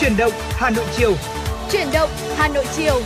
[0.00, 1.12] Chuyển động Hà Nội chiều.
[1.70, 3.00] Chuyển động Hà Nội chiều.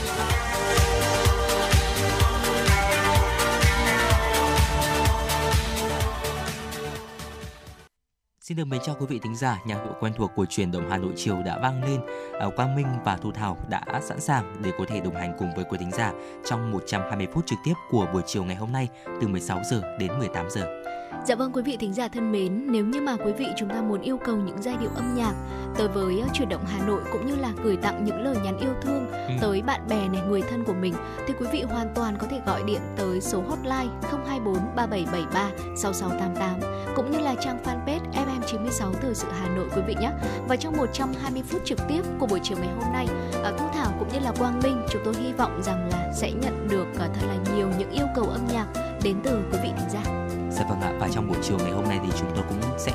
[8.41, 10.91] Xin được mến chào quý vị thính giả, nhạc cụ quen thuộc của truyền động
[10.91, 12.01] Hà Nội chiều đã vang lên.
[12.41, 15.55] À, Quang Minh và Thu Thảo đã sẵn sàng để có thể đồng hành cùng
[15.57, 16.13] với quý thính giả
[16.45, 18.89] trong 120 phút trực tiếp của buổi chiều ngày hôm nay
[19.21, 20.83] từ 16 giờ đến 18 giờ.
[21.27, 23.83] Dạ vâng quý vị thính giả thân mến, nếu như mà quý vị chúng ta
[23.83, 25.35] muốn yêu cầu những giai điệu âm nhạc
[25.79, 28.59] tới với uh, chuyển động Hà Nội cũng như là gửi tặng những lời nhắn
[28.59, 29.35] yêu thương ừ.
[29.41, 30.95] tới bạn bè này, người thân của mình
[31.27, 33.95] thì quý vị hoàn toàn có thể gọi điện tới số hotline
[34.27, 39.95] 024 3773 6688 cũng như là trang fanpage FM96 Thời sự Hà Nội quý vị
[40.01, 40.11] nhé.
[40.49, 43.07] Và trong 120 phút trực tiếp của buổi chiều ngày hôm nay,
[43.41, 46.33] uh, Thu Thảo cũng như là Quang Minh chúng tôi hy vọng rằng là sẽ
[46.33, 48.67] nhận được uh, thật là nhiều những yêu cầu âm nhạc
[49.03, 50.28] đến từ quý vị thính giả.
[50.59, 52.93] Dạ vâng ạ và trong buổi chiều ngày hôm nay thì chúng tôi cũng sẽ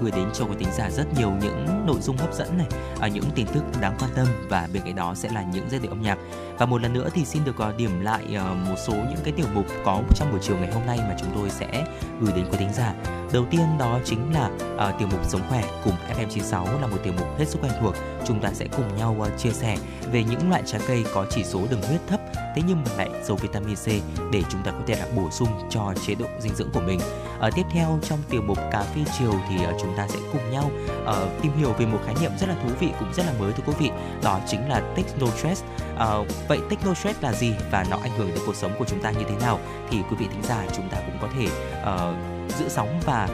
[0.00, 2.66] gửi đến cho quý tính giả rất nhiều những nội dung hấp dẫn này,
[3.00, 5.80] à, những tin tức đáng quan tâm và bên cạnh đó sẽ là những giai
[5.80, 6.18] điệu âm nhạc.
[6.58, 9.32] Và một lần nữa thì xin được ờ, điểm lại ờ, một số những cái
[9.36, 11.84] tiểu mục có trong buổi chiều ngày hôm nay mà chúng tôi sẽ
[12.20, 12.94] gửi đến quý thính giả.
[13.34, 17.12] Đầu tiên đó chính là uh, tiểu mục sống khỏe cùng FM96 là một tiểu
[17.18, 17.94] mục hết sức quen thuộc.
[18.26, 19.76] Chúng ta sẽ cùng nhau uh, chia sẻ
[20.12, 22.20] về những loại trái cây có chỉ số đường huyết thấp
[22.54, 23.86] thế nhưng mà lại giàu vitamin C
[24.32, 27.00] để chúng ta có thể là bổ sung cho chế độ dinh dưỡng của mình.
[27.38, 30.50] Ở tiếp theo trong tiểu mục cà phê chiều thì uh, chúng ta sẽ cùng
[30.50, 30.70] nhau
[31.02, 33.52] uh, tìm hiểu về một khái niệm rất là thú vị cũng rất là mới
[33.52, 33.90] thưa quý vị,
[34.22, 35.64] đó chính là techno stress.
[35.94, 39.02] Uh, vậy techno stress là gì và nó ảnh hưởng đến cuộc sống của chúng
[39.02, 41.46] ta như thế nào thì quý vị thính giả chúng ta cũng có thể
[41.82, 43.28] uh, giữ sóng và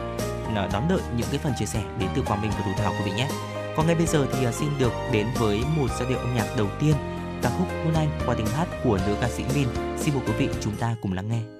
[0.54, 2.92] ờ, đón đợi những cái phần chia sẻ đến từ Quang Minh và Thu Thảo
[2.92, 3.28] quý vị nhé.
[3.76, 6.46] Còn ngay bây giờ thì ờ, xin được đến với một giai điệu âm nhạc
[6.56, 6.94] đầu tiên
[7.42, 9.68] ca khúc Hôn Anh qua tiếng hát của nữ ca sĩ Min.
[9.98, 11.59] Xin mời quý vị chúng ta cùng lắng nghe.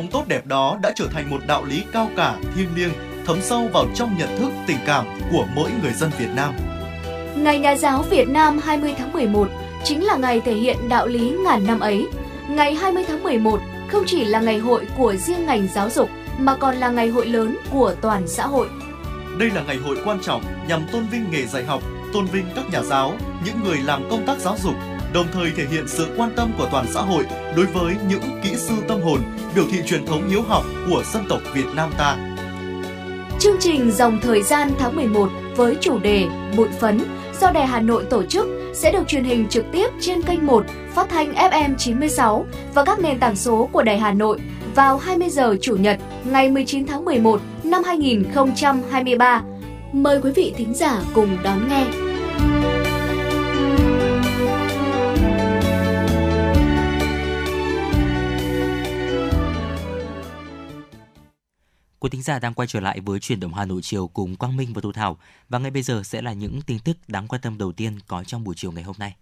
[0.00, 2.92] Thống tốt đẹp đó đã trở thành một đạo lý cao cả, thiêng liêng,
[3.26, 6.54] thấm sâu vào trong nhận thức, tình cảm của mỗi người dân Việt Nam.
[7.36, 9.48] Ngày Nhà giáo Việt Nam 20 tháng 11
[9.84, 12.06] chính là ngày thể hiện đạo lý ngàn năm ấy.
[12.48, 16.56] Ngày 20 tháng 11 không chỉ là ngày hội của riêng ngành giáo dục mà
[16.56, 18.68] còn là ngày hội lớn của toàn xã hội.
[19.38, 21.82] Đây là ngày hội quan trọng nhằm tôn vinh nghề dạy học,
[22.12, 23.14] tôn vinh các nhà giáo,
[23.44, 24.74] những người làm công tác giáo dục,
[25.12, 27.24] đồng thời thể hiện sự quan tâm của toàn xã hội
[27.56, 29.20] đối với những kỹ sư tâm hồn,
[29.54, 32.16] biểu thị truyền thống hiếu học của dân tộc Việt Nam ta.
[33.38, 36.26] Chương trình Dòng Thời gian tháng 11 với chủ đề
[36.56, 37.00] Bụi Phấn
[37.40, 40.64] do Đài Hà Nội tổ chức sẽ được truyền hình trực tiếp trên kênh 1
[40.94, 44.40] phát thanh FM 96 và các nền tảng số của Đài Hà Nội
[44.74, 49.42] vào 20 giờ Chủ nhật, ngày 19 tháng 11 năm 2023.
[49.92, 52.09] Mời quý vị thính giả cùng đón nghe.
[62.30, 64.80] Giả đang quay trở lại với chuyển động Hà Nội chiều cùng Quang Minh và
[64.80, 65.18] Thu Thảo
[65.48, 68.24] và ngay bây giờ sẽ là những tin tức đáng quan tâm đầu tiên có
[68.24, 69.14] trong buổi chiều ngày hôm nay.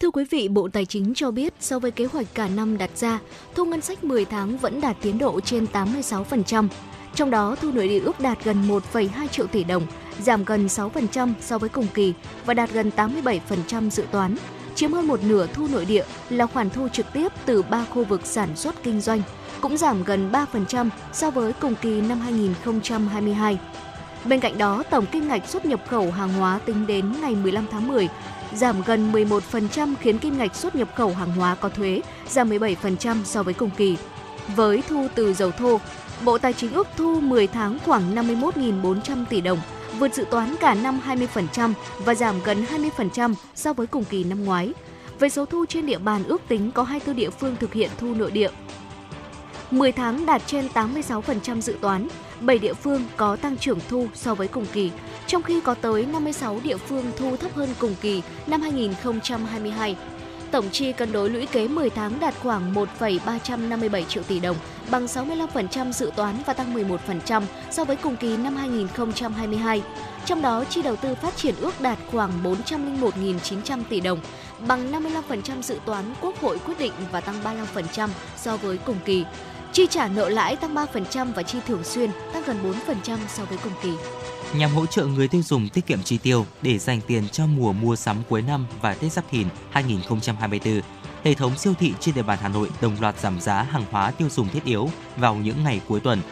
[0.00, 2.90] Thưa quý vị, Bộ Tài chính cho biết so với kế hoạch cả năm đặt
[2.96, 3.18] ra,
[3.54, 6.68] thu ngân sách 10 tháng vẫn đạt tiến độ trên 86%.
[7.14, 9.86] Trong đó, thu nội địa ước đạt gần 1,2 triệu tỷ đồng,
[10.20, 14.36] giảm gần 6% so với cùng kỳ và đạt gần 87% dự toán.
[14.74, 18.04] Chiếm hơn một nửa thu nội địa là khoản thu trực tiếp từ ba khu
[18.04, 19.22] vực sản xuất kinh doanh,
[19.60, 23.58] cũng giảm gần 3% so với cùng kỳ năm 2022.
[24.24, 27.66] Bên cạnh đó, tổng kim ngạch xuất nhập khẩu hàng hóa tính đến ngày 15
[27.70, 28.08] tháng 10
[28.54, 33.24] giảm gần 11% khiến kim ngạch xuất nhập khẩu hàng hóa có thuế giảm 17%
[33.24, 33.96] so với cùng kỳ.
[34.56, 35.80] Với thu từ dầu thô,
[36.24, 39.58] Bộ Tài chính ước thu 10 tháng khoảng 51.400 tỷ đồng,
[39.98, 42.64] vượt dự toán cả năm 20% và giảm gần
[42.98, 44.72] 20% so với cùng kỳ năm ngoái.
[45.18, 48.14] Về số thu trên địa bàn ước tính có 24 địa phương thực hiện thu
[48.14, 48.50] nội địa.
[49.70, 52.08] 10 tháng đạt trên 86% dự toán,
[52.40, 54.90] 7 địa phương có tăng trưởng thu so với cùng kỳ,
[55.26, 59.96] trong khi có tới 56 địa phương thu thấp hơn cùng kỳ năm 2022.
[60.50, 64.56] Tổng chi cân đối lũy kế 10 tháng đạt khoảng 1,357 triệu tỷ đồng,
[64.90, 69.82] bằng 65% dự toán và tăng 11% so với cùng kỳ năm 2022.
[70.24, 74.20] Trong đó, chi đầu tư phát triển ước đạt khoảng 401.900 tỷ đồng,
[74.68, 77.42] bằng 55% dự toán Quốc hội quyết định và tăng
[77.74, 79.24] 35% so với cùng kỳ.
[79.72, 82.74] Chi trả nợ lãi tăng 3% và chi thường xuyên tăng gần
[83.06, 83.92] 4% so với cùng kỳ.
[84.56, 87.72] Nhằm hỗ trợ người tiêu dùng tiết kiệm chi tiêu để dành tiền cho mùa
[87.72, 90.80] mua sắm cuối năm và Tết Giáp Thìn 2024,
[91.24, 94.10] hệ thống siêu thị trên địa bàn Hà Nội đồng loạt giảm giá hàng hóa
[94.10, 96.22] tiêu dùng thiết yếu vào những ngày cuối tuần.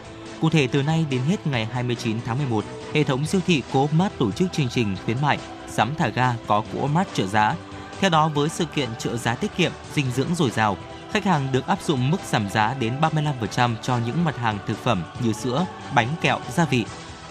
[0.41, 2.63] Cụ thể từ nay đến hết ngày 29 tháng 11,
[2.93, 5.37] hệ thống siêu thị Coop Mart tổ chức chương trình khuyến mại
[5.69, 7.55] sắm thả ga có Coop Mart trợ giá.
[7.99, 10.77] Theo đó với sự kiện trợ giá tiết kiệm, dinh dưỡng dồi dào,
[11.11, 14.77] khách hàng được áp dụng mức giảm giá đến 35% cho những mặt hàng thực
[14.83, 16.85] phẩm như sữa, bánh kẹo, gia vị.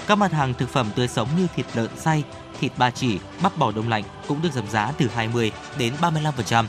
[0.07, 2.23] Các mặt hàng thực phẩm tươi sống như thịt lợn xay,
[2.61, 6.65] thịt ba chỉ, bắp bò đông lạnh cũng được giảm giá từ 20 đến 35%.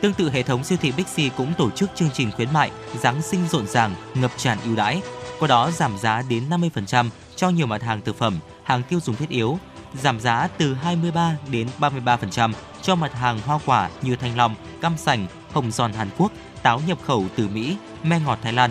[0.00, 3.22] Tương tự hệ thống siêu thị Bixi cũng tổ chức chương trình khuyến mại Giáng
[3.22, 5.02] sinh rộn ràng, ngập tràn ưu đãi,
[5.38, 9.16] qua đó giảm giá đến 50% cho nhiều mặt hàng thực phẩm, hàng tiêu dùng
[9.16, 9.58] thiết yếu,
[10.02, 14.96] giảm giá từ 23 đến 33% cho mặt hàng hoa quả như thanh long, cam
[14.96, 15.26] sành,
[15.56, 16.32] hồng giòn Hàn Quốc,
[16.62, 18.70] táo nhập khẩu từ Mỹ, me ngọt Thái Lan.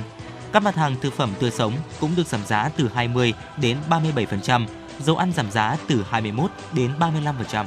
[0.51, 4.65] Các mặt hàng thực phẩm tươi sống cũng được giảm giá từ 20 đến 37%,
[5.00, 7.65] dầu ăn giảm giá từ 21 đến 35%.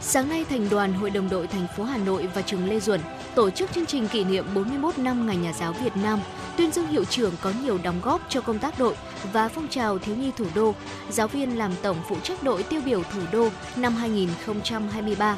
[0.00, 3.00] Sáng nay, Thành đoàn Hội đồng đội thành phố Hà Nội và trường Lê Duẩn
[3.34, 6.20] tổ chức chương trình kỷ niệm 41 năm Ngày Nhà giáo Việt Nam,
[6.56, 8.96] tuyên dương hiệu trưởng có nhiều đóng góp cho công tác đội
[9.32, 10.74] và phong trào thiếu nhi thủ đô,
[11.10, 15.36] giáo viên làm tổng phụ trách đội tiêu biểu thủ đô năm 2023.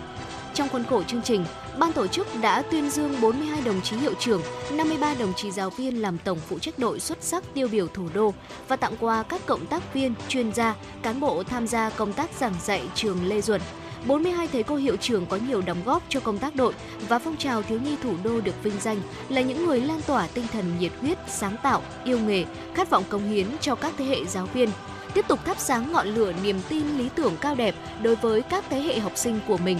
[0.54, 1.44] Trong khuôn khổ chương trình,
[1.78, 5.70] ban tổ chức đã tuyên dương 42 đồng chí hiệu trưởng, 53 đồng chí giáo
[5.70, 8.34] viên làm tổng phụ trách đội xuất sắc tiêu biểu thủ đô
[8.68, 12.30] và tặng quà các cộng tác viên, chuyên gia, cán bộ tham gia công tác
[12.40, 13.60] giảng dạy trường Lê Duẩn.
[14.06, 16.72] 42 thầy cô hiệu trưởng có nhiều đóng góp cho công tác đội
[17.08, 20.26] và phong trào thiếu nhi thủ đô được vinh danh là những người lan tỏa
[20.26, 24.04] tinh thần nhiệt huyết, sáng tạo, yêu nghề, khát vọng cống hiến cho các thế
[24.04, 24.70] hệ giáo viên,
[25.14, 28.64] tiếp tục thắp sáng ngọn lửa niềm tin lý tưởng cao đẹp đối với các
[28.70, 29.78] thế hệ học sinh của mình.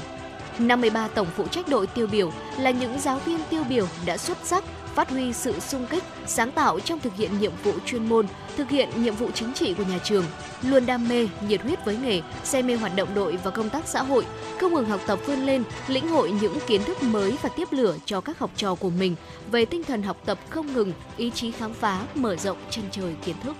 [0.61, 4.39] 53 tổng phụ trách đội tiêu biểu là những giáo viên tiêu biểu đã xuất
[4.45, 4.65] sắc
[4.99, 8.71] phát huy sự sung kích, sáng tạo trong thực hiện nhiệm vụ chuyên môn, thực
[8.71, 10.25] hiện nhiệm vụ chính trị của nhà trường,
[10.63, 13.89] luôn đam mê, nhiệt huyết với nghề, say mê hoạt động đội và công tác
[13.89, 14.25] xã hội,
[14.61, 17.97] không ngừng học tập vươn lên, lĩnh hội những kiến thức mới và tiếp lửa
[18.05, 19.17] cho các học trò của mình
[19.51, 23.15] về tinh thần học tập không ngừng, ý chí khám phá, mở rộng chân trời
[23.25, 23.57] kiến thức.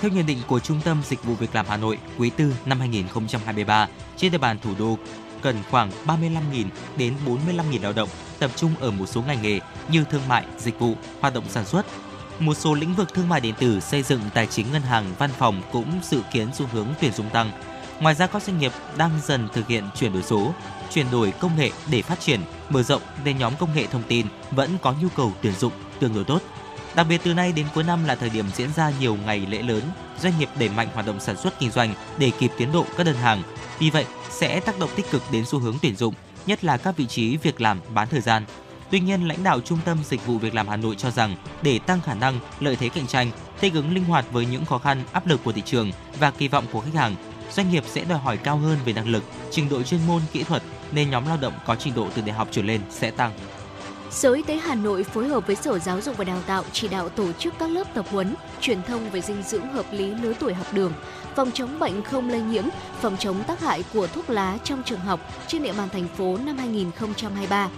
[0.00, 2.80] Theo nhận định của Trung tâm Dịch vụ Việc làm Hà Nội, quý tư năm
[2.80, 4.98] 2023, trên địa bàn thủ đô
[5.46, 6.64] cần khoảng 35.000
[6.96, 10.78] đến 45.000 lao động tập trung ở một số ngành nghề như thương mại, dịch
[10.78, 11.86] vụ, hoạt động sản xuất.
[12.38, 15.30] Một số lĩnh vực thương mại điện tử, xây dựng, tài chính, ngân hàng, văn
[15.38, 17.50] phòng cũng dự kiến xu hướng tuyển dụng tăng.
[18.00, 20.54] Ngoài ra các doanh nghiệp đang dần thực hiện chuyển đổi số,
[20.92, 24.26] chuyển đổi công nghệ để phát triển, mở rộng nên nhóm công nghệ thông tin
[24.50, 26.42] vẫn có nhu cầu tuyển dụng tương đối tốt.
[26.96, 29.62] Đặc biệt từ nay đến cuối năm là thời điểm diễn ra nhiều ngày lễ
[29.62, 29.82] lớn,
[30.20, 33.04] doanh nghiệp đẩy mạnh hoạt động sản xuất kinh doanh để kịp tiến độ các
[33.04, 33.42] đơn hàng.
[33.78, 36.14] Vì vậy, sẽ tác động tích cực đến xu hướng tuyển dụng,
[36.46, 38.44] nhất là các vị trí việc làm bán thời gian.
[38.90, 41.78] Tuy nhiên, lãnh đạo Trung tâm Dịch vụ Việc làm Hà Nội cho rằng để
[41.78, 45.02] tăng khả năng, lợi thế cạnh tranh, thích ứng linh hoạt với những khó khăn,
[45.12, 47.16] áp lực của thị trường và kỳ vọng của khách hàng,
[47.52, 50.42] doanh nghiệp sẽ đòi hỏi cao hơn về năng lực, trình độ chuyên môn, kỹ
[50.42, 50.62] thuật
[50.92, 53.32] nên nhóm lao động có trình độ từ đại học trở lên sẽ tăng.
[54.10, 56.88] Sở Y tế Hà Nội phối hợp với Sở Giáo dục và Đào tạo chỉ
[56.88, 60.32] đạo tổ chức các lớp tập huấn, truyền thông về dinh dưỡng hợp lý lứa
[60.40, 60.92] tuổi học đường,
[61.34, 62.64] phòng chống bệnh không lây nhiễm,
[63.00, 66.38] phòng chống tác hại của thuốc lá trong trường học trên địa bàn thành phố
[66.46, 67.70] năm 2023.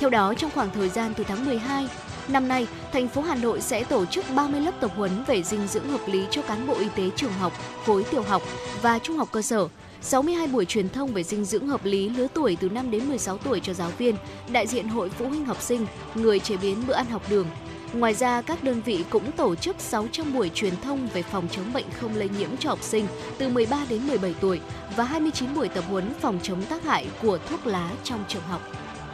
[0.00, 1.88] Theo đó, trong khoảng thời gian từ tháng 12
[2.28, 5.66] Năm nay, thành phố Hà Nội sẽ tổ chức 30 lớp tập huấn về dinh
[5.66, 7.52] dưỡng hợp lý cho cán bộ y tế trường học,
[7.86, 8.42] khối tiểu học
[8.82, 9.68] và trung học cơ sở,
[10.04, 13.38] 62 buổi truyền thông về dinh dưỡng hợp lý lứa tuổi từ 5 đến 16
[13.38, 14.16] tuổi cho giáo viên,
[14.52, 17.46] đại diện hội phụ huynh học sinh, người chế biến bữa ăn học đường.
[17.92, 21.72] Ngoài ra, các đơn vị cũng tổ chức 600 buổi truyền thông về phòng chống
[21.72, 23.06] bệnh không lây nhiễm cho học sinh
[23.38, 24.60] từ 13 đến 17 tuổi
[24.96, 28.60] và 29 buổi tập huấn phòng chống tác hại của thuốc lá trong trường học.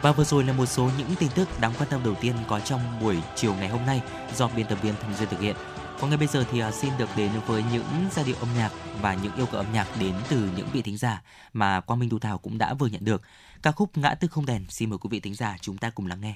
[0.01, 2.59] Và vừa rồi là một số những tin tức đáng quan tâm đầu tiên có
[2.59, 4.01] trong buổi chiều ngày hôm nay
[4.35, 5.55] do biên tập viên Thanh Duyên thực hiện.
[6.01, 8.71] Còn ngay bây giờ thì à, xin được đến với những giai điệu âm nhạc
[9.01, 11.21] và những yêu cầu âm nhạc đến từ những vị thính giả
[11.53, 13.21] mà Quang Minh Thu Thảo cũng đã vừa nhận được.
[13.63, 16.07] Ca khúc Ngã tư không đèn, xin mời quý vị thính giả chúng ta cùng
[16.07, 16.35] lắng nghe.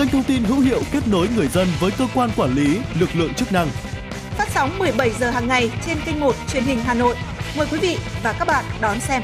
[0.00, 3.08] kênh thông tin hữu hiệu kết nối người dân với cơ quan quản lý, lực
[3.14, 3.68] lượng chức năng.
[4.30, 7.16] Phát sóng 17 giờ hàng ngày trên kênh 1 truyền hình Hà Nội.
[7.56, 9.22] Mời quý vị và các bạn đón xem.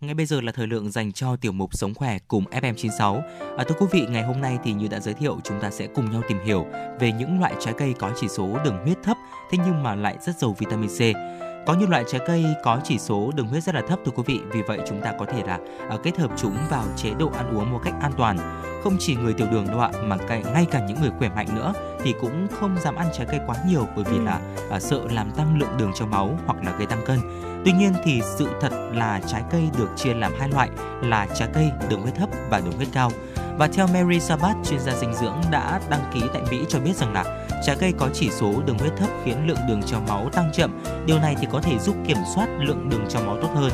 [0.00, 3.20] Ngay bây giờ là thời lượng dành cho tiểu mục Sống khỏe cùng FM96.
[3.58, 5.86] À, thưa quý vị, ngày hôm nay thì như đã giới thiệu, chúng ta sẽ
[5.94, 6.66] cùng nhau tìm hiểu
[7.00, 9.16] về những loại trái cây có chỉ số đường huyết thấp,
[9.50, 11.00] thế nhưng mà lại rất giàu vitamin C.
[11.66, 14.22] Có những loại trái cây có chỉ số đường huyết rất là thấp thưa quý
[14.26, 15.58] vị, vì vậy chúng ta có thể là
[15.94, 18.62] uh, kết hợp chúng vào chế độ ăn uống một cách an toàn.
[18.84, 20.16] Không chỉ người tiểu đường đâu ạ, mà
[20.54, 21.72] ngay cả những người khỏe mạnh nữa
[22.02, 24.40] thì cũng không dám ăn trái cây quá nhiều bởi vì là
[24.76, 27.18] uh, sợ làm tăng lượng đường trong máu hoặc là gây tăng cân.
[27.64, 30.70] Tuy nhiên thì sự thật là trái cây được chia làm hai loại
[31.02, 33.10] là trái cây đường huyết thấp và đường huyết cao.
[33.58, 36.96] Và theo Mary Sabat, chuyên gia dinh dưỡng đã đăng ký tại Mỹ cho biết
[36.96, 40.28] rằng là trái cây có chỉ số đường huyết thấp khiến lượng đường trong máu
[40.32, 40.84] tăng chậm.
[41.06, 43.70] Điều này thì có thể giúp kiểm soát lượng đường trong máu tốt hơn.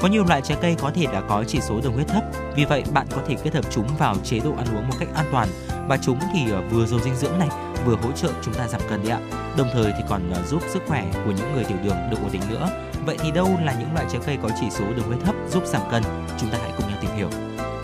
[0.00, 2.24] Có nhiều loại trái cây có thể đã có chỉ số đường huyết thấp,
[2.56, 5.08] vì vậy bạn có thể kết hợp chúng vào chế độ ăn uống một cách
[5.14, 5.48] an toàn
[5.88, 7.48] và chúng thì ờ, vừa giàu dinh dưỡng này,
[7.84, 9.20] vừa hỗ trợ chúng ta giảm cân đấy ạ.
[9.56, 12.32] Đồng thời thì còn ờ, giúp sức khỏe của những người tiểu đường được ổn
[12.32, 12.68] định nữa.
[13.06, 15.66] Vậy thì đâu là những loại trái cây có chỉ số đường huyết thấp giúp
[15.66, 16.02] giảm cân?
[16.40, 17.28] Chúng ta hãy cùng nhau tìm hiểu.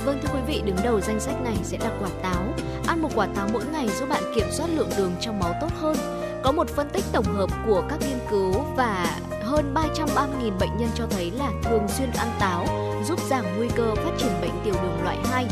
[0.04, 2.47] Vâng thưa quý vị, đứng đầu danh sách này sẽ là quả táo.
[2.88, 5.70] Ăn một quả táo mỗi ngày giúp bạn kiểm soát lượng đường trong máu tốt
[5.80, 5.96] hơn.
[6.42, 10.88] Có một phân tích tổng hợp của các nghiên cứu và hơn 330.000 bệnh nhân
[10.94, 12.66] cho thấy là thường xuyên ăn táo
[13.04, 15.46] giúp giảm nguy cơ phát triển bệnh tiểu đường loại 2.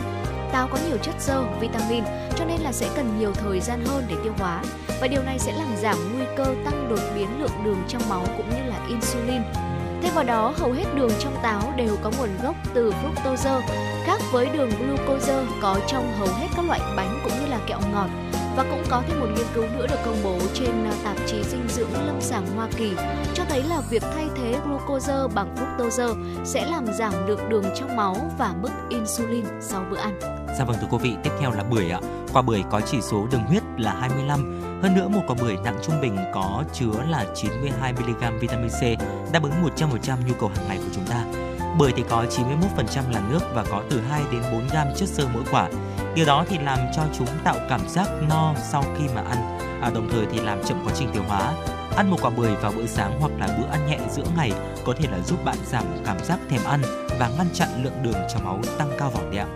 [0.52, 2.04] Táo có nhiều chất xơ, vitamin
[2.36, 4.62] cho nên là sẽ cần nhiều thời gian hơn để tiêu hóa
[5.00, 8.24] và điều này sẽ làm giảm nguy cơ tăng đột biến lượng đường trong máu
[8.36, 9.42] cũng như là insulin.
[10.02, 13.60] Thêm vào đó, hầu hết đường trong táo đều có nguồn gốc từ fructose,
[14.06, 17.80] khác với đường glucose có trong hầu hết các loại bánh cũng như là kẹo
[17.92, 18.08] ngọt.
[18.56, 21.42] Và cũng có thêm một nghiên cứu nữa được công bố trên à, tạp chí
[21.42, 22.92] dinh dưỡng lâm sàng Hoa Kỳ
[23.34, 27.96] cho thấy là việc thay thế glucose bằng fructose sẽ làm giảm được đường trong
[27.96, 30.20] máu và mức insulin sau bữa ăn.
[30.58, 32.00] Dạ vâng thưa quý vị, tiếp theo là bưởi ạ.
[32.32, 34.62] Quả bưởi có chỉ số đường huyết là 25.
[34.82, 38.82] Hơn nữa một quả bưởi nặng trung bình có chứa là 92 mg vitamin C,
[39.32, 41.45] đáp ứng 100% nhu cầu hàng ngày của chúng ta.
[41.78, 42.24] Bưởi thì có
[42.86, 45.68] 91% là nước và có từ 2 đến 4 gram chất xơ mỗi quả.
[46.14, 49.90] Điều đó thì làm cho chúng tạo cảm giác no sau khi mà ăn, à,
[49.94, 51.54] đồng thời thì làm chậm quá trình tiêu hóa.
[51.96, 54.52] Ăn một quả bưởi vào bữa sáng hoặc là bữa ăn nhẹ giữa ngày
[54.84, 56.82] có thể là giúp bạn giảm cảm giác thèm ăn
[57.18, 59.46] và ngăn chặn lượng đường trong máu tăng cao vào đẹo.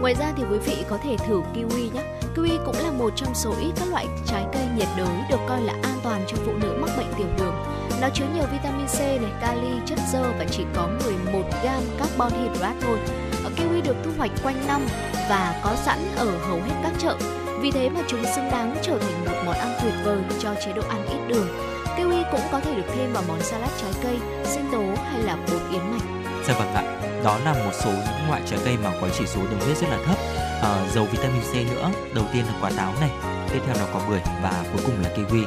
[0.00, 2.02] Ngoài ra thì quý vị có thể thử kiwi nhé.
[2.36, 5.60] Kiwi cũng là một trong số ít các loại trái cây nhiệt đới được coi
[5.60, 7.54] là an toàn cho phụ nữ mắc bệnh tiểu đường.
[8.02, 12.32] Nó chứa nhiều vitamin C này, kali, chất xơ và chỉ có 11 gram carbon
[12.32, 12.98] hydrate thôi.
[13.44, 14.86] Ờ, kiwi được thu hoạch quanh năm
[15.28, 17.16] và có sẵn ở hầu hết các chợ.
[17.60, 20.72] Vì thế mà chúng xứng đáng trở thành một món ăn tuyệt vời cho chế
[20.72, 21.48] độ ăn ít đường.
[21.96, 25.36] Kiwi cũng có thể được thêm vào món salad trái cây, sinh tố hay là
[25.36, 26.32] bột yến mạch.
[26.48, 26.82] Dạ vâng ạ,
[27.24, 29.86] đó là một số những loại trái cây mà có chỉ số đường huyết rất
[29.90, 30.16] là thấp,
[30.62, 31.90] ờ, à, giàu vitamin C nữa.
[32.14, 33.10] Đầu tiên là quả táo này,
[33.52, 35.44] tiếp theo là quả bưởi và cuối cùng là kiwi.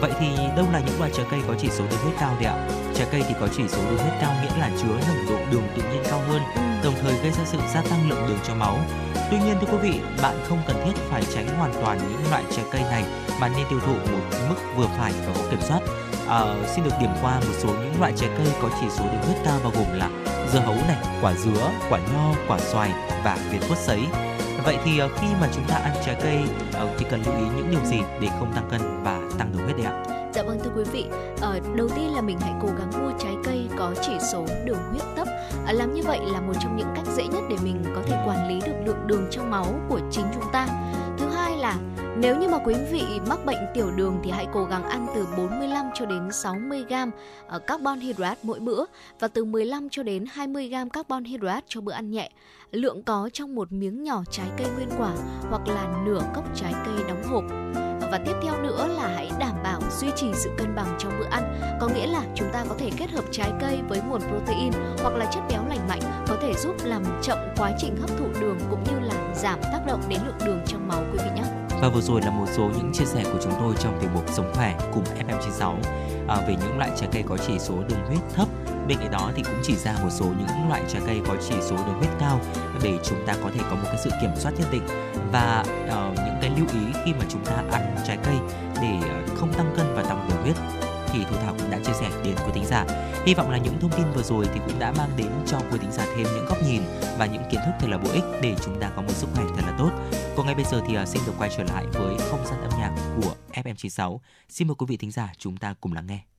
[0.00, 2.44] Vậy thì đâu là những loại trái cây có chỉ số đường huyết cao đấy
[2.44, 2.68] ạ?
[2.94, 5.62] Trái cây thì có chỉ số đường huyết cao nghĩa là chứa nồng độ đường
[5.76, 6.42] tự nhiên cao hơn,
[6.84, 8.78] đồng thời gây ra sự gia tăng lượng đường trong máu.
[9.30, 12.42] Tuy nhiên thưa quý vị, bạn không cần thiết phải tránh hoàn toàn những loại
[12.56, 13.04] trái cây này
[13.40, 15.80] mà nên tiêu thụ một mức vừa phải và có kiểm soát.
[16.28, 16.40] À,
[16.74, 19.36] xin được điểm qua một số những loại trái cây có chỉ số đường huyết
[19.44, 20.10] cao bao gồm là
[20.52, 22.90] dưa hấu này, quả dứa, quả nho, quả xoài
[23.24, 24.00] và việt quất sấy.
[24.64, 26.38] Vậy thì à, khi mà chúng ta ăn trái cây
[26.74, 29.62] à, thì cần lưu ý những điều gì để không tăng cân và tăng đường
[29.62, 30.04] huyết đấy ạ?
[30.34, 31.04] Dạ vâng thưa quý vị,
[31.40, 34.78] ờ, đầu tiên là mình hãy cố gắng mua trái cây có chỉ số đường
[34.90, 35.28] huyết thấp.
[35.28, 38.02] À, ờ, làm như vậy là một trong những cách dễ nhất để mình có
[38.06, 40.68] thể quản lý được lượng đường trong máu của chính chúng ta.
[41.18, 41.76] Thứ hai là
[42.18, 45.26] nếu như mà quý vị mắc bệnh tiểu đường thì hãy cố gắng ăn từ
[45.36, 47.10] 45 cho đến 60 gram
[47.46, 48.84] ờ, carbon hydrate mỗi bữa
[49.20, 52.30] và từ 15 cho đến 20 gram carbon hydrate cho bữa ăn nhẹ.
[52.72, 55.12] Lượng có trong một miếng nhỏ trái cây nguyên quả
[55.50, 57.44] hoặc là nửa cốc trái cây đóng hộp.
[58.10, 61.26] Và tiếp theo nữa là hãy đảm bảo duy trì sự cân bằng trong bữa
[61.30, 61.76] ăn.
[61.80, 65.14] Có nghĩa là chúng ta có thể kết hợp trái cây với nguồn protein hoặc
[65.14, 68.58] là chất béo lành mạnh, có thể giúp làm chậm quá trình hấp thụ đường
[68.70, 71.65] cũng như là giảm tác động đến lượng đường trong máu, quý vị nhé.
[71.80, 74.24] Và vừa rồi là một số những chia sẻ của chúng tôi trong tiểu mục
[74.32, 75.74] Sống khỏe cùng FM96
[76.28, 78.48] à, về những loại trái cây có chỉ số đường huyết thấp
[78.88, 81.54] bên cạnh đó thì cũng chỉ ra một số những loại trái cây có chỉ
[81.60, 82.40] số đường huyết cao
[82.82, 84.82] để chúng ta có thể có một cái sự kiểm soát nhất định.
[85.32, 88.34] Và uh, những cái lưu ý khi mà chúng ta ăn trái cây
[88.82, 91.92] để ờ, không tăng cân và tăng đường huyết thì Thu Thảo cũng đã chia
[91.92, 92.86] sẻ đến quý thính giả.
[93.26, 95.78] Hy vọng là những thông tin vừa rồi thì cũng đã mang đến cho quý
[95.80, 96.82] thính giả thêm những góc nhìn
[97.18, 99.44] và những kiến thức thật là bổ ích để chúng ta có một sức khỏe
[99.56, 99.90] thật là tốt.
[100.36, 102.70] Còn ngay bây giờ thì à, xin được quay trở lại với không gian âm
[102.80, 104.18] nhạc của FM96.
[104.48, 106.35] Xin mời quý vị thính giả chúng ta cùng lắng nghe.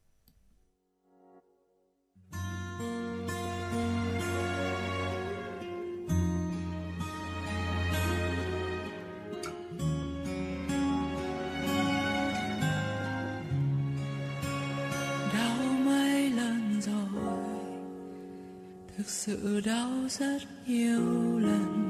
[18.98, 21.90] Thực sự đau rất nhiều lần.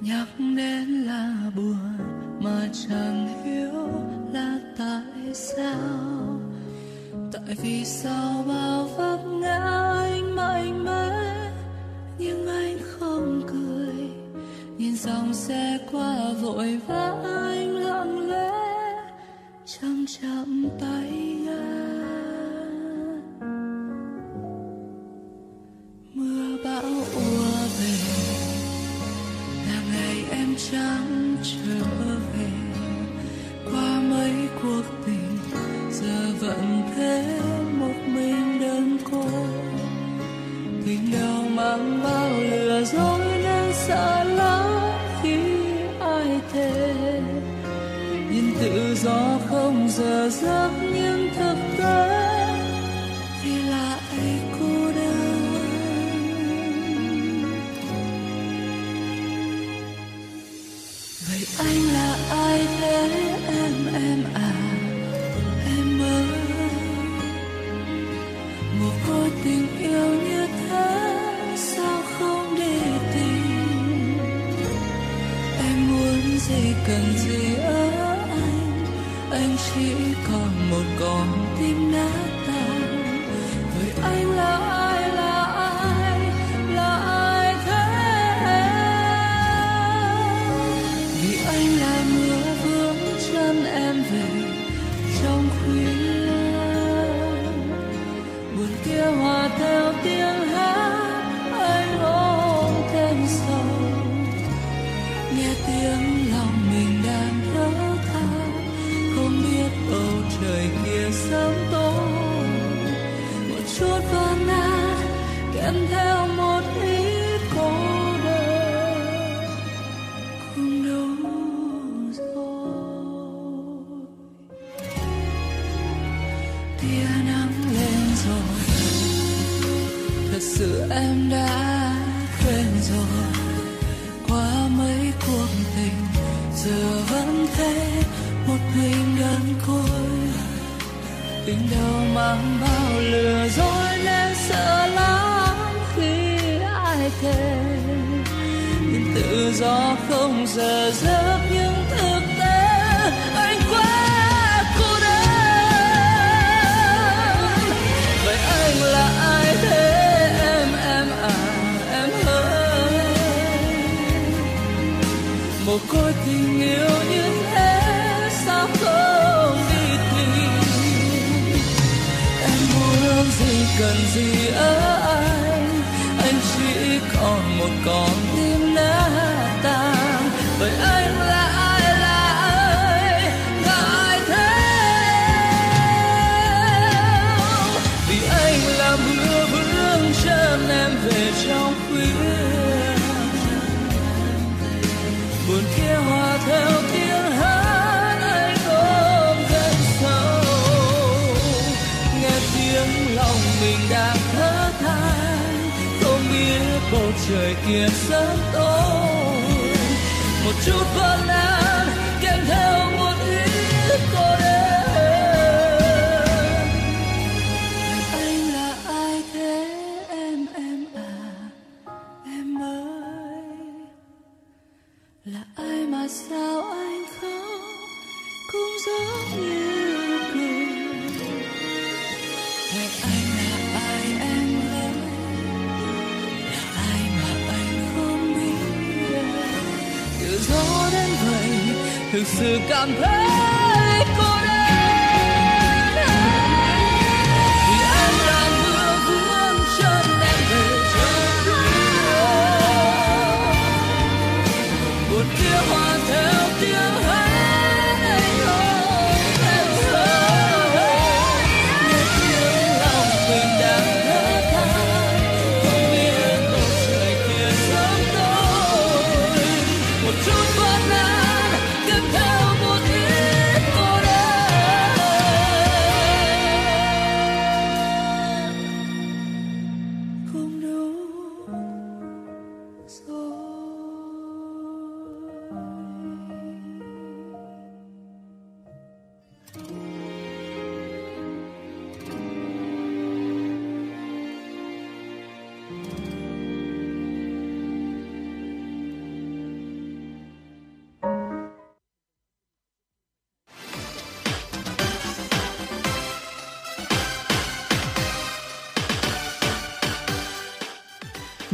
[0.00, 1.98] Nhắc đến là buồn,
[2.40, 3.88] mà chẳng hiểu
[4.32, 6.40] là tại sao.
[7.32, 11.50] Tại vì sao bao vấp ngã anh mạnh mẽ,
[12.18, 14.10] nhưng anh không cười.
[14.78, 18.52] Nhìn dòng xe qua vội vã, anh lặng lẽ,
[19.66, 22.05] chậm chậm tay ga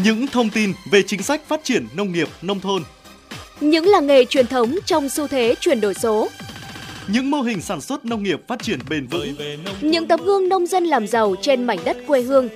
[0.05, 2.83] những thông tin về chính sách phát triển nông nghiệp nông thôn,
[3.61, 6.29] những làng nghề truyền thống trong xu thế chuyển đổi số,
[7.09, 9.35] những mô hình sản xuất nông nghiệp phát triển bền vững,
[9.81, 12.49] những tấm gương nông dân làm giàu trên mảnh đất quê hương,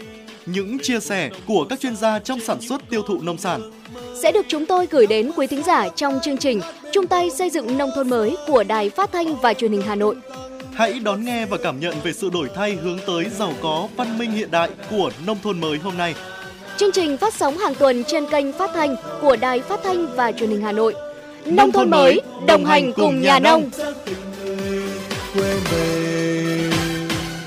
[0.46, 3.70] những chia sẻ của các chuyên gia trong sản xuất tiêu thụ nông sản.
[4.22, 6.60] Sẽ được chúng tôi gửi đến quý thính giả trong chương trình
[6.92, 9.94] chung tay xây dựng nông thôn mới của Đài Phát thanh và Truyền hình Hà
[9.94, 10.16] Nội.
[10.74, 14.18] Hãy đón nghe và cảm nhận về sự đổi thay hướng tới giàu có, văn
[14.18, 16.14] minh hiện đại của nông thôn mới hôm nay.
[16.78, 20.32] Chương trình phát sóng hàng tuần trên kênh phát thanh của Đài Phát thanh và
[20.32, 20.94] Truyền hình Hà Nội.
[21.44, 23.70] Nông, nông thôn mới, đồng hành cùng nhà nông.
[25.34, 26.70] Quê mình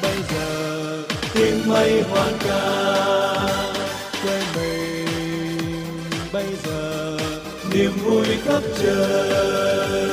[0.02, 2.96] bây giờ tiếng mây hoang ca
[4.24, 5.08] quê mình
[6.34, 7.18] bây giờ
[7.74, 10.10] niềm vui khắp trời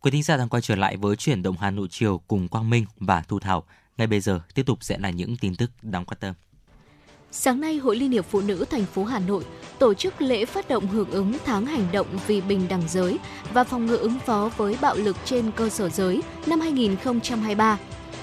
[0.00, 2.70] Quý thính giả đang quay trở lại với chuyển động Hà Nội chiều cùng Quang
[2.70, 3.64] Minh và Thu Thảo.
[3.98, 6.34] Ngay bây giờ tiếp tục sẽ là những tin tức đáng quan tâm.
[7.30, 9.44] Sáng nay, Hội Liên hiệp Phụ nữ thành phố Hà Nội
[9.78, 13.18] tổ chức lễ phát động hưởng ứng tháng hành động vì bình đẳng giới
[13.52, 17.78] và phòng ngừa ứng phó với bạo lực trên cơ sở giới năm 2023.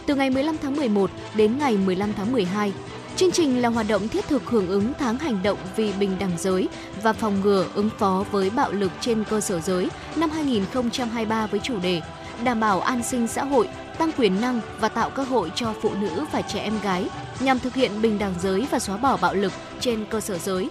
[0.05, 2.73] Từ ngày 15 tháng 11 đến ngày 15 tháng 12,
[3.15, 6.37] Chương trình là hoạt động thiết thực hưởng ứng tháng hành động vì bình đẳng
[6.37, 6.69] giới
[7.03, 11.59] và phòng ngừa ứng phó với bạo lực trên cơ sở giới năm 2023 với
[11.59, 12.01] chủ đề
[12.43, 15.89] đảm bảo an sinh xã hội, tăng quyền năng và tạo cơ hội cho phụ
[16.01, 19.33] nữ và trẻ em gái nhằm thực hiện bình đẳng giới và xóa bỏ bạo
[19.33, 20.69] lực trên cơ sở giới.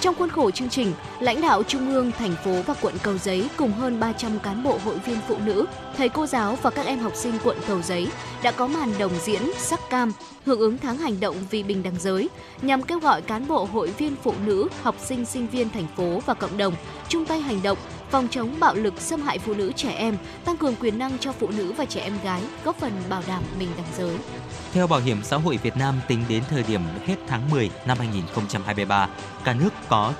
[0.00, 3.48] Trong khuôn khổ chương trình, lãnh đạo Trung ương, thành phố và quận Cầu Giấy
[3.56, 6.98] cùng hơn 300 cán bộ hội viên phụ nữ, thầy cô giáo và các em
[6.98, 8.08] học sinh quận Cầu Giấy
[8.42, 10.12] đã có màn đồng diễn sắc cam
[10.46, 12.28] hưởng ứng tháng hành động vì bình đẳng giới
[12.62, 16.20] nhằm kêu gọi cán bộ hội viên phụ nữ, học sinh sinh viên thành phố
[16.26, 16.74] và cộng đồng
[17.08, 17.78] chung tay hành động
[18.10, 21.32] phòng chống bạo lực xâm hại phụ nữ trẻ em, tăng cường quyền năng cho
[21.32, 24.16] phụ nữ và trẻ em gái, góp phần bảo đảm bình đẳng giới.
[24.72, 27.98] Theo Bảo hiểm xã hội Việt Nam tính đến thời điểm hết tháng 10 năm
[27.98, 29.08] 2023,
[29.44, 30.12] cả nước có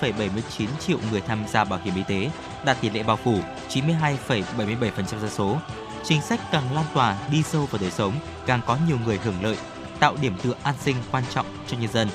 [0.00, 2.30] 91,79 triệu người tham gia bảo hiểm y tế,
[2.64, 5.56] đạt tỷ lệ bao phủ 92,77% dân số.
[6.04, 8.14] Chính sách càng lan tỏa đi sâu vào đời sống,
[8.46, 9.56] càng có nhiều người hưởng lợi,
[10.00, 12.08] tạo điểm tựa an sinh quan trọng cho nhân dân.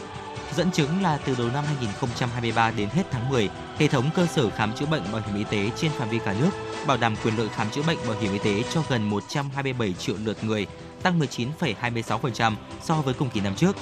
[0.55, 4.49] Dẫn chứng là từ đầu năm 2023 đến hết tháng 10, hệ thống cơ sở
[4.49, 6.49] khám chữa bệnh bảo hiểm y tế trên phạm vi cả nước
[6.87, 10.15] bảo đảm quyền lợi khám chữa bệnh bảo hiểm y tế cho gần 127 triệu
[10.23, 10.67] lượt người,
[11.03, 13.75] tăng 19,26% so với cùng kỳ năm trước.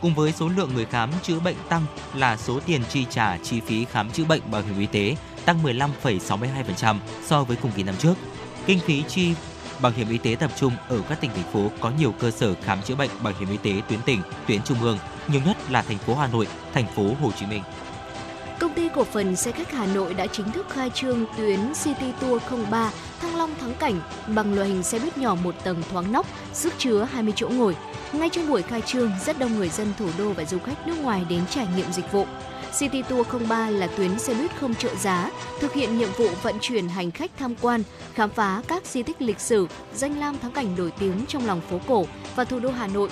[0.00, 1.82] Cùng với số lượng người khám chữa bệnh tăng
[2.14, 5.62] là số tiền chi trả chi phí khám chữa bệnh bảo hiểm y tế tăng
[5.62, 8.14] 15,62% so với cùng kỳ năm trước.
[8.66, 9.34] Kinh phí chi
[9.80, 12.54] bảo hiểm y tế tập trung ở các tỉnh thành phố có nhiều cơ sở
[12.62, 15.82] khám chữa bệnh bảo hiểm y tế tuyến tỉnh, tuyến trung ương, nhiều nhất là
[15.82, 17.62] thành phố Hà Nội, thành phố Hồ Chí Minh.
[18.58, 22.12] Công ty cổ phần xe khách Hà Nội đã chính thức khai trương tuyến City
[22.20, 26.12] Tour 03 Thăng Long Thắng Cảnh bằng loại hình xe buýt nhỏ một tầng thoáng
[26.12, 27.76] nóc, sức chứa 20 chỗ ngồi.
[28.12, 30.98] Ngay trong buổi khai trương, rất đông người dân thủ đô và du khách nước
[31.02, 32.26] ngoài đến trải nghiệm dịch vụ.
[32.78, 35.30] City Tour 03 là tuyến xe buýt không trợ giá,
[35.60, 37.82] thực hiện nhiệm vụ vận chuyển hành khách tham quan,
[38.14, 41.60] khám phá các di tích lịch sử, danh lam thắng cảnh nổi tiếng trong lòng
[41.60, 42.06] phố cổ
[42.36, 43.10] và thủ đô Hà Nội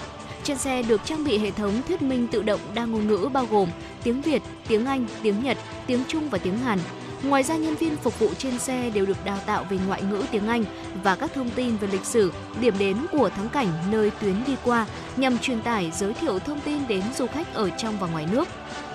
[0.48, 3.46] trên xe được trang bị hệ thống thuyết minh tự động đa ngôn ngữ bao
[3.50, 3.68] gồm
[4.02, 6.78] tiếng Việt, tiếng Anh, tiếng Nhật, tiếng Trung và tiếng Hàn.
[7.22, 10.24] Ngoài ra, nhân viên phục vụ trên xe đều được đào tạo về ngoại ngữ
[10.30, 10.64] tiếng Anh
[11.02, 14.56] và các thông tin về lịch sử, điểm đến của thắng cảnh nơi tuyến đi
[14.64, 18.26] qua nhằm truyền tải giới thiệu thông tin đến du khách ở trong và ngoài
[18.32, 18.48] nước.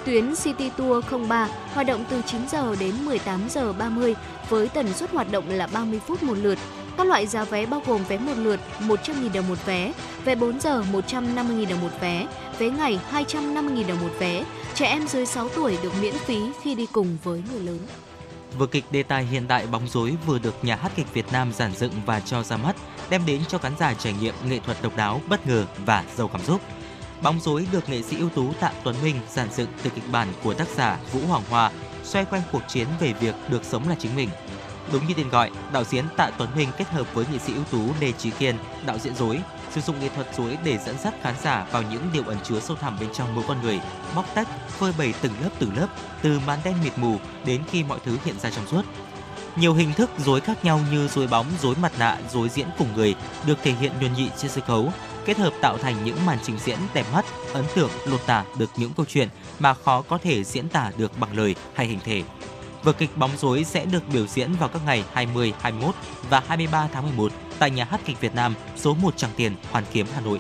[0.06, 4.16] Tuyến City Tour 03 hoạt động từ 9 giờ đến 18 giờ 30
[4.50, 6.60] với tần suất hoạt động là 30 phút một lượt
[6.98, 9.94] các loại giá vé bao gồm vé một lượt 100.000 đồng một vé,
[10.26, 12.28] vé 4 giờ 150.000 đồng một vé,
[12.60, 14.44] vé ngày 250.000 đồng một vé.
[14.74, 17.80] Trẻ em dưới 6 tuổi được miễn phí khi đi cùng với người lớn.
[18.58, 21.54] Vở kịch đề tài hiện đại bóng rối vừa được nhà hát kịch Việt Nam
[21.54, 22.76] giản dựng và cho ra mắt,
[23.10, 26.28] đem đến cho khán giả trải nghiệm nghệ thuật độc đáo, bất ngờ và giàu
[26.28, 26.62] cảm xúc.
[27.24, 30.28] Bóng rối được nghệ sĩ ưu tú Tạ Tuấn Minh giản dựng từ kịch bản
[30.44, 31.72] của tác giả Vũ Hoàng Hoa,
[32.04, 34.30] xoay quanh cuộc chiến về việc được sống là chính mình,
[34.92, 37.64] Đúng như tên gọi, đạo diễn Tạ Tuấn Minh kết hợp với nghệ sĩ ưu
[37.64, 38.56] tú Lê Chí Kiên,
[38.86, 39.40] đạo diễn rối
[39.72, 42.60] sử dụng nghệ thuật rối để dẫn dắt khán giả vào những điều ẩn chứa
[42.60, 43.80] sâu thẳm bên trong mỗi con người,
[44.16, 45.88] bóc tách, phơi bày từng lớp từng lớp,
[46.22, 48.82] từ màn đen mịt mù đến khi mọi thứ hiện ra trong suốt.
[49.56, 52.88] Nhiều hình thức rối khác nhau như rối bóng, rối mặt nạ, rối diễn cùng
[52.96, 54.94] người được thể hiện nhuần nhị trên sân khấu,
[55.26, 58.70] kết hợp tạo thành những màn trình diễn đẹp mắt, ấn tượng, lột tả được
[58.76, 62.24] những câu chuyện mà khó có thể diễn tả được bằng lời hay hình thể.
[62.84, 65.96] Vở kịch Bóng rối sẽ được biểu diễn vào các ngày 20, 21
[66.30, 69.84] và 23 tháng 11 tại nhà hát kịch Việt Nam số 1 Tràng Tiền, Hoàn
[69.92, 70.40] Kiếm, Hà Nội.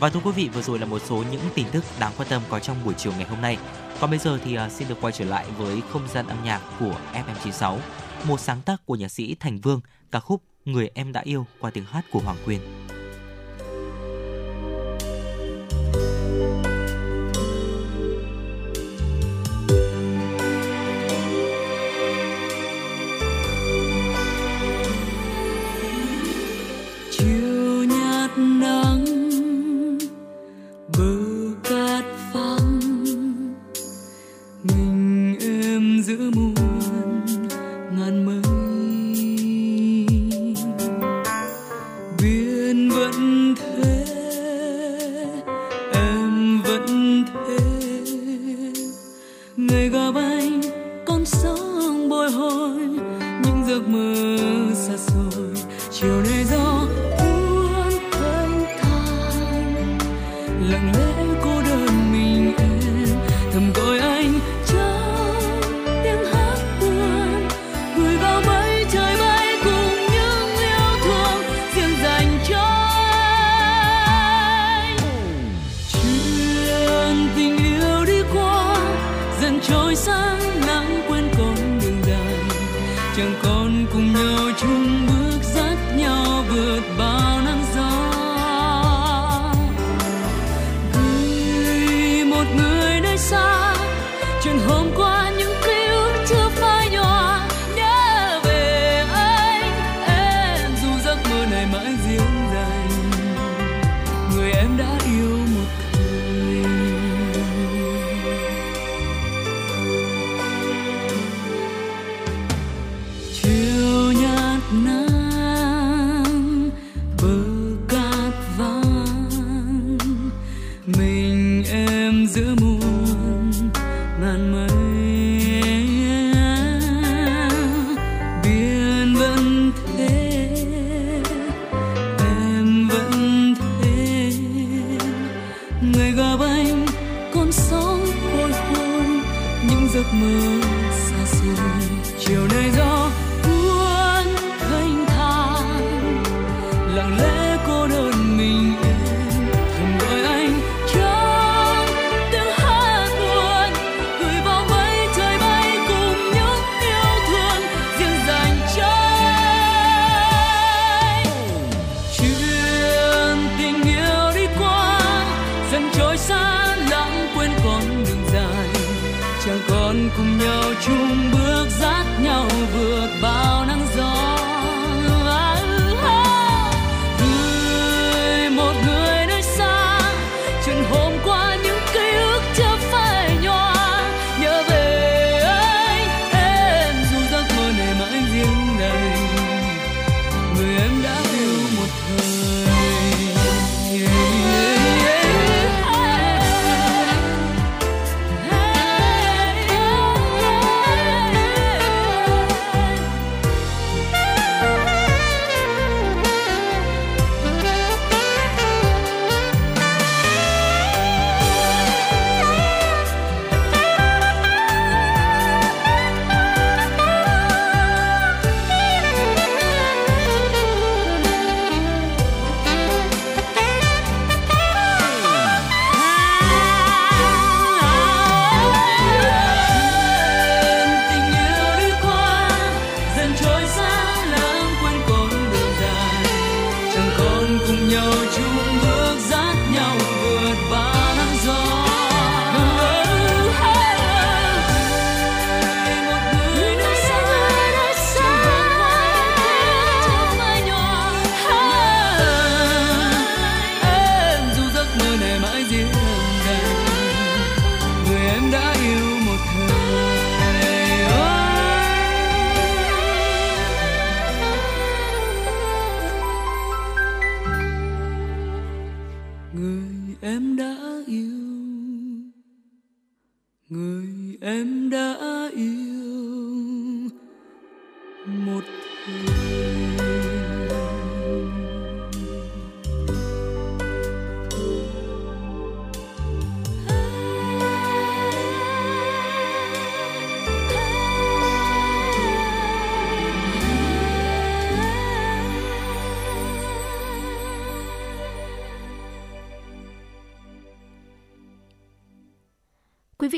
[0.00, 2.42] Và thưa quý vị, vừa rồi là một số những tin tức đáng quan tâm
[2.48, 3.58] có trong buổi chiều ngày hôm nay.
[4.00, 6.60] Còn bây giờ thì à, xin được quay trở lại với không gian âm nhạc
[6.80, 7.78] của FM96,
[8.24, 11.70] một sáng tác của nhạc sĩ Thành Vương, ca khúc Người em đã yêu qua
[11.70, 12.60] tiếng hát của Hoàng Quyên.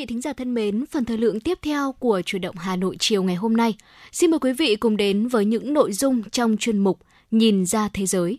[0.03, 2.97] Vị thính giả thân mến, phần thời lượng tiếp theo của chủ động Hà Nội
[2.99, 3.75] chiều ngày hôm nay.
[4.13, 6.99] Xin mời quý vị cùng đến với những nội dung trong chuyên mục
[7.31, 8.39] Nhìn ra thế giới.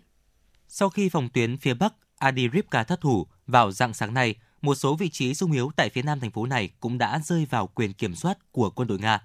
[0.67, 2.47] Sau khi phòng tuyến phía Bắc Adi
[2.87, 6.19] thất thủ vào dạng sáng nay, một số vị trí sung yếu tại phía nam
[6.19, 9.21] thành phố này cũng đã rơi vào quyền kiểm soát của quân đội Nga.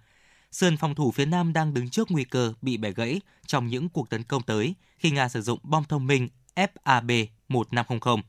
[0.52, 3.88] Sườn phòng thủ phía nam đang đứng trước nguy cơ bị bẻ gãy trong những
[3.88, 8.20] cuộc tấn công tới khi Nga sử dụng bom thông minh FAB-1500.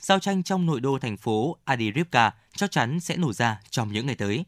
[0.00, 4.06] Giao tranh trong nội đô thành phố Adirivka chắc chắn sẽ nổ ra trong những
[4.06, 4.44] ngày tới.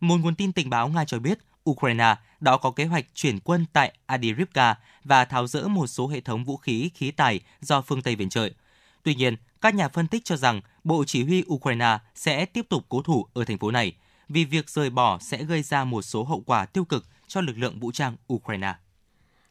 [0.00, 1.38] Một nguồn tin tình báo Nga cho biết
[1.70, 4.74] Ukraine đã có kế hoạch chuyển quân tại Adirivka
[5.04, 8.28] và tháo rỡ một số hệ thống vũ khí khí tài do phương Tây viện
[8.28, 8.48] trợ.
[9.02, 12.84] Tuy nhiên, các nhà phân tích cho rằng Bộ Chỉ huy Ukraine sẽ tiếp tục
[12.88, 13.92] cố thủ ở thành phố này
[14.28, 17.58] vì việc rời bỏ sẽ gây ra một số hậu quả tiêu cực cho lực
[17.58, 18.74] lượng vũ trang Ukraine.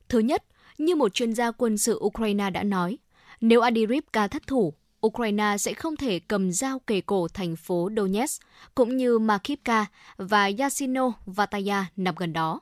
[0.10, 0.44] Thứ nhất,
[0.80, 2.98] Như một chuyên gia quân sự Ukraine đã nói,
[3.42, 4.74] nếu Adirivka thất thủ,
[5.08, 8.42] Ukraine sẽ không thể cầm dao kề cổ thành phố Donetsk,
[8.76, 9.86] cũng như Makivka
[10.18, 12.60] và Yasino Vataya nằm gần đó.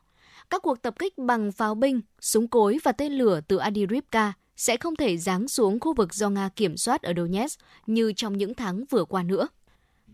[0.50, 4.78] Các cuộc tập kích bằng pháo binh, súng cối và tên lửa từ Adirivka sẽ
[4.78, 8.54] không thể giáng xuống khu vực do Nga kiểm soát ở Donetsk như trong những
[8.54, 9.48] tháng vừa qua nữa.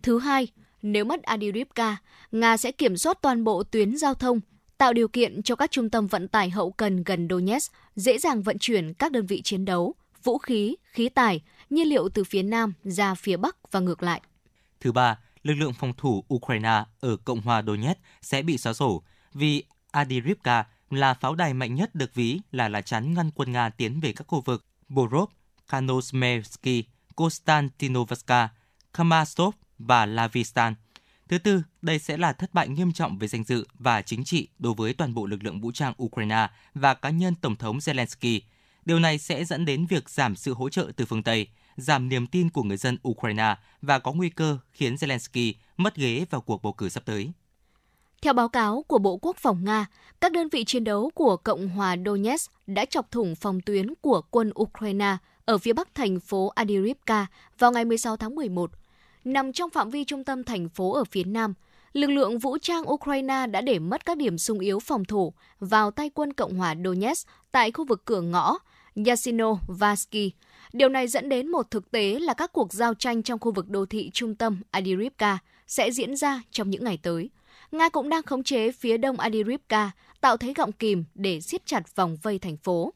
[0.02, 0.48] Thứ hai,
[0.82, 1.98] nếu mất Adirivka,
[2.32, 4.40] Nga sẽ kiểm soát toàn bộ tuyến giao thông,
[4.78, 8.42] tạo điều kiện cho các trung tâm vận tải hậu cần gần Donetsk dễ dàng
[8.42, 11.42] vận chuyển các đơn vị chiến đấu, vũ khí, khí tài,
[11.74, 14.22] nhiên liệu từ phía Nam ra phía Bắc và ngược lại.
[14.80, 19.04] Thứ ba, lực lượng phòng thủ Ukraine ở Cộng hòa Donetsk sẽ bị xóa sổ
[19.34, 23.70] vì Adirivka là pháo đài mạnh nhất được ví là lá chắn ngăn quân Nga
[23.70, 25.30] tiến về các khu vực Borov,
[25.68, 26.84] Kanosmelsky,
[27.16, 28.50] Konstantinovska,
[28.94, 30.76] Kamastov và Lavistan.
[31.30, 34.48] Thứ tư, đây sẽ là thất bại nghiêm trọng về danh dự và chính trị
[34.60, 38.40] đối với toàn bộ lực lượng vũ trang Ukraine và cá nhân Tổng thống Zelensky.
[38.86, 41.48] Điều này sẽ dẫn đến việc giảm sự hỗ trợ từ phương Tây,
[41.78, 46.26] giảm niềm tin của người dân Ukraine và có nguy cơ khiến Zelensky mất ghế
[46.30, 47.32] vào cuộc bầu cử sắp tới.
[48.22, 49.86] Theo báo cáo của Bộ Quốc phòng Nga,
[50.22, 54.22] các đơn vị chiến đấu của Cộng hòa Donetsk đã chọc thủng phòng tuyến của
[54.22, 57.28] quân Ukraine ở phía bắc thành phố Adirivka
[57.60, 58.72] vào ngày 16 tháng 11.
[59.24, 61.54] Nằm trong phạm vi trung tâm thành phố ở phía nam,
[61.94, 65.92] lực lượng vũ trang Ukraine đã để mất các điểm sung yếu phòng thủ vào
[65.92, 68.58] tay quân Cộng hòa Donetsk tại khu vực cửa ngõ
[69.06, 70.32] Yasino Vasky.
[70.74, 73.70] Điều này dẫn đến một thực tế là các cuộc giao tranh trong khu vực
[73.70, 75.38] đô thị trung tâm Adirivka
[75.68, 77.30] sẽ diễn ra trong những ngày tới.
[77.72, 79.92] Nga cũng đang khống chế phía đông Adirivka,
[80.22, 82.94] tạo thế gọng kìm để siết chặt vòng vây thành phố.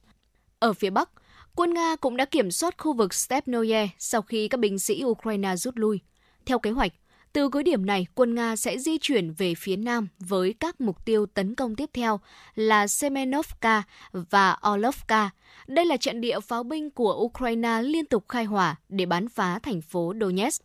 [0.60, 1.10] Ở phía bắc,
[1.56, 5.56] quân Nga cũng đã kiểm soát khu vực Stepnoye sau khi các binh sĩ Ukraine
[5.56, 6.00] rút lui.
[6.46, 6.92] Theo kế hoạch,
[7.34, 11.06] từ cứ điểm này, quân Nga sẽ di chuyển về phía nam với các mục
[11.06, 12.20] tiêu tấn công tiếp theo
[12.56, 15.30] là Semenovka và Orlovka.
[15.68, 19.60] Đây là trận địa pháo binh của Ukraine liên tục khai hỏa để bắn phá
[19.60, 20.64] thành phố Donetsk.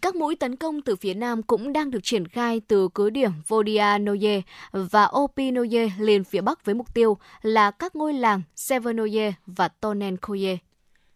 [0.00, 3.30] Các mũi tấn công từ phía Nam cũng đang được triển khai từ cứ điểm
[3.48, 9.68] Vodianoye và Opinoye lên phía Bắc với mục tiêu là các ngôi làng Severnoye và
[9.68, 10.56] Tonenkoye.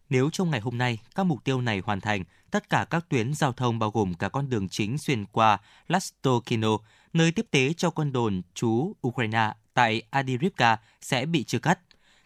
[0.09, 3.33] Nếu trong ngày hôm nay các mục tiêu này hoàn thành, tất cả các tuyến
[3.33, 6.77] giao thông bao gồm cả con đường chính xuyên qua Lastokino,
[7.13, 11.79] nơi tiếp tế cho quân đồn trú Ukraine tại Adirivka sẽ bị chia cắt.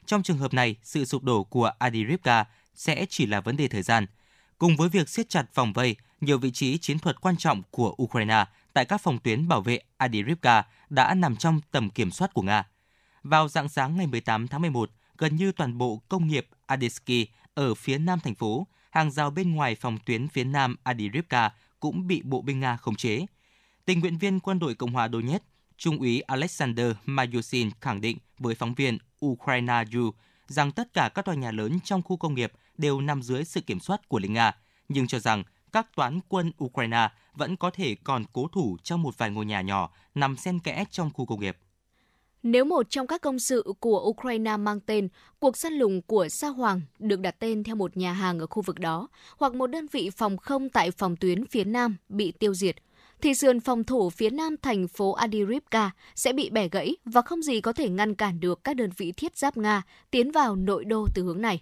[0.06, 3.82] Trong trường hợp này, sự sụp đổ của Adirivka sẽ chỉ là vấn đề thời
[3.82, 4.06] gian.
[4.58, 7.96] Cùng với việc siết chặt vòng vây, nhiều vị trí chiến thuật quan trọng của
[8.04, 12.42] Ukraine tại các phòng tuyến bảo vệ Adirivka đã nằm trong tầm kiểm soát của
[12.42, 12.64] Nga.
[13.24, 17.28] Vào dạng sáng ngày 18 tháng 11, gần như toàn bộ công nghiệp Adesky
[17.62, 22.07] ở phía nam thành phố, hàng rào bên ngoài phòng tuyến phía nam Adirivka cũng
[22.07, 23.26] bị bộ binh Nga khống chế.
[23.86, 25.45] Tình nguyện viên quân đội Cộng hòa Donetsk,
[25.78, 30.12] Trung úy Alexander Mayusin khẳng định với phóng viên Ukraine U
[30.47, 33.62] rằng tất cả các tòa nhà lớn trong khu công nghiệp đều nằm dưới sự
[33.62, 34.51] kiểm soát của lính Nga,
[34.89, 39.18] nhưng cho rằng các toán quân Ukraine vẫn có thể còn cố thủ trong một
[39.18, 41.57] vài ngôi nhà nhỏ nằm xen kẽ trong khu công nghiệp.
[42.44, 45.08] Nếu một trong các công sự của Ukraine mang tên
[45.39, 48.62] Cuộc săn lùng của Sa Hoàng được đặt tên theo một nhà hàng ở khu
[48.62, 52.54] vực đó, hoặc một đơn vị phòng không tại phòng tuyến phía Nam bị tiêu
[52.54, 52.76] diệt,
[53.22, 57.42] thì sườn phòng thủ phía nam thành phố Adirivka sẽ bị bẻ gãy và không
[57.42, 59.82] gì có thể ngăn cản được các đơn vị thiết giáp Nga
[60.12, 61.62] tiến vào nội đô từ hướng này.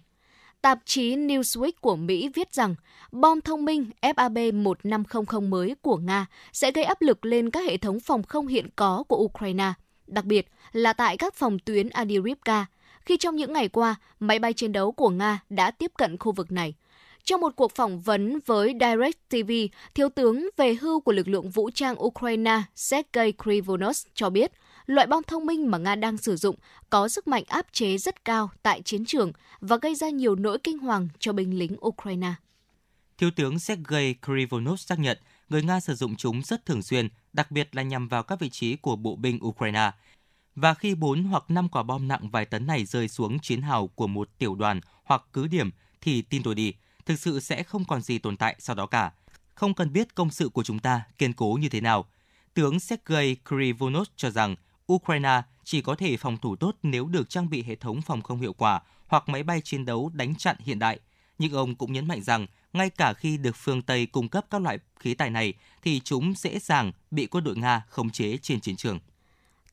[0.62, 2.74] Tạp chí Newsweek của Mỹ viết rằng
[3.12, 8.00] bom thông minh FAB-1500 mới của Nga sẽ gây áp lực lên các hệ thống
[8.00, 9.72] phòng không hiện có của Ukraine,
[10.10, 12.66] đặc biệt là tại các phòng tuyến Adirivka,
[13.00, 16.32] khi trong những ngày qua, máy bay chiến đấu của Nga đã tiếp cận khu
[16.32, 16.74] vực này.
[17.24, 19.52] Trong một cuộc phỏng vấn với Direct TV,
[19.94, 24.52] Thiếu tướng về hưu của lực lượng vũ trang Ukraine Sergei Krivonos cho biết–
[24.90, 26.56] loại bom thông minh mà Nga đang sử dụng
[26.90, 30.58] có sức mạnh áp chế rất cao tại chiến trường và gây ra nhiều nỗi
[30.58, 32.32] kinh hoàng cho binh lính Ukraine.
[33.18, 35.18] Thiếu tướng Sergei Krivonos xác nhận
[35.50, 38.50] người Nga sử dụng chúng rất thường xuyên, đặc biệt là nhằm vào các vị
[38.50, 39.90] trí của bộ binh Ukraine.
[40.54, 43.88] Và khi 4 hoặc 5 quả bom nặng vài tấn này rơi xuống chiến hào
[43.88, 45.70] của một tiểu đoàn hoặc cứ điểm
[46.00, 46.74] thì tin tôi đi,
[47.06, 49.12] thực sự sẽ không còn gì tồn tại sau đó cả.
[49.54, 52.04] Không cần biết công sự của chúng ta kiên cố như thế nào.
[52.54, 54.56] Tướng Sergei Krivonov cho rằng
[54.92, 58.40] Ukraine chỉ có thể phòng thủ tốt nếu được trang bị hệ thống phòng không
[58.40, 60.98] hiệu quả hoặc máy bay chiến đấu đánh chặn hiện đại.
[61.40, 64.62] Nhưng ông cũng nhấn mạnh rằng, ngay cả khi được phương Tây cung cấp các
[64.62, 68.60] loại khí tài này, thì chúng dễ dàng bị quân đội Nga khống chế trên
[68.60, 68.98] chiến trường.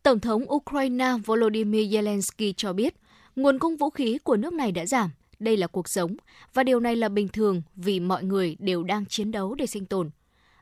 [0.04, 2.96] Tổng thống Ukraine Volodymyr Zelensky cho biết,
[3.36, 5.10] nguồn cung vũ khí của nước này đã giảm.
[5.40, 6.16] Đây là cuộc sống,
[6.54, 9.86] và điều này là bình thường vì mọi người đều đang chiến đấu để sinh
[9.86, 10.10] tồn.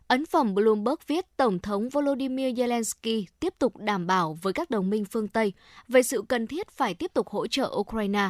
[0.08, 4.90] Ấn phẩm Bloomberg viết Tổng thống Volodymyr Zelensky tiếp tục đảm bảo với các đồng
[4.90, 5.54] minh phương Tây
[5.88, 8.30] về sự cần thiết phải tiếp tục hỗ trợ Ukraine,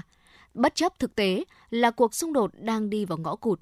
[0.56, 3.60] bất chấp thực tế là cuộc xung đột đang đi vào ngõ cụt.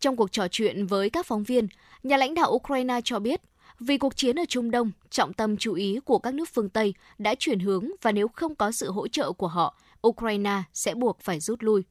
[0.00, 1.68] Trong cuộc trò chuyện với các phóng viên,
[2.02, 3.40] nhà lãnh đạo Ukraine cho biết
[3.80, 6.94] vì cuộc chiến ở Trung Đông, trọng tâm chú ý của các nước phương Tây
[7.18, 11.20] đã chuyển hướng và nếu không có sự hỗ trợ của họ, Ukraine sẽ buộc
[11.20, 11.82] phải rút lui.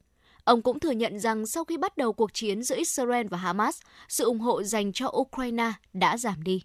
[0.44, 3.80] Ông cũng thừa nhận rằng sau khi bắt đầu cuộc chiến giữa Israel và Hamas,
[4.08, 6.62] sự ủng hộ dành cho Ukraine đã giảm đi.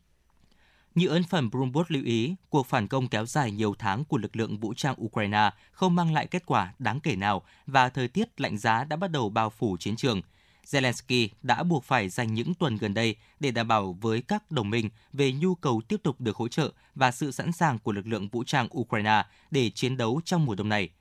[0.95, 4.35] Như ấn phẩm Bloomberg lưu ý, cuộc phản công kéo dài nhiều tháng của lực
[4.35, 8.41] lượng vũ trang Ukraine không mang lại kết quả đáng kể nào và thời tiết
[8.41, 10.21] lạnh giá đã bắt đầu bao phủ chiến trường.
[10.65, 14.69] Zelensky đã buộc phải dành những tuần gần đây để đảm bảo với các đồng
[14.69, 18.07] minh về nhu cầu tiếp tục được hỗ trợ và sự sẵn sàng của lực
[18.07, 20.89] lượng vũ trang Ukraine để chiến đấu trong mùa đông này–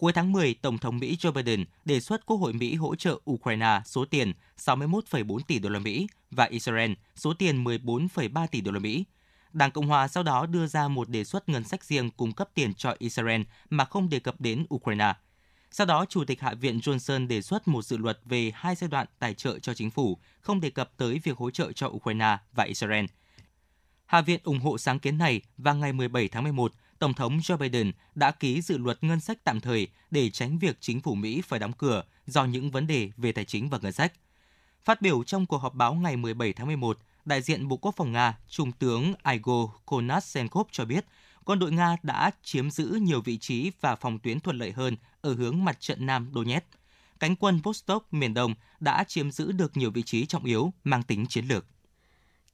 [0.00, 3.18] Cuối tháng 10, Tổng thống Mỹ Joe Biden đề xuất Quốc hội Mỹ hỗ trợ
[3.30, 8.72] Ukraine số tiền 61,4 tỷ đô la Mỹ và Israel số tiền 14,3 tỷ đô
[8.72, 9.04] la Mỹ.
[9.52, 12.48] Đảng Cộng hòa sau đó đưa ra một đề xuất ngân sách riêng cung cấp
[12.54, 15.14] tiền cho Israel mà không đề cập đến Ukraine.
[15.70, 18.90] Sau đó, Chủ tịch Hạ viện Johnson đề xuất một dự luật về hai giai
[18.90, 22.38] đoạn tài trợ cho chính phủ, không đề cập tới việc hỗ trợ cho Ukraine
[22.52, 23.04] và Israel.
[24.06, 27.56] Hạ viện ủng hộ sáng kiến này và ngày 17 tháng 11, Tổng thống Joe
[27.56, 31.42] Biden đã ký dự luật ngân sách tạm thời để tránh việc chính phủ Mỹ
[31.48, 34.12] phải đóng cửa do những vấn đề về tài chính và ngân sách.
[34.84, 36.98] Phát biểu trong cuộc họp báo ngày 17 tháng 11,
[37.30, 41.04] đại diện Bộ Quốc phòng Nga, Trung tướng Igor Konashenkov cho biết,
[41.44, 44.96] quân đội Nga đã chiếm giữ nhiều vị trí và phòng tuyến thuận lợi hơn
[45.20, 46.66] ở hướng mặt trận Nam Donetsk.
[47.20, 51.02] Cánh quân Vostok miền Đông đã chiếm giữ được nhiều vị trí trọng yếu mang
[51.02, 51.66] tính chiến lược.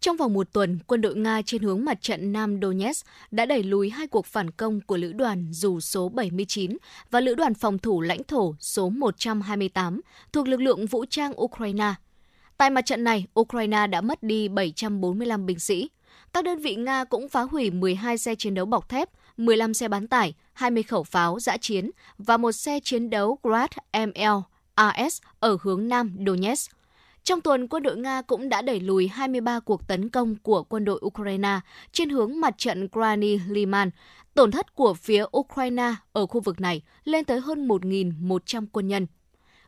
[0.00, 3.62] Trong vòng một tuần, quân đội Nga trên hướng mặt trận Nam Donetsk đã đẩy
[3.62, 6.76] lùi hai cuộc phản công của lữ đoàn dù số 79
[7.10, 10.00] và lữ đoàn phòng thủ lãnh thổ số 128
[10.32, 11.94] thuộc lực lượng vũ trang Ukraine.
[12.58, 15.90] Tại mặt trận này, Ukraine đã mất đi 745 binh sĩ.
[16.32, 19.88] Các đơn vị Nga cũng phá hủy 12 xe chiến đấu bọc thép, 15 xe
[19.88, 24.38] bán tải, 20 khẩu pháo giã chiến và một xe chiến đấu Grad ML
[24.74, 26.76] AS ở hướng Nam Donetsk.
[27.24, 30.84] Trong tuần, quân đội Nga cũng đã đẩy lùi 23 cuộc tấn công của quân
[30.84, 31.60] đội Ukraine
[31.92, 33.90] trên hướng mặt trận Grani Liman.
[34.34, 39.06] Tổn thất của phía Ukraine ở khu vực này lên tới hơn 1.100 quân nhân.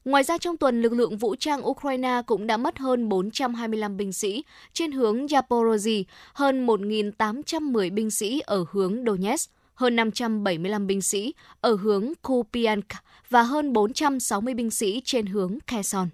[0.08, 4.12] Ngoài ra trong tuần, lực lượng vũ trang Ukraine cũng đã mất hơn 425 binh
[4.12, 6.04] sĩ trên hướng Zaporozhye,
[6.34, 12.88] hơn 1.810 binh sĩ ở hướng Donetsk, hơn 575 binh sĩ ở hướng Kupiansk
[13.30, 16.08] và hơn 460 binh sĩ trên hướng Kherson.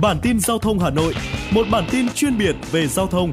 [0.00, 1.14] Bản tin giao thông Hà Nội,
[1.50, 3.32] một bản tin chuyên biệt về giao thông.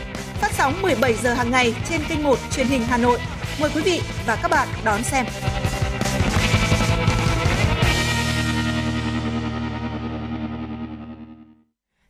[0.41, 3.19] Phát sóng 17 giờ hàng ngày trên kênh 1 truyền hình Hà Nội.
[3.61, 5.25] Mời quý vị và các bạn đón xem.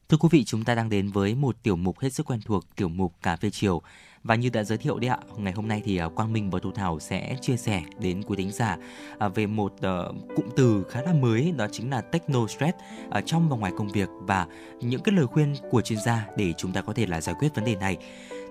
[0.09, 2.75] Thưa quý vị, chúng ta đang đến với một tiểu mục hết sức quen thuộc,
[2.75, 3.82] tiểu mục cà phê chiều.
[4.24, 6.59] Và như đã giới thiệu đấy ạ, ngày hôm nay thì à, Quang Minh và
[6.59, 8.78] Thu Thảo sẽ chia sẻ đến quý thính giả
[9.17, 12.78] à, về một ờ, cụm từ khá là mới đó chính là techno stress
[13.09, 14.47] ở trong và ngoài công việc và
[14.82, 17.55] những cái lời khuyên của chuyên gia để chúng ta có thể là giải quyết
[17.55, 17.97] vấn đề này.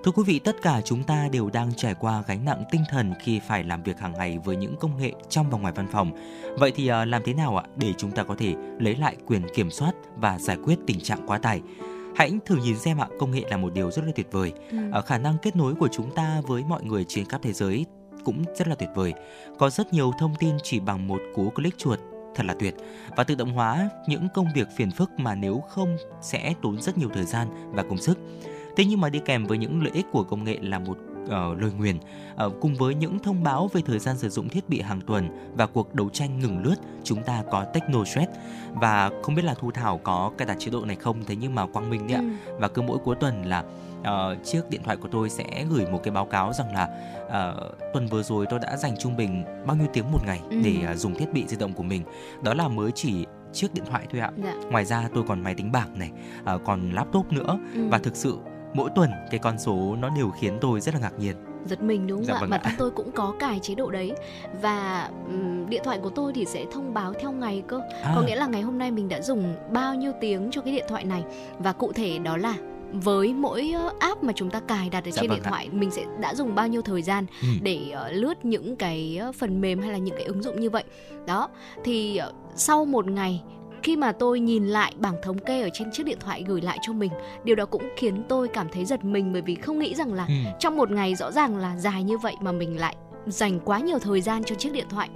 [0.05, 3.15] Thưa quý vị, tất cả chúng ta đều đang trải qua gánh nặng tinh thần
[3.21, 6.13] khi phải làm việc hàng ngày với những công nghệ trong và ngoài văn phòng.
[6.59, 9.71] Vậy thì làm thế nào ạ để chúng ta có thể lấy lại quyền kiểm
[9.71, 11.61] soát và giải quyết tình trạng quá tải?
[12.21, 14.53] Hãy thử nhìn xem ạ công nghệ là một điều rất là tuyệt vời.
[14.71, 14.79] Ừ.
[14.93, 17.87] ở khả năng kết nối của chúng ta với mọi người trên khắp thế giới
[18.25, 19.15] cũng rất là tuyệt vời.
[19.59, 21.99] Có rất nhiều thông tin chỉ bằng một cú click chuột
[22.35, 22.75] thật là tuyệt.
[23.17, 26.99] Và tự động hóa những công việc phiền phức mà nếu không sẽ tốn rất
[26.99, 28.19] nhiều thời gian và công sức.
[28.77, 30.99] Thế nhưng mà đi kèm với những lợi ích của công nghệ là một
[31.31, 31.97] uh, lời nguyền
[32.47, 35.29] uh, cùng với những thông báo về thời gian sử dụng thiết bị hàng tuần
[35.57, 38.29] và cuộc đấu tranh ngừng lướt chúng ta có Techno Shred
[38.73, 41.55] và không biết là Thu Thảo có cài đặt chế độ này không thế nhưng
[41.55, 42.53] mà Quang Minh đấy ạ ừ.
[42.59, 43.65] và cứ mỗi cuối tuần là
[44.01, 46.89] uh, chiếc điện thoại của tôi sẽ gửi một cái báo cáo rằng là
[47.25, 50.57] uh, tuần vừa rồi tôi đã dành trung bình bao nhiêu tiếng một ngày ừ.
[50.65, 52.03] để uh, dùng thiết bị di động của mình
[52.43, 54.31] đó là mới chỉ chiếc điện thoại thôi ạ.
[54.45, 54.55] Dạ.
[54.71, 56.11] Ngoài ra tôi còn máy tính bảng này,
[56.55, 57.89] uh, còn laptop nữa ừ.
[57.91, 58.39] và thực sự
[58.75, 62.07] mỗi tuần cái con số nó đều khiến tôi rất là ngạc nhiên giật mình
[62.07, 62.41] đúng không Dạ ạ?
[62.41, 62.65] vâng Bản ạ.
[62.65, 64.13] thân tôi cũng có cài chế độ đấy
[64.63, 67.81] và ừm, điện thoại của tôi thì sẽ thông báo theo ngày cơ.
[68.03, 68.13] À.
[68.17, 70.85] Có nghĩa là ngày hôm nay mình đã dùng bao nhiêu tiếng cho cái điện
[70.89, 71.23] thoại này
[71.59, 72.55] và cụ thể đó là
[72.93, 75.49] với mỗi app mà chúng ta cài đặt ở Dạ trên vâng điện ạ.
[75.51, 77.49] thoại mình sẽ đã dùng bao nhiêu thời gian Ừ.
[77.63, 80.85] để ờ, lướt những cái phần mềm hay là những cái ứng dụng như vậy
[81.27, 81.49] đó
[81.85, 83.43] thì ờ, sau một ngày
[83.83, 86.79] khi mà tôi nhìn lại bảng thống kê ở trên chiếc điện thoại gửi lại
[86.83, 87.13] cho mình
[87.45, 90.25] điều đó cũng khiến tôi cảm thấy giật mình bởi vì không nghĩ rằng là
[90.29, 90.35] Ừ.
[90.59, 93.99] trong một ngày rõ ràng là dài như vậy mà mình lại dành quá nhiều
[93.99, 95.09] thời gian cho chiếc điện thoại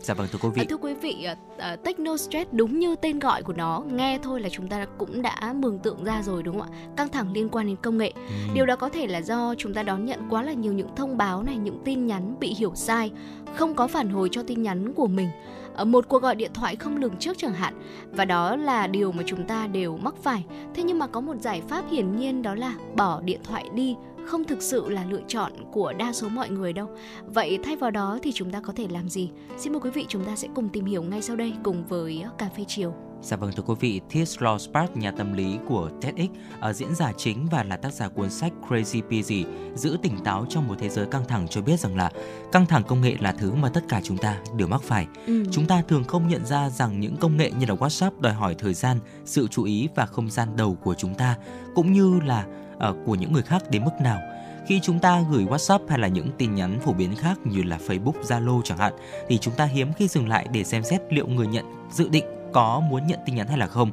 [0.00, 0.66] Dạ vâng thưa quý À, vị.
[0.70, 4.48] thưa quý vị, uh, Techno Stress đúng như tên gọi của nó, nghe thôi là
[4.48, 6.78] chúng ta cũng đã mường tượng ra rồi đúng không ạ?
[6.96, 8.12] Căng thẳng liên quan đến công nghệ.
[8.14, 8.20] Ừ.
[8.54, 11.16] Điều đó có thể là do chúng ta đón nhận quá là nhiều những thông
[11.16, 13.10] báo này, những tin nhắn bị hiểu sai,
[13.54, 15.28] không có phản hồi cho tin nhắn của mình.
[15.76, 17.74] Ở một cuộc gọi điện thoại không lường trước chẳng hạn
[18.10, 20.44] và đó là điều mà chúng ta đều mắc phải.
[20.74, 23.96] Thế nhưng mà có một giải pháp hiển nhiên đó là bỏ điện thoại đi
[24.26, 26.88] không thực sự là lựa chọn của đa số mọi người đâu.
[27.26, 29.30] Vậy thay vào đó thì chúng ta có thể làm gì?
[29.58, 32.20] Xin mời quý vị chúng ta sẽ cùng tìm hiểu ngay sau đây cùng với
[32.24, 32.94] ờ, cà phê chiều.
[33.22, 37.12] Dạ vâng thưa quý vị, Thies Spark, nhà tâm lý của TEDx, ở diễn giả
[37.16, 40.88] chính và là tác giả cuốn sách Crazy Busy, giữ tỉnh táo trong một thế
[40.88, 42.10] giới căng thẳng cho biết rằng là
[42.52, 45.06] căng thẳng công nghệ là thứ mà tất cả chúng ta đều mắc phải.
[45.26, 45.44] Ừ.
[45.50, 48.54] Chúng ta thường không nhận ra rằng những công nghệ như là WhatsApp đòi hỏi
[48.58, 51.36] thời gian, sự chú ý và không gian đầu của chúng ta,
[51.74, 52.65] cũng như là ờ,
[53.06, 54.18] của những người khác đến mức nào.
[54.66, 57.78] Khi chúng ta gửi WhatsApp hay là những tin nhắn phổ biến khác như là
[57.86, 58.92] Facebook, Zalo chẳng hạn,
[59.28, 62.24] thì chúng ta hiếm khi dừng lại để xem xét liệu người nhận dự định
[62.52, 63.90] có muốn nhận tin nhắn hay là không.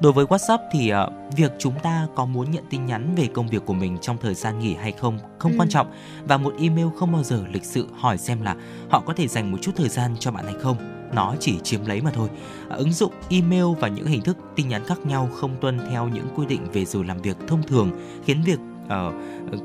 [0.00, 3.48] Đối với WhatsApp thì ờ, việc chúng ta có muốn nhận tin nhắn về công
[3.48, 5.58] việc của mình trong thời gian nghỉ hay không không Ừ.
[5.58, 5.92] quan trọng
[6.24, 8.56] và một email không bao giờ lịch sự hỏi xem là
[8.90, 10.95] họ có thể dành một chút thời gian cho bạn hay không.
[11.12, 12.28] Nó chỉ chiếm lấy mà thôi.
[12.68, 16.08] À, ứng dụng email và những hình thức tin nhắn khác nhau không tuân theo
[16.08, 17.90] những quy định về giờ làm việc thông thường
[18.24, 19.12] khiến việc ờ,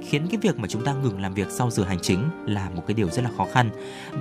[0.02, 2.84] khiến cái việc mà chúng ta ngừng làm việc sau giờ hành chính là một
[2.88, 3.70] cái điều rất là khó khăn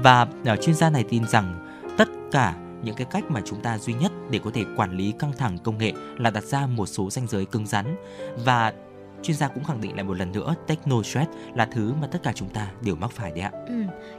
[0.02, 1.66] và uh, chuyên gia này tin rằng
[1.96, 5.12] tất cả những cái cách mà chúng ta duy nhất để có thể quản lý
[5.18, 7.96] căng thẳng công nghệ là đặt ra một số ranh giới cứng rắn
[8.44, 8.72] và
[9.22, 12.22] chuyên gia cũng khẳng định lại một lần nữa techno stress là thứ mà tất
[12.22, 13.50] cả chúng ta đều mắc phải đấy ạ.
[13.66, 13.74] Ừ.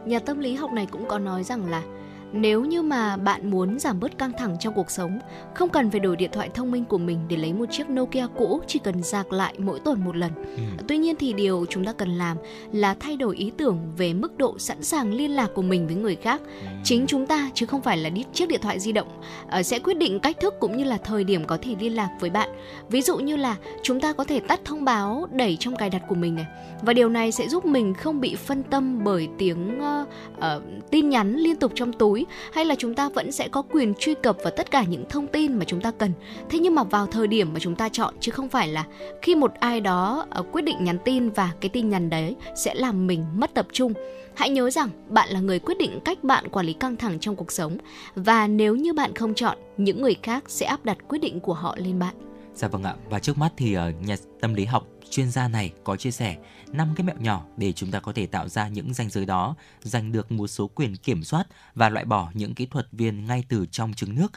[0.05, 1.83] Nhà tâm lý học này cũng có nói rằng là
[2.33, 5.19] nếu như mà bạn muốn giảm bớt căng thẳng trong cuộc sống,
[5.53, 8.27] không cần phải đổi điện thoại thông minh của mình để lấy một chiếc Nokia
[8.37, 10.31] cũ, chỉ cần sạc lại mỗi tuần một lần.
[10.43, 10.61] Ừ.
[10.87, 12.37] Tuy nhiên thì điều chúng ta cần làm
[12.71, 15.95] là thay đổi ý tưởng về mức độ sẵn sàng liên lạc của mình với
[15.95, 16.41] người khác.
[16.83, 19.07] Chính chúng ta chứ không phải là đi chiếc điện thoại di động
[19.49, 22.09] ờ, sẽ quyết định cách thức cũng như là thời điểm có thể liên lạc
[22.19, 22.49] với bạn.
[22.89, 26.01] Ví dụ như là chúng ta có thể tắt thông báo đẩy trong cài đặt
[26.07, 26.45] của mình này
[26.81, 30.05] và điều này sẽ giúp mình không bị phân tâm bởi tiếng ờ,
[30.39, 32.20] ờ, tin nhắn liên tục trong túi
[32.53, 35.27] hay là chúng ta vẫn sẽ có quyền truy cập vào tất cả những thông
[35.27, 36.11] tin mà chúng ta cần.
[36.49, 38.85] Thế nhưng mà vào thời điểm mà chúng ta chọn chứ không phải là
[39.21, 42.73] khi một ai đó ờ, quyết định nhắn tin và cái tin nhắn đấy sẽ
[42.75, 43.93] làm mình mất tập trung.
[44.35, 47.35] Hãy nhớ rằng bạn là người quyết định cách bạn quản lý căng thẳng trong
[47.35, 47.77] cuộc sống
[48.15, 51.53] và nếu như bạn không chọn, những người khác sẽ áp đặt quyết định của
[51.53, 52.15] họ lên bạn.
[52.55, 52.95] Dạ vâng ạ.
[53.09, 56.35] Và trước mắt thì ờ, nhà tâm lý học chuyên gia này có chia sẻ
[56.73, 59.55] năm cái mẹo nhỏ để chúng ta có thể tạo ra những ranh giới đó,
[59.81, 63.43] giành được một số quyền kiểm soát và loại bỏ những kỹ thuật viên ngay
[63.49, 64.31] từ trong trứng nước.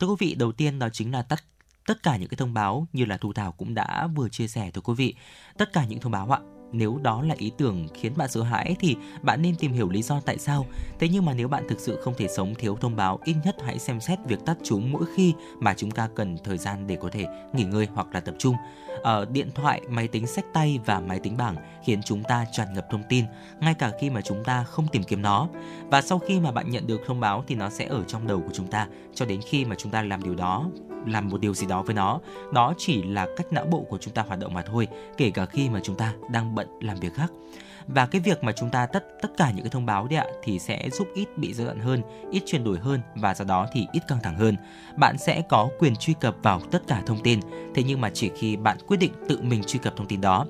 [0.00, 1.44] Thưa quý vị, đầu tiên đó chính là tắt
[1.86, 4.70] tất cả những cái thông báo như là Thu Thảo cũng đã vừa chia sẻ
[4.70, 5.14] thưa quý vị.
[5.58, 6.40] Tất cả những thông báo ạ,
[6.72, 10.02] nếu đó là ý tưởng khiến bạn sợ hãi thì bạn nên tìm hiểu lý
[10.02, 10.66] do tại sao.
[10.98, 13.56] Thế nhưng mà nếu bạn thực sự không thể sống thiếu thông báo, ít nhất
[13.64, 16.96] hãy xem xét việc tắt chúng mỗi khi mà chúng ta cần thời gian để
[16.96, 18.54] có thể nghỉ ngơi hoặc là tập trung.
[19.02, 22.74] Ở điện thoại, máy tính sách tay và máy tính bảng khiến chúng ta tràn
[22.74, 23.24] ngập thông tin
[23.60, 25.48] ngay cả khi mà chúng ta không tìm kiếm nó.
[25.90, 28.40] Và sau khi mà bạn nhận được thông báo thì nó sẽ ở trong đầu
[28.40, 30.70] của chúng ta cho đến khi mà chúng ta làm điều đó
[31.06, 32.20] làm một điều gì đó với nó
[32.52, 35.46] đó chỉ là cách não bộ của chúng ta hoạt động mà thôi kể cả
[35.46, 37.32] khi mà chúng ta đang bận làm việc khác
[37.88, 40.26] và cái việc mà chúng ta tất tất cả những cái thông báo đấy ạ
[40.42, 43.66] thì sẽ giúp ít bị rối loạn hơn, ít chuyển đổi hơn và do đó
[43.72, 44.56] thì ít căng thẳng hơn.
[44.96, 47.40] Bạn sẽ có quyền truy cập vào tất cả thông tin,
[47.74, 50.46] thế nhưng mà chỉ khi bạn quyết định tự mình truy cập thông tin đó.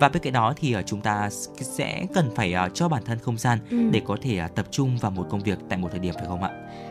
[0.00, 1.28] Và bên cạnh đó thì ờ, chúng ta
[1.60, 3.76] sẽ cần phải ờ, cho bản thân không gian Ừ.
[3.92, 6.26] để có thể ờ, tập trung vào một công việc tại một thời điểm phải
[6.26, 6.50] không ạ?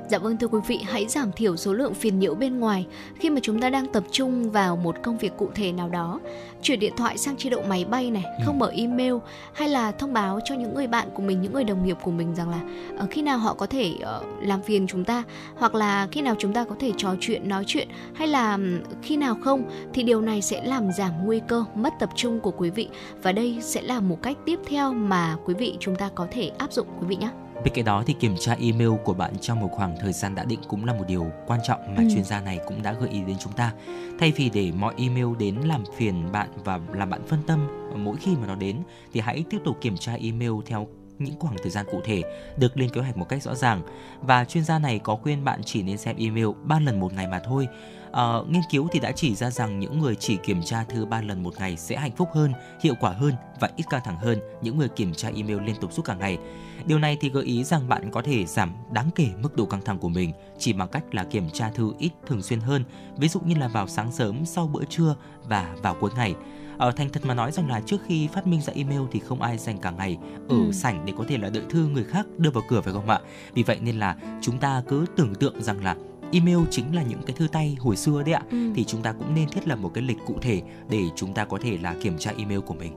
[0.10, 2.86] Dạ vâng thưa quý vị, hãy giảm thiểu số lượng phiền nhiễu bên ngoài
[3.20, 6.20] khi mà chúng ta đang tập trung vào một công việc cụ thể nào đó.
[6.62, 8.44] Chuyển điện thoại sang chế độ máy bay này, Ừ.
[8.46, 9.14] không mở email
[9.54, 12.12] hay là thông báo cho những người bạn của mình, những người đồng nghiệp của
[12.12, 12.60] mình rằng là
[12.98, 15.24] ờ, khi nào họ có thể ờ, làm phiền chúng ta
[15.56, 18.80] hoặc là khi nào chúng ta có thể trò chuyện, nói chuyện hay là ừm,
[19.02, 22.52] khi nào không thì điều này sẽ làm giảm nguy cơ mất tập trung của
[22.52, 22.88] quý vị
[23.24, 26.52] và đây sẽ là một cách tiếp theo mà quý vị chúng ta có thể
[26.58, 27.30] áp dụng quý vị nhé.
[27.64, 30.46] Bên cạnh đó thì kiểm tra email của bạn trong một khoảng thời gian đã
[30.46, 32.10] định cũng là một điều quan trọng mà ừ.
[32.14, 33.74] chuyên gia này cũng đã gợi ý đến chúng ta.
[34.20, 38.18] Thay vì để mọi email đến làm phiền bạn và làm bạn phân tâm mỗi
[38.18, 38.78] khi mà nó đến
[39.14, 40.88] thì hãy tiếp tục kiểm tra email theo
[41.20, 42.24] những khoảng thời gian cụ thể
[42.58, 43.82] được lên kế hoạch một cách rõ ràng
[44.22, 47.28] và chuyên gia này có khuyên bạn chỉ nên xem email 3 lần một ngày
[47.28, 47.68] mà thôi
[48.12, 51.22] À, nghiên cứu thì đã chỉ ra rằng những người chỉ kiểm tra thư 3
[51.22, 54.40] lần một ngày sẽ hạnh phúc hơn, hiệu quả hơn và ít căng thẳng hơn
[54.62, 56.38] những người kiểm tra email liên tục suốt cả ngày.
[56.86, 59.82] Điều này thì gợi ý rằng bạn có thể giảm đáng kể mức độ căng
[59.82, 62.84] thẳng của mình chỉ bằng cách là kiểm tra thư ít thường xuyên hơn,
[63.18, 66.36] ví dụ như là vào sáng sớm, sau bữa trưa và vào cuối ngày.
[66.80, 69.20] Ở ờ, thành thật mà nói rằng là trước khi phát minh ra email thì
[69.20, 70.18] không ai dành cả ngày
[70.50, 70.72] ở ừ.
[70.72, 73.20] sảnh để có thể là đợi thư người khác đưa vào cửa phải không ạ?
[73.54, 75.96] Vì vậy nên là chúng ta cứ tưởng tượng rằng là
[76.32, 78.58] email chính là những cái thư tay hồi xưa đấy ạ ừ.
[78.76, 81.46] thì chúng ta cũng nên thiết lập một cái lịch cụ thể để chúng ta
[81.46, 82.94] có thể là kiểm tra email của mình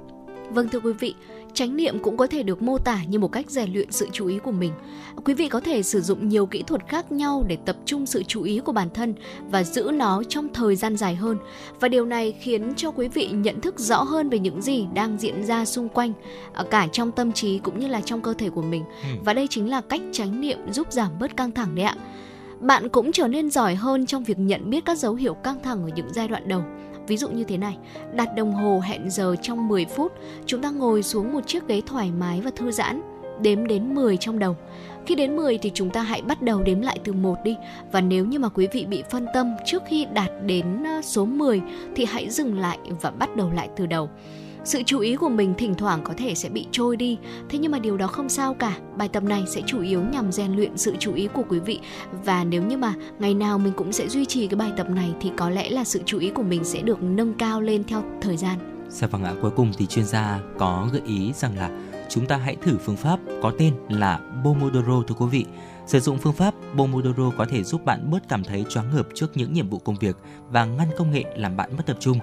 [0.54, 1.14] Vâng thưa quý vị,
[1.54, 4.26] chánh niệm cũng có thể được mô tả như một cách rèn luyện sự chú
[4.26, 4.72] ý của mình.
[5.24, 8.22] Quý vị có thể sử dụng nhiều kỹ thuật khác nhau để tập trung sự
[8.22, 9.14] chú ý của bản thân
[9.50, 11.38] và giữ nó trong thời gian dài hơn.
[11.80, 15.18] Và điều này khiến cho quý vị nhận thức rõ hơn về những gì đang
[15.18, 16.12] diễn ra xung quanh,
[16.70, 18.84] cả trong tâm trí cũng như là trong cơ thể của mình.
[19.02, 19.08] Ừ.
[19.24, 21.96] Và đây chính là cách chánh niệm giúp giảm bớt căng thẳng đấy ạ
[22.62, 25.82] bạn cũng trở nên giỏi hơn trong việc nhận biết các dấu hiệu căng thẳng
[25.82, 26.62] ở những giai đoạn đầu.
[27.06, 27.76] Ví dụ như thế này,
[28.14, 30.12] đặt đồng hồ hẹn giờ trong 10 phút,
[30.46, 33.02] chúng ta ngồi xuống một chiếc ghế thoải mái và thư giãn,
[33.40, 34.56] đếm đến 10 trong đầu.
[35.06, 37.56] Khi đến 10 thì chúng ta hãy bắt đầu đếm lại từ 1 đi
[37.92, 41.24] và nếu như mà quý vị bị phân tâm trước khi đạt đến ờ, số
[41.24, 41.60] 10
[41.96, 44.08] thì hãy dừng lại và bắt đầu lại từ đầu
[44.64, 47.18] sự chú ý của mình thỉnh thoảng có thể sẽ bị trôi đi.
[47.48, 48.78] Thế nhưng mà điều đó không sao cả.
[48.96, 51.80] Bài tập này sẽ chủ yếu nhằm rèn luyện sự chú ý của quý vị.
[52.24, 55.14] Và nếu như mà ngày nào mình cũng sẽ duy trì cái bài tập này
[55.20, 58.02] thì có lẽ là sự chú ý của mình sẽ được nâng cao lên theo
[58.20, 58.58] thời gian.
[58.88, 61.70] Dạ vâng ạ, cuối cùng thì chuyên gia có gợi ý rằng là
[62.08, 65.44] chúng ta hãy thử phương pháp có tên là Pomodoro thưa quý vị.
[65.86, 69.36] Sử dụng phương pháp Pomodoro có thể giúp bạn bớt cảm thấy choáng ngợp trước
[69.36, 70.16] những nhiệm vụ công việc
[70.50, 72.18] và ngăn công nghệ làm bạn mất tập trung.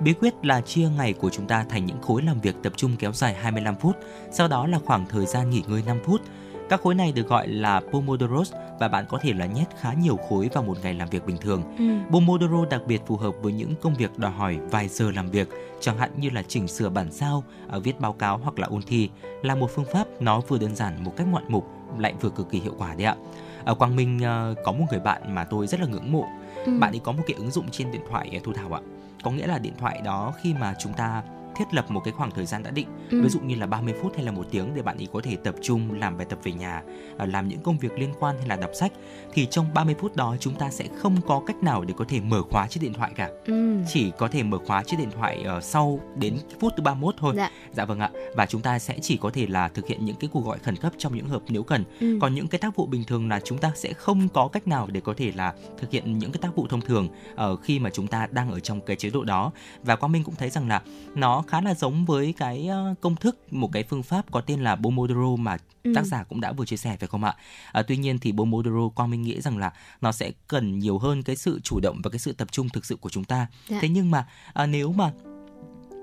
[0.00, 2.96] Bí quyết là chia ngày của chúng ta thành những khối làm việc tập trung
[2.98, 3.96] kéo dài 25 phút,
[4.30, 6.20] sau đó là khoảng thời gian nghỉ ngơi 5 phút.
[6.68, 10.16] Các khối này được gọi là Pomodoros và bạn có thể là nhét khá nhiều
[10.16, 11.62] khối vào một ngày làm việc bình thường.
[11.78, 11.84] Ừ.
[12.10, 15.48] Pomodoro đặc biệt phù hợp với những công việc đòi hỏi vài giờ làm việc,
[15.80, 18.82] chẳng hạn như là chỉnh sửa bản sao, à, viết báo cáo hoặc là ôn
[18.82, 19.10] thi,
[19.42, 21.66] là một phương pháp nó vừa đơn giản một cách ngoạn mục
[21.98, 23.16] lại vừa cực kỳ hiệu quả đấy ạ.
[23.64, 26.26] Ở Quang Minh uh, có một người bạn mà tôi rất là ngưỡng mộ.
[26.66, 26.78] Ừ.
[26.78, 28.80] Bạn ấy có một cái ứng dụng trên điện thoại Thu Thảo ạ
[29.22, 31.22] có nghĩa là điện thoại đó khi mà chúng ta
[31.56, 33.22] thiết lập một cái khoảng thời gian đã định ừ.
[33.22, 35.36] ví dụ như là 30 phút hay là một tiếng để bạn ấy có thể
[35.36, 36.82] tập trung làm bài tập về nhà
[37.18, 38.92] à, làm những công việc liên quan hay là đọc sách
[39.32, 42.20] thì trong 30 phút đó chúng ta sẽ không có cách nào để có thể
[42.20, 43.76] mở khóa chiếc điện thoại cả ừ.
[43.92, 47.34] chỉ có thể mở khóa chiếc điện thoại uh, sau đến phút thứ 31 thôi
[47.36, 47.50] dạ.
[47.72, 50.30] dạ vâng ạ và chúng ta sẽ chỉ có thể là thực hiện những cái
[50.32, 52.18] cuộc gọi khẩn cấp trong những hợp nếu cần ừ.
[52.20, 54.88] còn những cái tác vụ bình thường là chúng ta sẽ không có cách nào
[54.92, 57.90] để có thể là thực hiện những cái tác vụ thông thường uh, khi mà
[57.90, 60.68] chúng ta đang ở trong cái chế độ đó và quang minh cũng thấy rằng
[60.68, 60.82] là
[61.14, 64.60] nó khá là giống với cái ờ, công thức một cái phương pháp có tên
[64.60, 65.92] là Pomodoro mà ừ.
[65.94, 67.36] tác giả cũng đã vừa chia sẻ phải không ạ?
[67.72, 71.22] À, tuy nhiên thì Pomodoro Quang Minh nghĩ rằng là nó sẽ cần nhiều hơn
[71.22, 73.46] cái sự chủ động và cái sự tập trung thực sự của chúng ta.
[73.68, 73.78] Dạ.
[73.80, 75.12] Thế nhưng mà à, nếu mà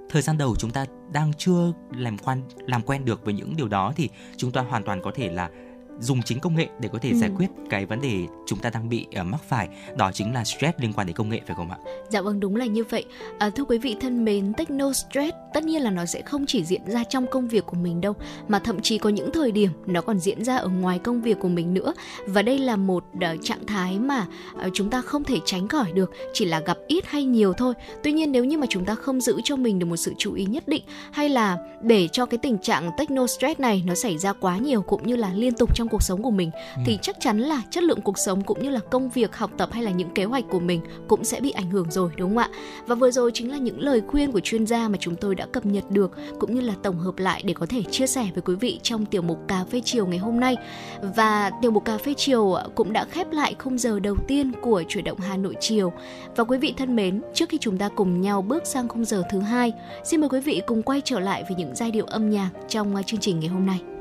[0.09, 3.67] thời gian đầu chúng ta đang chưa làm quen làm quen được với những điều
[3.67, 5.49] đó thì chúng ta hoàn toàn có thể là
[5.99, 7.17] dùng chính công nghệ để có thể ừ.
[7.17, 10.43] giải quyết cái vấn đề chúng ta đang bị uh, mắc phải đó chính là
[10.43, 11.77] stress liên quan đến công nghệ phải không ạ?
[12.09, 13.05] Dạ vâng đúng là như vậy.
[13.39, 16.63] À, thưa quý vị thân mến, techno stress tất nhiên là nó sẽ không chỉ
[16.63, 18.13] diễn ra trong công việc của mình đâu
[18.47, 21.39] mà thậm chí có những thời điểm nó còn diễn ra ở ngoài công việc
[21.39, 21.93] của mình nữa
[22.27, 24.27] và đây là một uh, trạng thái mà
[24.65, 27.73] uh, chúng ta không thể tránh khỏi được chỉ là gặp ít hay nhiều thôi.
[28.03, 30.33] Tuy nhiên nếu như mà chúng ta không giữ cho mình được một sự chú
[30.33, 34.17] ý nhất định hay là để cho cái tình trạng techno stress này nó xảy
[34.17, 36.81] ra quá nhiều cũng như là liên tục trong cuộc sống của mình ừ.
[36.85, 39.69] thì chắc chắn là chất lượng cuộc sống cũng như là công việc học tập
[39.71, 42.37] hay là những kế hoạch của mình cũng sẽ bị ảnh hưởng rồi đúng không
[42.37, 42.49] ạ?
[42.87, 45.45] Và vừa rồi chính là những lời khuyên của chuyên gia mà chúng tôi đã
[45.45, 48.41] cập nhật được cũng như là tổng hợp lại để có thể chia sẻ với
[48.41, 50.55] quý vị trong tiểu mục cà phê chiều ngày hôm nay.
[51.15, 54.83] Và tiểu mục cà phê chiều cũng đã khép lại khung giờ đầu tiên của
[54.87, 55.93] chuyển động Hà Nội chiều.
[56.35, 59.23] Và quý vị thân mến trước khi chúng ta cùng nhau bước sang khung giờ
[59.31, 59.73] thứ hai
[60.03, 62.95] xin mời quý vị cùng quay trở lại với những giai điệu âm nhạc trong
[63.05, 63.98] chương trình ngày hôm nay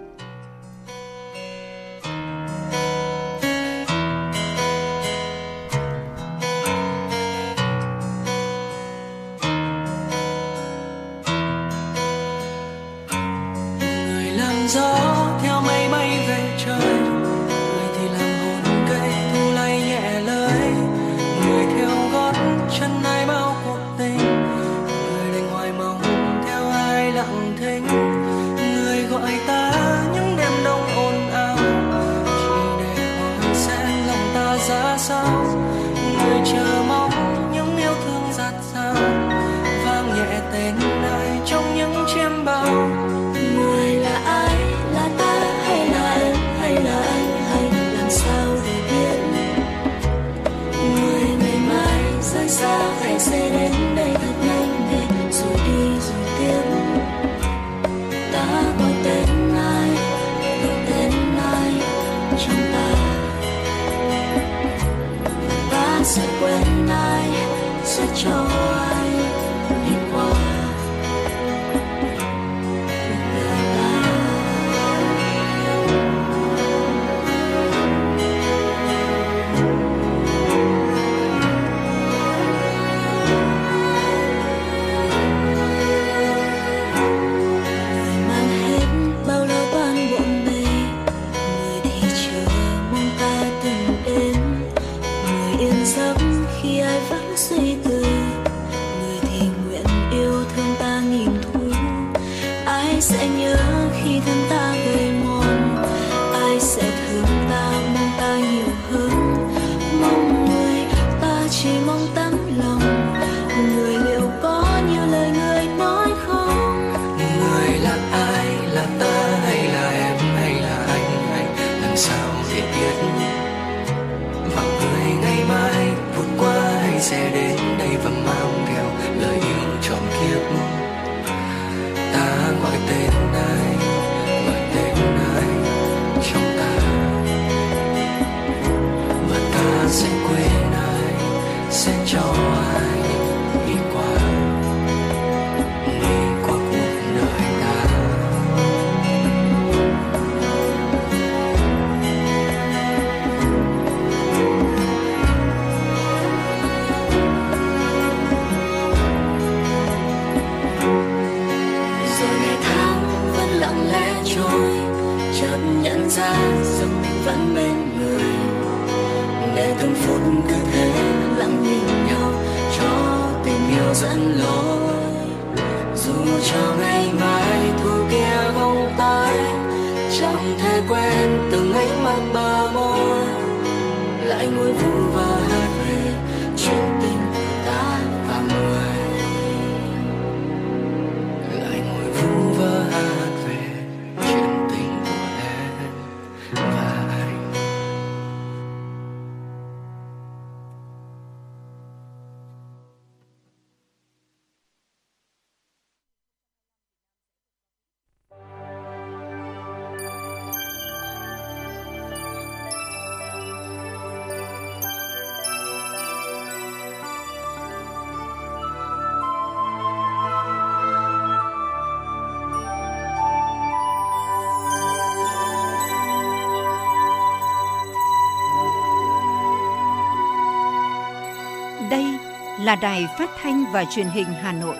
[232.68, 234.76] là đài phát thanh và truyền hình Hà Nội.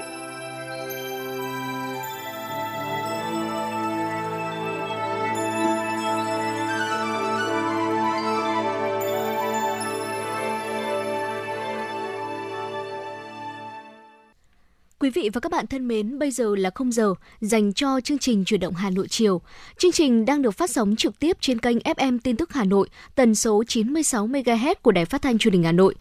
[14.98, 18.18] Quý vị và các bạn thân mến, bây giờ là không giờ dành cho chương
[18.18, 19.40] trình chuyển động Hà Nội chiều.
[19.78, 22.88] Chương trình đang được phát sóng trực tiếp trên kênh FM tin tức Hà Nội,
[23.14, 25.94] tần số 96 MHz của Đài Phát thanh Truyền hình Hà Nội.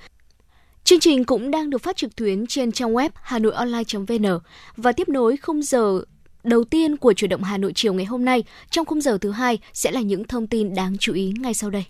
[0.87, 4.39] Chương trình cũng đang được phát trực tuyến trên trang web hanoionline.vn
[4.77, 6.01] và tiếp nối khung giờ
[6.43, 8.43] đầu tiên của chuyển động Hà Nội chiều ngày hôm nay.
[8.69, 11.69] Trong khung giờ thứ hai sẽ là những thông tin đáng chú ý ngay sau
[11.69, 11.85] đây.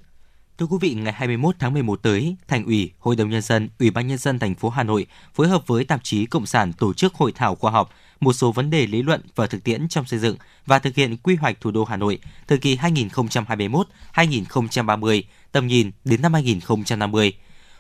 [0.57, 3.91] Thưa quý vị, ngày 21 tháng 11 tới, Thành ủy, Hội đồng nhân dân, Ủy
[3.91, 6.93] ban nhân dân thành phố Hà Nội phối hợp với tạp chí Cộng sản tổ
[6.93, 10.05] chức hội thảo khoa học một số vấn đề lý luận và thực tiễn trong
[10.05, 10.35] xây dựng
[10.65, 15.21] và thực hiện quy hoạch thủ đô Hà Nội thời kỳ 2021-2030,
[15.51, 17.33] tầm nhìn đến năm 2050.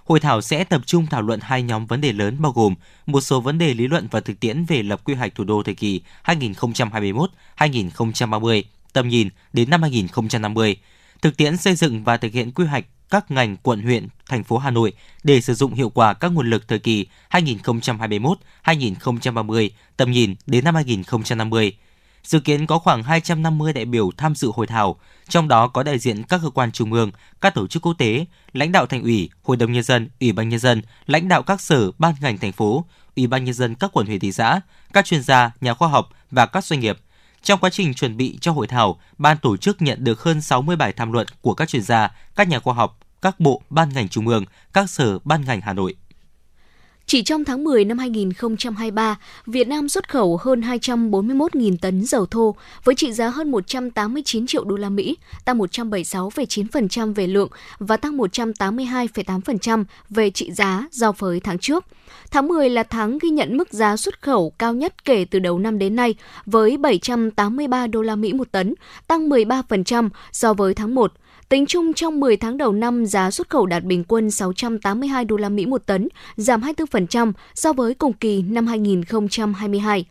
[0.07, 3.21] Hội thảo sẽ tập trung thảo luận hai nhóm vấn đề lớn bao gồm một
[3.21, 5.75] số vấn đề lý luận và thực tiễn về lập quy hoạch thủ đô thời
[5.75, 10.77] kỳ 2021-2030, tầm nhìn đến năm 2050,
[11.21, 14.57] thực tiễn xây dựng và thực hiện quy hoạch các ngành quận huyện, thành phố
[14.57, 14.93] Hà Nội
[15.23, 20.75] để sử dụng hiệu quả các nguồn lực thời kỳ 2021-2030, tầm nhìn đến năm
[20.75, 21.73] 2050.
[22.23, 24.99] Dự kiến có khoảng 250 đại biểu tham dự hội thảo,
[25.29, 27.11] trong đó có đại diện các cơ quan trung ương,
[27.41, 30.49] các tổ chức quốc tế, lãnh đạo thành ủy, hội đồng nhân dân, ủy ban
[30.49, 33.91] nhân dân, lãnh đạo các sở, ban ngành thành phố, ủy ban nhân dân các
[33.93, 34.61] quận huyện thị xã,
[34.93, 36.97] các chuyên gia, nhà khoa học và các doanh nghiệp.
[37.43, 40.75] Trong quá trình chuẩn bị cho hội thảo, ban tổ chức nhận được hơn 60
[40.75, 44.09] bài tham luận của các chuyên gia, các nhà khoa học, các bộ, ban ngành
[44.09, 45.95] trung ương, các sở, ban ngành Hà Nội.
[47.09, 52.55] Chỉ trong tháng 10 năm 2023, Việt Nam xuất khẩu hơn 241.000 tấn dầu thô
[52.83, 57.49] với trị giá hơn 189 triệu đô la Mỹ, tăng 176,9% về lượng
[57.79, 61.85] và tăng 182,8% về trị giá so với tháng trước.
[62.31, 65.59] Tháng 10 là tháng ghi nhận mức giá xuất khẩu cao nhất kể từ đầu
[65.59, 68.73] năm đến nay với 783 đô la Mỹ một tấn,
[69.07, 71.13] tăng 13% so với tháng 1.
[71.49, 75.37] Tính chung trong 10 tháng đầu năm, giá xuất khẩu đạt bình quân 682 đô
[75.37, 80.05] la Mỹ một tấn, giảm 24% so với cùng kỳ năm 2022.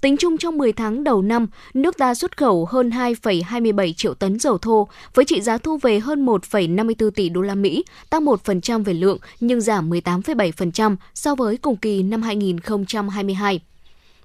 [0.00, 4.38] Tính chung trong 10 tháng đầu năm, nước ta xuất khẩu hơn 2,27 triệu tấn
[4.38, 8.84] dầu thô với trị giá thu về hơn 1,54 tỷ đô la Mỹ, tăng 1%
[8.84, 13.60] về lượng nhưng giảm 18,7% so với cùng kỳ năm 2022.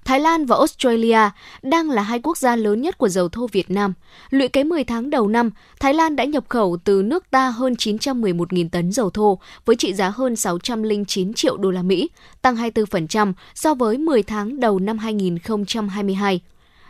[0.08, 1.18] Thái Lan và Australia
[1.62, 3.92] đang là hai quốc gia lớn nhất của dầu thô Việt Nam.
[4.30, 5.50] Lũy kế 10 tháng đầu năm,
[5.80, 9.94] Thái Lan đã nhập khẩu từ nước ta hơn 911.000 tấn dầu thô với trị
[9.94, 12.10] giá hơn 609 triệu đô la Mỹ,
[12.42, 16.40] tăng 24% so với 10 tháng đầu năm 2022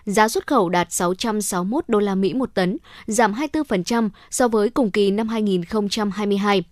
[0.04, 4.90] giá xuất khẩu đạt 661 đô la Mỹ một tấn, giảm 24% so với cùng
[4.90, 6.64] kỳ năm 2022.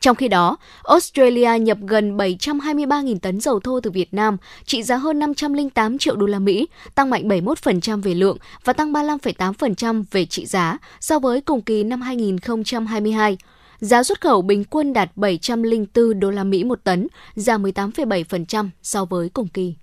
[0.00, 4.96] Trong khi đó, Australia nhập gần 723.000 tấn dầu thô từ Việt Nam, trị giá
[4.96, 10.26] hơn 508 triệu đô la Mỹ, tăng mạnh 71% về lượng và tăng 35,8% về
[10.26, 13.38] trị giá so với cùng kỳ năm 2022.
[13.80, 19.04] Giá xuất khẩu bình quân đạt 704 đô la Mỹ một tấn, giảm 18,7% so
[19.04, 19.74] với cùng kỳ.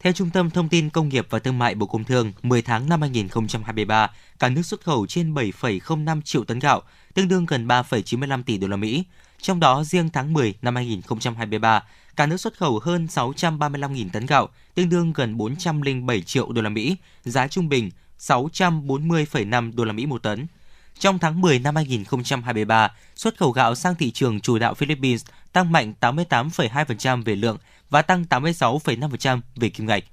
[0.00, 2.88] Theo Trung tâm Thông tin Công nghiệp và Thương mại Bộ Công Thương, 10 tháng
[2.88, 6.82] năm 2023, cả nước xuất khẩu trên 7,05 triệu tấn gạo,
[7.14, 9.04] tương đương gần 3,95 tỷ đô la Mỹ.
[9.42, 11.82] Trong đó, riêng tháng 10 năm 2023,
[12.16, 16.68] cả nước xuất khẩu hơn 635.000 tấn gạo, tương đương gần 407 triệu đô la
[16.68, 20.46] Mỹ, giá trung bình 640,5 đô la Mỹ một tấn.
[20.98, 25.72] Trong tháng 10 năm 2023, xuất khẩu gạo sang thị trường chủ đạo Philippines tăng
[25.72, 27.58] mạnh 88,2% về lượng
[27.90, 30.04] và tăng 86,5% về kim ngạch.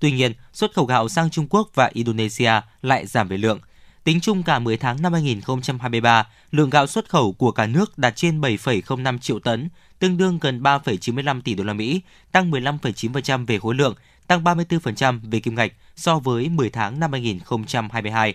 [0.00, 2.52] Tuy nhiên, xuất khẩu gạo sang Trung Quốc và Indonesia
[2.82, 3.60] lại giảm về lượng–
[4.06, 8.16] Tính chung cả 10 tháng năm 2023, lượng gạo xuất khẩu của cả nước đạt
[8.16, 12.00] trên 7,05 triệu tấn, tương đương gần 3,95 tỷ đô la Mỹ,
[12.32, 13.94] tăng 15,9% về khối lượng,
[14.26, 18.34] tăng 34% về kim ngạch so với 10 tháng năm 2022.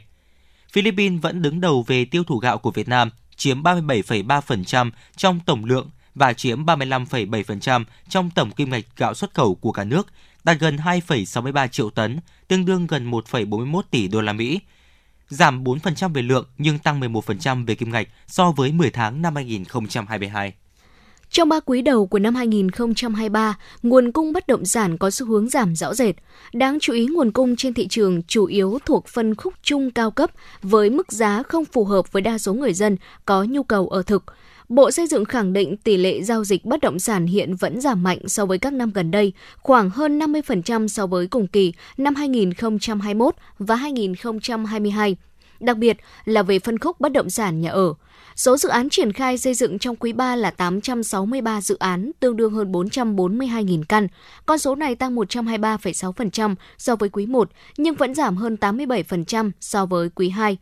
[0.71, 5.65] Philippines vẫn đứng đầu về tiêu thụ gạo của Việt Nam, chiếm 37,3% trong tổng
[5.65, 10.07] lượng và chiếm 35,7% trong tổng kim ngạch gạo xuất khẩu của cả nước,
[10.43, 14.59] đạt gần 2,63 triệu tấn, tương đương gần 1,41 tỷ đô la Mỹ,
[15.31, 19.35] giảm 4% về lượng nhưng tăng 11% về kim ngạch so với 10 tháng năm
[19.35, 20.53] 2022.
[21.29, 25.49] Trong 3 quý đầu của năm 2023, nguồn cung bất động sản có xu hướng
[25.49, 26.15] giảm rõ rệt.
[26.53, 30.11] Đáng chú ý nguồn cung trên thị trường chủ yếu thuộc phân khúc trung cao
[30.11, 33.87] cấp với mức giá không phù hợp với đa số người dân có nhu cầu
[33.87, 34.23] ở thực.
[34.71, 38.03] Bộ Xây dựng khẳng định tỷ lệ giao dịch bất động sản hiện vẫn giảm
[38.03, 42.15] mạnh so với các năm gần đây, khoảng hơn 50% so với cùng kỳ năm
[42.15, 45.15] 2021 và 2022
[45.59, 47.93] đặc biệt là về phân khúc bất động sản nhà ở.
[48.35, 52.37] Số dự án triển khai xây dựng trong quý 3 là 863 dự án, tương
[52.37, 54.07] đương hơn 442.000 căn.
[54.45, 59.85] Con số này tăng 123,6% so với quý 1, nhưng vẫn giảm hơn 87% so
[59.85, 60.57] với quý 2.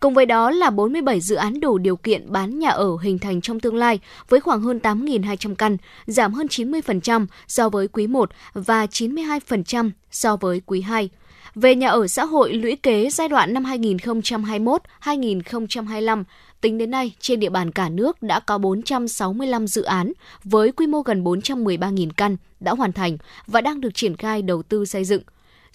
[0.00, 3.40] Cùng với đó là 47 dự án đủ điều kiện bán nhà ở hình thành
[3.40, 5.76] trong tương lai với khoảng hơn 8.200 căn,
[6.06, 11.08] giảm hơn 90% so với quý 1 và 92% so với quý 2.
[11.54, 16.24] Về nhà ở xã hội lũy kế giai đoạn năm 2021-2025,
[16.60, 20.12] tính đến nay trên địa bàn cả nước đã có 465 dự án
[20.44, 24.62] với quy mô gần 413.000 căn đã hoàn thành và đang được triển khai đầu
[24.62, 25.22] tư xây dựng.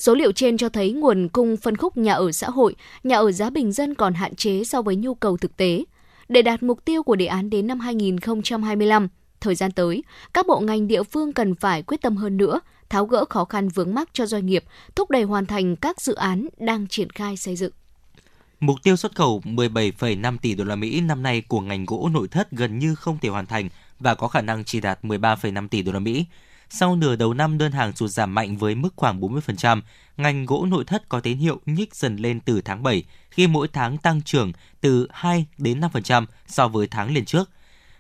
[0.02, 3.32] Số liệu trên cho thấy nguồn cung phân khúc nhà ở xã hội, nhà ở
[3.32, 5.84] giá bình dân còn hạn chế so với nhu cầu thực tế.
[6.30, 9.08] Để đạt mục tiêu của đề án đến năm 2025,
[9.41, 13.06] thời gian tới, các bộ ngành địa phương cần phải quyết tâm hơn nữa, tháo
[13.06, 14.64] gỡ khó khăn vướng mắc cho doanh nghiệp,
[14.95, 17.72] thúc đẩy hoàn thành các dự án đang triển khai xây dựng.
[18.60, 22.28] Mục tiêu xuất khẩu 17,5 tỷ đô la Mỹ năm nay của ngành gỗ nội
[22.28, 25.82] thất gần như không thể hoàn thành và có khả năng chỉ đạt 13,5 tỷ
[25.82, 26.26] đô la Mỹ.
[26.74, 29.82] Sau nửa đầu năm đơn hàng sụt giảm mạnh với mức khoảng 40%,
[30.18, 33.68] ngành gỗ nội thất có tín hiệu nhích dần lên từ tháng 7 khi mỗi
[33.68, 34.52] tháng tăng trưởng
[34.82, 37.50] từ 2 đến 5% so với tháng liền trước.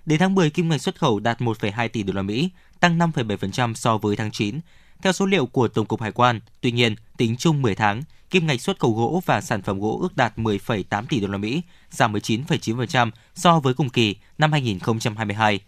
[0.05, 2.49] Đến tháng 10, kim ngạch xuất khẩu đạt 1,2 tỷ đô la Mỹ,
[2.79, 4.59] tăng 5,7% so với tháng 9.
[5.01, 8.47] Theo số liệu của Tổng cục Hải quan, tuy nhiên, tính chung 10 tháng, kim
[8.47, 11.61] ngạch xuất khẩu gỗ và sản phẩm gỗ ước đạt 10,8 tỷ đô la Mỹ,
[11.89, 15.59] giảm 19,9% so với cùng kỳ năm 2022.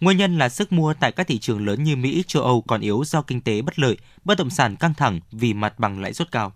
[0.00, 2.80] Nguyên nhân là sức mua tại các thị trường lớn như Mỹ, châu Âu còn
[2.80, 6.12] yếu do kinh tế bất lợi, bất động sản căng thẳng vì mặt bằng lãi
[6.12, 6.52] suất cao.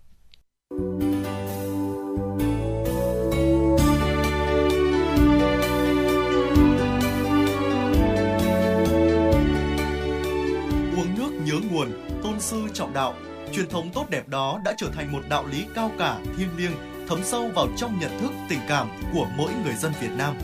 [10.96, 11.88] Uống nước nhớ nguồn,
[12.22, 13.14] tôn sư trọng đạo,
[13.52, 16.72] truyền thống tốt đẹp đó đã trở thành một đạo lý cao cả, thiêng liêng,
[17.08, 20.34] thấm sâu vào trong nhận thức, tình cảm của mỗi người dân Việt Nam.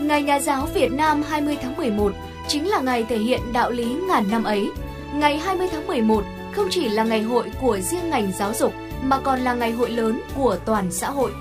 [0.00, 2.12] Ngày Nhà giáo Việt Nam 20 tháng 11
[2.48, 4.70] chính là ngày thể hiện đạo lý ngàn năm ấy.
[5.14, 8.72] Ngày 20 tháng 11 không chỉ là ngày hội của riêng ngành giáo dục
[9.02, 11.32] mà còn là ngày hội lớn của toàn xã hội.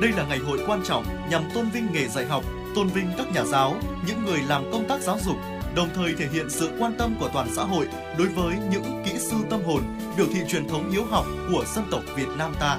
[0.00, 3.26] Đây là ngày hội quan trọng nhằm tôn vinh nghề dạy học, tôn vinh các
[3.34, 3.76] nhà giáo,
[4.06, 5.36] những người làm công tác giáo dục,
[5.74, 7.88] đồng thời thể hiện sự quan tâm của toàn xã hội
[8.18, 9.82] đối với những kỹ sư tâm hồn,
[10.16, 12.78] biểu thị truyền thống hiếu học của dân tộc Việt Nam ta.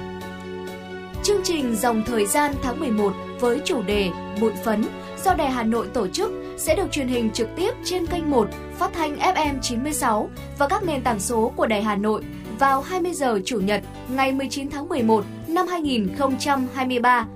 [1.24, 4.10] Chương trình Dòng thời gian tháng 11 với chủ đề
[4.40, 4.84] Bụi phấn
[5.24, 8.48] do Đài Hà Nội tổ chức sẽ được truyền hình trực tiếp trên kênh 1
[8.78, 10.28] phát thanh FM 96
[10.58, 12.22] và các nền tảng số của Đài Hà Nội
[12.58, 17.26] vào 20 giờ Chủ nhật, ngày 19 tháng 11 năm 2023.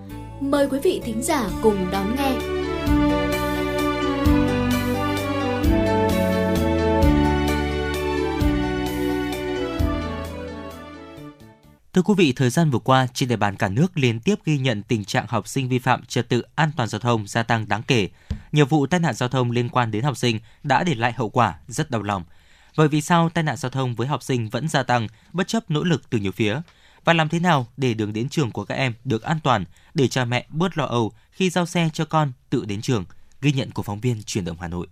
[0.41, 2.58] Mời quý vị thính giả cùng đón nghe.
[11.99, 14.59] Thưa quý vị, thời gian vừa qua, trên địa bàn cả nước liên tiếp ghi
[14.59, 17.69] nhận tình trạng học sinh vi phạm trật tự an toàn giao thông gia tăng
[17.69, 18.09] đáng kể.
[18.53, 21.29] Nhiều vụ tai nạn giao thông liên quan đến học sinh đã để lại hậu
[21.29, 22.25] quả rất đau lòng.
[22.75, 25.71] Vậy vì sao tai nạn giao thông với học sinh vẫn gia tăng bất chấp
[25.71, 26.61] nỗ lực từ nhiều phía?
[27.05, 29.65] Và làm thế nào để đường đến trường của các em được an toàn,
[29.95, 33.05] để cha mẹ bớt lo âu khi giao xe cho con tự đến trường?
[33.41, 34.87] Ghi nhận của phóng viên truyền động Hà Nội.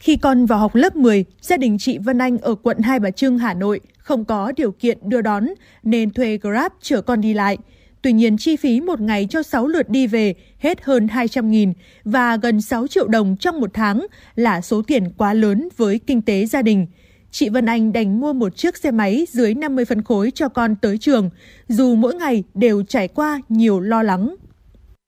[0.00, 3.10] Khi con vào học lớp 10, gia đình chị Vân Anh ở quận Hai Bà
[3.10, 5.46] Trưng, Hà Nội không có điều kiện đưa đón
[5.82, 7.58] nên thuê Grab chở con đi lại.
[8.02, 11.72] Tuy nhiên chi phí một ngày cho 6 lượt đi về hết hơn 200 nghìn
[12.04, 14.06] và gần 6 triệu đồng trong một tháng
[14.36, 16.86] là số tiền quá lớn với kinh tế gia đình.
[17.30, 20.76] Chị Vân Anh đành mua một chiếc xe máy dưới 50 phân khối cho con
[20.76, 21.30] tới trường,
[21.68, 24.36] dù mỗi ngày đều trải qua nhiều lo lắng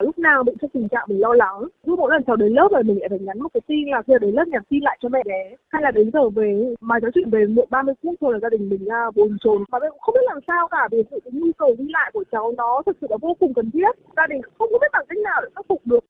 [0.01, 2.69] lúc nào bị trong tình trạng mình lo lắng cứ mỗi lần cháu đến lớp
[2.73, 4.99] rồi mình lại phải nhắn một cái tin là khi đến lớp nhắn tin lại
[5.03, 5.57] cho mẹ bé.
[5.69, 8.49] Hay là đến giờ về mà nói chuyện về muộn 30 phút thôi là gia
[8.49, 9.65] đình mình ra bồn chồn.
[9.73, 12.25] Mà cũng không biết làm sao cả vì sự cái nhu cầu đi lại của
[12.33, 13.93] cháu nó thực sự là vô cùng cần thiết.
[14.17, 16.05] Gia đình không có biết bằng cách nào để khắc phục được.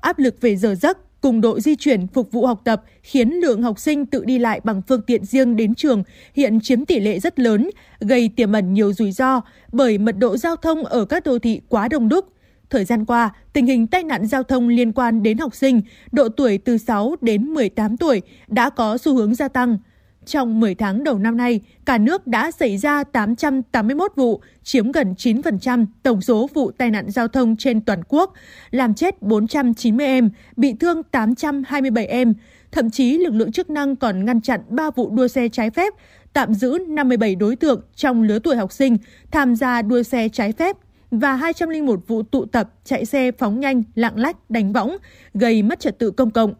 [0.00, 3.62] Áp lực về giờ giấc cùng độ di chuyển phục vụ học tập khiến lượng
[3.62, 6.02] học sinh tự đi lại bằng phương tiện riêng đến trường
[6.34, 7.70] hiện chiếm tỷ lệ rất lớn,
[8.00, 9.40] gây tiềm ẩn nhiều rủi ro
[9.72, 12.24] bởi mật độ giao thông ở các đô thị quá đông đúc.
[12.72, 15.80] Thời gian qua, tình hình tai nạn giao thông liên quan đến học sinh
[16.12, 19.78] độ tuổi từ 6 đến 18 tuổi đã có xu hướng gia tăng.
[20.26, 25.14] Trong 10 tháng đầu năm nay, cả nước đã xảy ra 881 vụ, chiếm gần
[25.18, 28.32] 9% tổng số vụ tai nạn giao thông trên toàn quốc,
[28.70, 32.34] làm chết 490 em, bị thương 827 em.
[32.70, 35.94] Thậm chí lực lượng chức năng còn ngăn chặn 3 vụ đua xe trái phép,
[36.32, 38.98] tạm giữ 57 đối tượng trong lứa tuổi học sinh
[39.30, 40.76] tham gia đua xe trái phép
[41.12, 44.96] và 201 vụ tụ tập chạy xe phóng nhanh, lạng lách, đánh võng,
[45.34, 46.54] gây mất trật tự công cộng.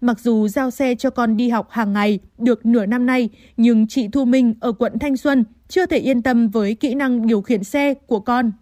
[0.00, 3.86] Mặc dù giao xe cho con đi học hàng ngày được nửa năm nay, nhưng
[3.86, 7.42] chị Thu Minh ở quận Thanh Xuân chưa thể yên tâm với kỹ năng điều
[7.42, 8.52] khiển xe của con.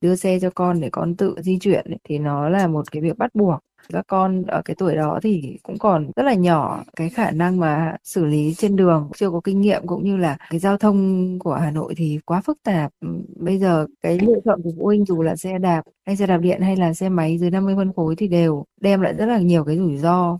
[0.00, 3.18] Đưa xe cho con để con tự di chuyển thì nó là một cái việc
[3.18, 3.58] bắt buộc
[3.92, 7.60] các con ở cái tuổi đó thì cũng còn rất là nhỏ cái khả năng
[7.60, 11.38] mà xử lý trên đường chưa có kinh nghiệm cũng như là cái giao thông
[11.38, 12.92] của Hà Nội thì quá phức tạp.
[13.00, 16.26] Ừ, bây giờ cái lựa chọn của phụ huynh dù là xe đạp hay xe
[16.26, 19.26] đạp điện hay là xe máy dưới 50 phân khối thì đều đem lại rất
[19.26, 20.38] là nhiều cái rủi ro.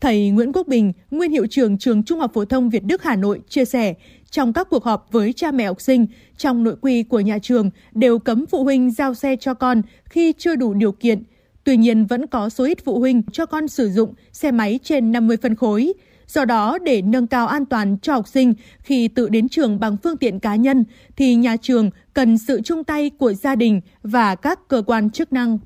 [0.00, 3.16] Thầy Nguyễn Quốc Bình, nguyên hiệu trưởng trường Trung học phổ thông Việt Đức Hà
[3.16, 3.94] Nội chia sẻ,
[4.30, 6.06] trong các cuộc họp với cha mẹ học sinh,
[6.36, 10.32] trong nội quy của nhà trường đều cấm phụ huynh giao xe cho con khi
[10.38, 11.22] chưa đủ điều kiện.
[11.66, 15.12] Tuy nhiên vẫn có số ít phụ huynh cho con sử dụng xe máy trên
[15.12, 15.92] 50 phân khối.
[16.26, 19.96] Do đó, để nâng cao an toàn cho học sinh khi tự đến trường bằng
[20.02, 20.84] phương tiện cá nhân,
[21.16, 25.32] thì nhà trường cần sự chung tay của gia đình và các cơ quan chức
[25.32, 25.58] năng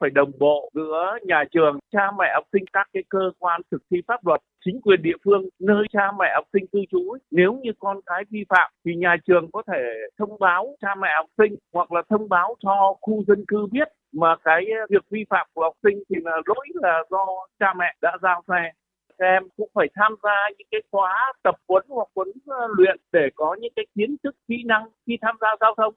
[0.00, 3.82] phải đồng bộ giữa nhà trường, cha mẹ học sinh, các cái cơ quan thực
[3.90, 7.16] thi pháp luật, chính quyền địa phương nơi cha mẹ học sinh cư trú.
[7.30, 9.82] Nếu như con cái vi phạm thì nhà trường có thể
[10.18, 13.88] thông báo cha mẹ học sinh hoặc là thông báo cho khu dân cư biết
[14.12, 17.26] mà cái việc vi phạm của học sinh thì là lỗi là do
[17.60, 18.72] cha mẹ đã giao xe
[19.20, 22.28] các em cũng phải tham gia những cái khóa tập huấn hoặc huấn
[22.76, 25.94] luyện để có những cái kiến thức kỹ năng khi tham gia giao thông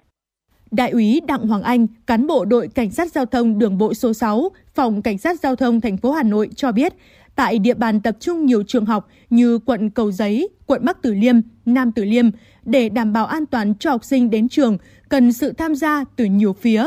[0.72, 4.14] Đại úy Đặng Hoàng Anh, cán bộ đội cảnh sát giao thông đường bộ số
[4.14, 6.94] 6, phòng cảnh sát giao thông thành phố Hà Nội cho biết,
[7.36, 11.14] tại địa bàn tập trung nhiều trường học như quận Cầu Giấy, quận Bắc Từ
[11.14, 11.36] Liêm,
[11.66, 12.26] Nam Từ Liêm,
[12.66, 14.78] để đảm bảo an toàn cho học sinh đến trường,
[15.10, 16.86] cần sự tham gia từ nhiều phía.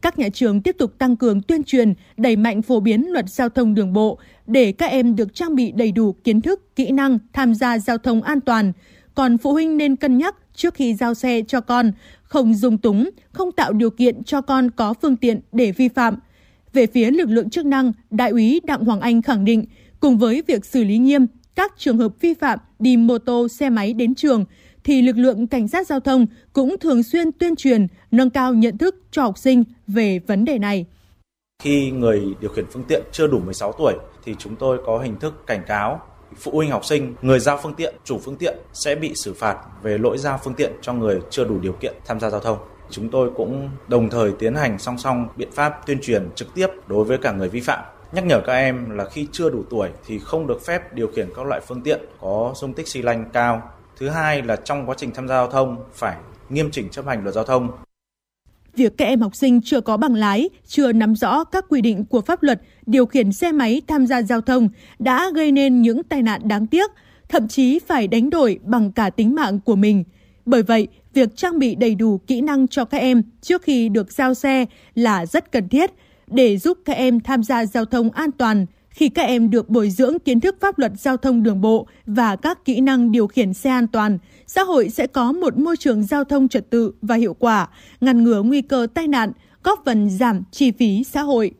[0.00, 3.48] Các nhà trường tiếp tục tăng cường tuyên truyền, đẩy mạnh phổ biến luật giao
[3.48, 7.18] thông đường bộ để các em được trang bị đầy đủ kiến thức, kỹ năng
[7.32, 8.72] tham gia giao thông an toàn.
[9.14, 11.92] Còn phụ huynh nên cân nhắc trước khi giao xe cho con,
[12.22, 16.18] không dùng túng, không tạo điều kiện cho con có phương tiện để vi phạm.
[16.72, 19.64] Về phía lực lượng chức năng, Đại úy Đặng Hoàng Anh khẳng định,
[20.00, 23.70] cùng với việc xử lý nghiêm các trường hợp vi phạm đi mô tô, xe
[23.70, 24.44] máy đến trường,
[24.84, 28.78] thì lực lượng cảnh sát giao thông cũng thường xuyên tuyên truyền, nâng cao nhận
[28.78, 30.86] thức cho học sinh về vấn đề này.
[31.62, 33.94] Khi người điều khiển phương tiện chưa đủ 16 tuổi
[34.24, 36.00] thì chúng tôi có hình thức cảnh cáo
[36.36, 39.58] phụ huynh học sinh, người giao phương tiện, chủ phương tiện sẽ bị xử phạt
[39.82, 42.58] về lỗi giao phương tiện cho người chưa đủ điều kiện tham gia giao thông.
[42.90, 46.66] Chúng tôi cũng đồng thời tiến hành song song biện pháp tuyên truyền trực tiếp
[46.86, 49.88] đối với cả người vi phạm nhắc nhở các em là khi chưa đủ tuổi
[50.06, 53.24] thì không được phép điều khiển các loại phương tiện có dung tích xi lanh
[53.32, 53.62] cao.
[53.98, 56.16] Thứ hai là trong quá trình tham gia giao thông phải
[56.48, 57.70] nghiêm chỉnh chấp hành luật giao thông.
[58.74, 62.04] Việc các em học sinh chưa có bằng lái, chưa nắm rõ các quy định
[62.04, 64.68] của pháp luật điều khiển xe máy tham gia giao thông
[64.98, 66.90] đã gây nên những tai nạn đáng tiếc,
[67.28, 70.04] thậm chí phải đánh đổi bằng cả tính mạng của mình.
[70.44, 74.12] Bởi vậy, việc trang bị đầy đủ kỹ năng cho các em trước khi được
[74.12, 74.64] giao xe
[74.94, 75.90] là rất cần thiết
[76.30, 78.66] để giúp các em tham gia giao thông an toàn.
[78.90, 82.36] Khi các em được bồi dưỡng kiến thức pháp luật giao thông đường bộ và
[82.36, 86.04] các kỹ năng điều khiển xe an toàn, xã hội sẽ có một môi trường
[86.04, 87.68] giao thông trật tự và hiệu quả,
[88.00, 89.32] ngăn ngừa nguy cơ tai nạn,
[89.62, 91.52] góp phần giảm chi phí xã hội.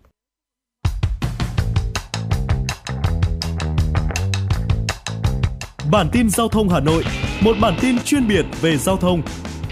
[5.90, 7.04] Bản tin giao thông Hà Nội,
[7.40, 9.22] một bản tin chuyên biệt về giao thông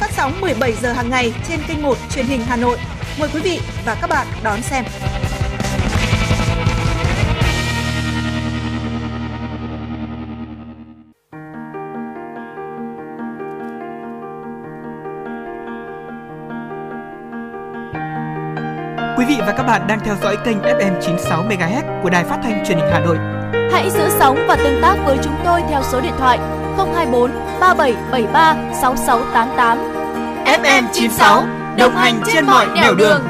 [0.00, 2.78] phát sóng 17 giờ hàng ngày trên kênh 1 truyền hình Hà Nội.
[3.18, 4.84] Mời quý vị và các bạn đón xem.
[19.18, 22.38] Quý vị và các bạn đang theo dõi kênh FM 96 MHz của đài phát
[22.42, 23.16] thanh truyền hình Hà Nội.
[23.72, 26.38] Hãy giữ sóng và tương tác với chúng tôi theo số điện thoại
[26.76, 27.30] 024
[27.60, 29.78] 3773 6688.
[30.44, 31.46] FM 96
[31.78, 32.98] đồng hành trên mọi nẻo đường.
[32.98, 33.22] đường.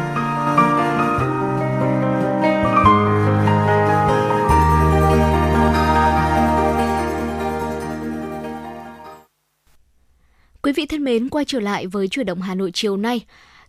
[10.62, 13.20] Quý vị thân mến, quay trở lại với chuyển động Hà Nội chiều nay.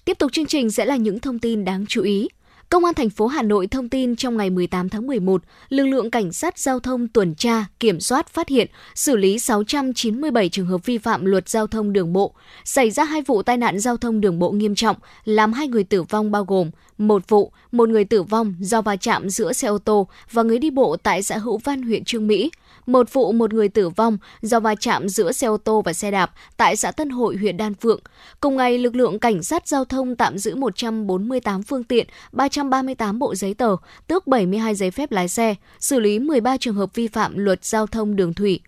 [0.06, 2.28] Tiếp tục chương trình sẽ là những thông tin đáng chú ý.
[2.70, 6.12] Công an thành phố Hà Nội thông tin trong ngày 18 tháng 11, lực lượng
[6.12, 10.86] cảnh sát giao thông tuần tra, kiểm soát phát hiện, xử lý 697 trường hợp
[10.86, 12.34] vi phạm luật giao thông đường bộ,
[12.66, 14.96] xảy ra hai vụ tai nạn giao thông đường bộ nghiêm trọng,
[15.26, 18.96] làm hai người tử vong bao gồm một vụ, một người tử vong do va
[18.96, 22.28] chạm giữa xe ô tô và người đi bộ tại xã Hữu Văn, huyện Trương
[22.28, 22.52] Mỹ,
[22.88, 26.12] một vụ một người tử vong do va chạm giữa xe ô tô và xe
[26.12, 28.00] đạp tại xã Tân Hội, huyện Đan Phượng.
[28.40, 33.36] Cùng ngày, lực lượng cảnh sát giao thông tạm giữ 148 phương tiện, 338 bộ
[33.36, 33.76] giấy tờ,
[34.08, 37.88] tước 72 giấy phép lái xe, xử lý 13 trường hợp vi phạm luật giao
[37.88, 38.60] thông đường thủy.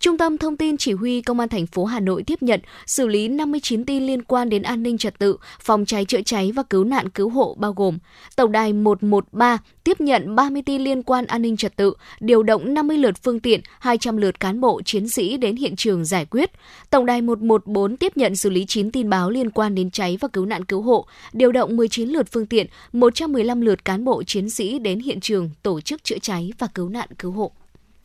[0.00, 3.06] Trung tâm Thông tin Chỉ huy Công an thành phố Hà Nội tiếp nhận, xử
[3.06, 6.62] lý 59 tin liên quan đến an ninh trật tự, phòng cháy chữa cháy và
[6.62, 7.98] cứu nạn cứu hộ bao gồm
[8.36, 12.74] Tổng đài 113 tiếp nhận 30 tin liên quan an ninh trật tự, điều động
[12.74, 16.50] 50 lượt phương tiện, 200 lượt cán bộ chiến sĩ đến hiện trường giải quyết.
[16.90, 20.28] Tổng đài 114 tiếp nhận xử lý 9 tin báo liên quan đến cháy và
[20.28, 24.50] cứu nạn cứu hộ, điều động 19 lượt phương tiện, 115 lượt cán bộ chiến
[24.50, 27.52] sĩ đến hiện trường tổ chức chữa cháy và cứu nạn cứu hộ.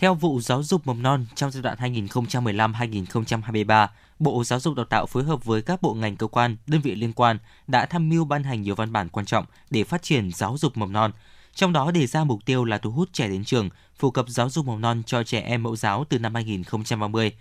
[0.01, 3.87] Theo vụ giáo dục mầm non trong giai đoạn 2015-2023,
[4.19, 6.95] Bộ Giáo dục Đào tạo phối hợp với các bộ ngành cơ quan, đơn vị
[6.95, 7.37] liên quan
[7.67, 10.77] đã tham mưu ban hành nhiều văn bản quan trọng để phát triển giáo dục
[10.77, 11.11] mầm non.
[11.55, 14.49] Trong đó đề ra mục tiêu là thu hút trẻ đến trường, phổ cập giáo
[14.49, 17.31] dục mầm non cho trẻ em mẫu giáo từ năm 2030.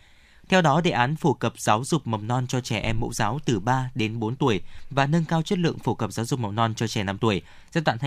[0.51, 3.39] Theo đó, đề án phổ cập giáo dục mầm non cho trẻ em mẫu giáo
[3.45, 4.61] từ 3 đến 4 tuổi
[4.91, 7.43] và nâng cao chất lượng phổ cập giáo dục mầm non cho trẻ 5 tuổi
[7.73, 7.99] giai đoạn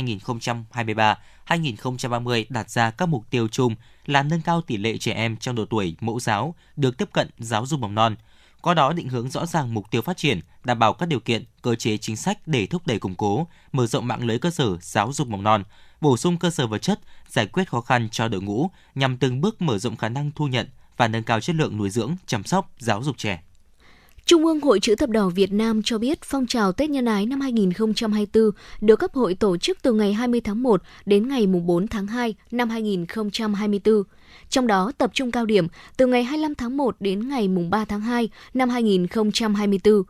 [1.48, 3.76] 2023-2030 đặt ra các mục tiêu chung
[4.06, 7.30] là nâng cao tỷ lệ trẻ em trong độ tuổi mẫu giáo được tiếp cận
[7.38, 8.16] giáo dục mầm non.
[8.62, 11.44] Qua đó định hướng rõ ràng mục tiêu phát triển, đảm bảo các điều kiện,
[11.62, 14.78] cơ chế chính sách để thúc đẩy củng cố, mở rộng mạng lưới cơ sở
[14.82, 15.64] giáo dục mầm non,
[16.02, 19.42] bổ sung cơ sở vật chất, giải quyết khó khăn cho đội ngũ nhằm từng
[19.42, 20.68] bước mở rộng khả năng thu nhận,
[20.98, 23.44] và nâng cao chất lượng nuôi dưỡng, chăm sóc, giáo dục trẻ.
[24.26, 27.26] Trung ương Hội Chữ Thập Đỏ Việt Nam cho biết phong trào Tết Nhân ái
[27.26, 28.52] năm 2024
[28.82, 32.36] được cấp hội tổ chức từ ngày 20 tháng 1 đến ngày 4 tháng 2
[32.52, 34.04] năm 2024.
[34.50, 35.68] Trong đó tập trung cao điểm
[35.98, 40.04] từ ngày 25 tháng 1 đến ngày 3 tháng 2 năm 2024.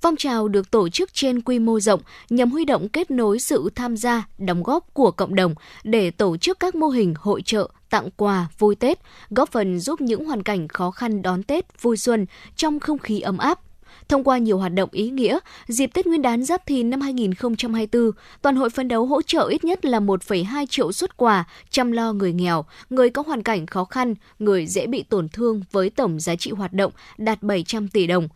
[0.00, 2.00] Phong trào được tổ chức trên quy mô rộng
[2.30, 5.54] nhằm huy động kết nối sự tham gia, đóng góp của cộng đồng
[5.84, 8.98] để tổ chức các mô hình hội trợ, tặng quà vui Tết,
[9.30, 13.20] góp phần giúp những hoàn cảnh khó khăn đón Tết vui xuân trong không khí
[13.20, 13.60] ấm áp.
[14.08, 15.38] Thông qua nhiều hoạt động ý nghĩa,
[15.68, 18.10] dịp Tết Nguyên đán Giáp Thìn năm 2024,
[18.42, 22.12] toàn hội phấn đấu hỗ trợ ít nhất là 1,2 triệu xuất quà chăm lo
[22.12, 26.20] người nghèo, người có hoàn cảnh khó khăn, người dễ bị tổn thương với tổng
[26.20, 28.28] giá trị hoạt động đạt 700 tỷ đồng,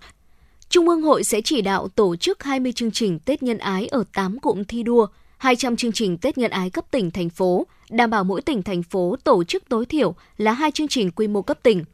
[0.73, 4.05] Trung ương hội sẽ chỉ đạo tổ chức 20 chương trình Tết nhân ái ở
[4.15, 5.07] 8 cụm thi đua,
[5.43, 8.83] 200 chương trình Tết nhân ái cấp tỉnh, thành phố, đảm bảo mỗi tỉnh, thành
[8.83, 11.85] phố tổ chức tối thiểu là hai chương trình quy mô cấp tỉnh.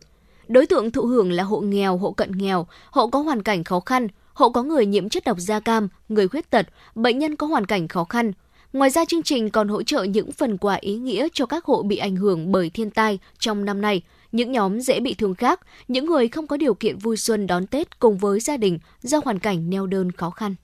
[0.49, 3.81] Đối tượng thụ hưởng là hộ nghèo, hộ cận nghèo, hộ có hoàn cảnh khó
[3.81, 7.47] khăn, hộ có người nhiễm chất độc da cam, người khuyết tật, bệnh nhân có
[7.47, 8.33] hoàn cảnh khó khăn.
[8.73, 11.83] Ngoài ra chương trình còn hỗ trợ những phần quà ý nghĩa cho các hộ
[11.83, 14.03] bị ảnh hưởng bởi thiên tai trong năm nay,
[14.33, 17.67] những nhóm dễ bị thương khác, những người không có điều kiện vui xuân đón
[17.67, 20.55] Tết cùng với gia đình do hoàn cảnh neo đơn khó khăn.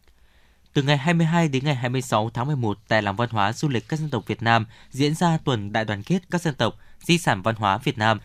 [0.75, 3.99] Từ ngày 22 đến ngày 26 tháng 11 tại Làng Văn hóa Du lịch các
[3.99, 7.43] dân tộc Việt Nam diễn ra tuần đại đoàn kết các dân tộc, di sản
[7.43, 8.21] văn hóa Việt Nam.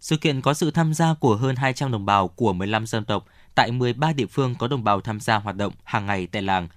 [0.00, 3.26] Sự kiện có sự tham gia của hơn 200 đồng bào của 15 dân tộc
[3.54, 6.68] tại 13 địa phương có đồng bào tham gia hoạt động hàng ngày tại làng.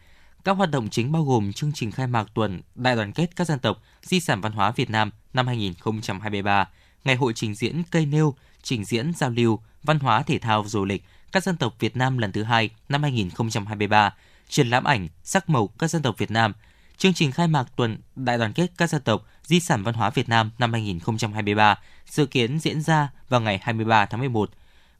[0.44, 3.48] Các hoạt động chính bao gồm chương trình khai mạc tuần Đại đoàn kết các
[3.48, 6.70] dân tộc, di sản văn hóa Việt Nam năm 2023,
[7.04, 10.86] ngày hội trình diễn cây nêu, trình diễn giao lưu, văn hóa thể thao du
[10.86, 14.14] lịch các dân tộc Việt Nam lần thứ hai năm 2023,
[14.52, 16.54] triển lãm ảnh sắc màu các dân tộc Việt Nam,
[16.98, 20.10] chương trình khai mạc tuần Đại đoàn kết các dân tộc Di sản văn hóa
[20.10, 24.52] Việt Nam năm 2023 dự kiến diễn ra vào ngày 23 tháng 11.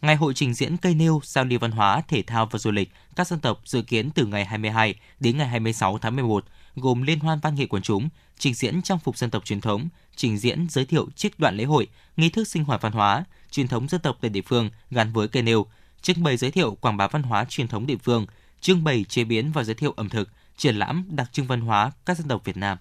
[0.02, 2.92] Ngày hội trình diễn cây nêu giao lưu văn hóa, thể thao và du lịch
[3.16, 6.46] các dân tộc dự kiến từ ngày 22 đến ngày 26 tháng 11,
[6.76, 9.88] gồm liên hoan văn nghệ quần chúng, trình diễn trang phục dân tộc truyền thống,
[10.16, 11.88] trình diễn giới thiệu trích đoạn lễ hội,
[12.18, 15.28] nghi thức sinh hoạt văn hóa, truyền thống dân tộc tại địa phương gắn với
[15.28, 15.66] cây nêu,
[16.02, 18.26] trưng bày giới thiệu quảng bá văn hóa truyền thống địa phương,
[18.62, 21.92] trưng bày chế biến và giới thiệu ẩm thực, triển lãm đặc trưng văn hóa
[22.06, 22.78] các dân tộc Việt Nam.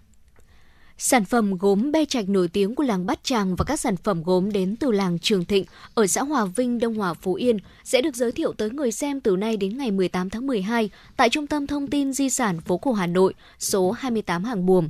[1.02, 4.22] Sản phẩm gốm be trạch nổi tiếng của làng Bát Tràng và các sản phẩm
[4.22, 8.00] gốm đến từ làng Trường Thịnh ở xã Hòa Vinh, Đông Hòa, Phú Yên sẽ
[8.00, 11.46] được giới thiệu tới người xem từ nay đến ngày 18 tháng 12 tại Trung
[11.46, 14.88] tâm Thông tin Di sản Phố Cổ Hà Nội, số 28 Hàng Buồm.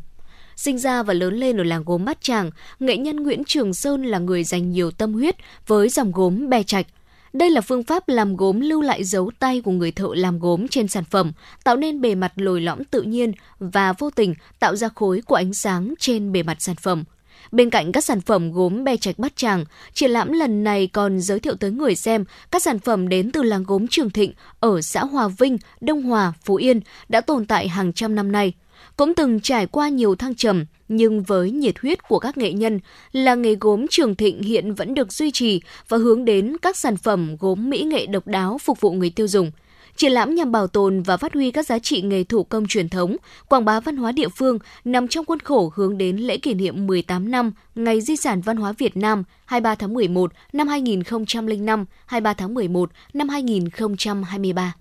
[0.56, 2.50] Sinh ra và lớn lên ở làng gốm Bát Tràng,
[2.80, 5.36] nghệ nhân Nguyễn Trường Sơn là người dành nhiều tâm huyết
[5.66, 6.86] với dòng gốm be trạch–
[7.32, 10.68] đây là phương pháp làm gốm lưu lại dấu tay của người thợ làm gốm
[10.68, 11.32] trên sản phẩm,
[11.64, 15.34] tạo nên bề mặt lồi lõm tự nhiên và vô tình tạo ra khối của
[15.34, 17.04] ánh sáng trên bề mặt sản phẩm.
[17.52, 21.20] Bên cạnh các sản phẩm gốm be trạch bát tràng, triển lãm lần này còn
[21.20, 24.80] giới thiệu tới người xem các sản phẩm đến từ làng gốm Trường Thịnh ở
[24.80, 28.52] xã Hòa Vinh, Đông Hòa, Phú Yên đã tồn tại hàng trăm năm nay.
[28.96, 32.80] Cũng từng trải qua nhiều thăng trầm, nhưng với nhiệt huyết của các nghệ nhân,
[33.12, 36.96] làng nghề gốm Trường Thịnh hiện vẫn được duy trì và hướng đến các sản
[36.96, 39.50] phẩm gốm mỹ nghệ độc đáo phục vụ người tiêu dùng.
[39.96, 42.88] Triển lãm nhằm bảo tồn và phát huy các giá trị nghề thủ công truyền
[42.88, 43.16] thống,
[43.48, 46.86] quảng bá văn hóa địa phương nằm trong khuôn khổ hướng đến lễ kỷ niệm
[46.86, 52.34] 18 năm Ngày Di sản Văn hóa Việt Nam 23 tháng 11 năm 2005, 23
[52.34, 54.74] tháng 11 năm 2023.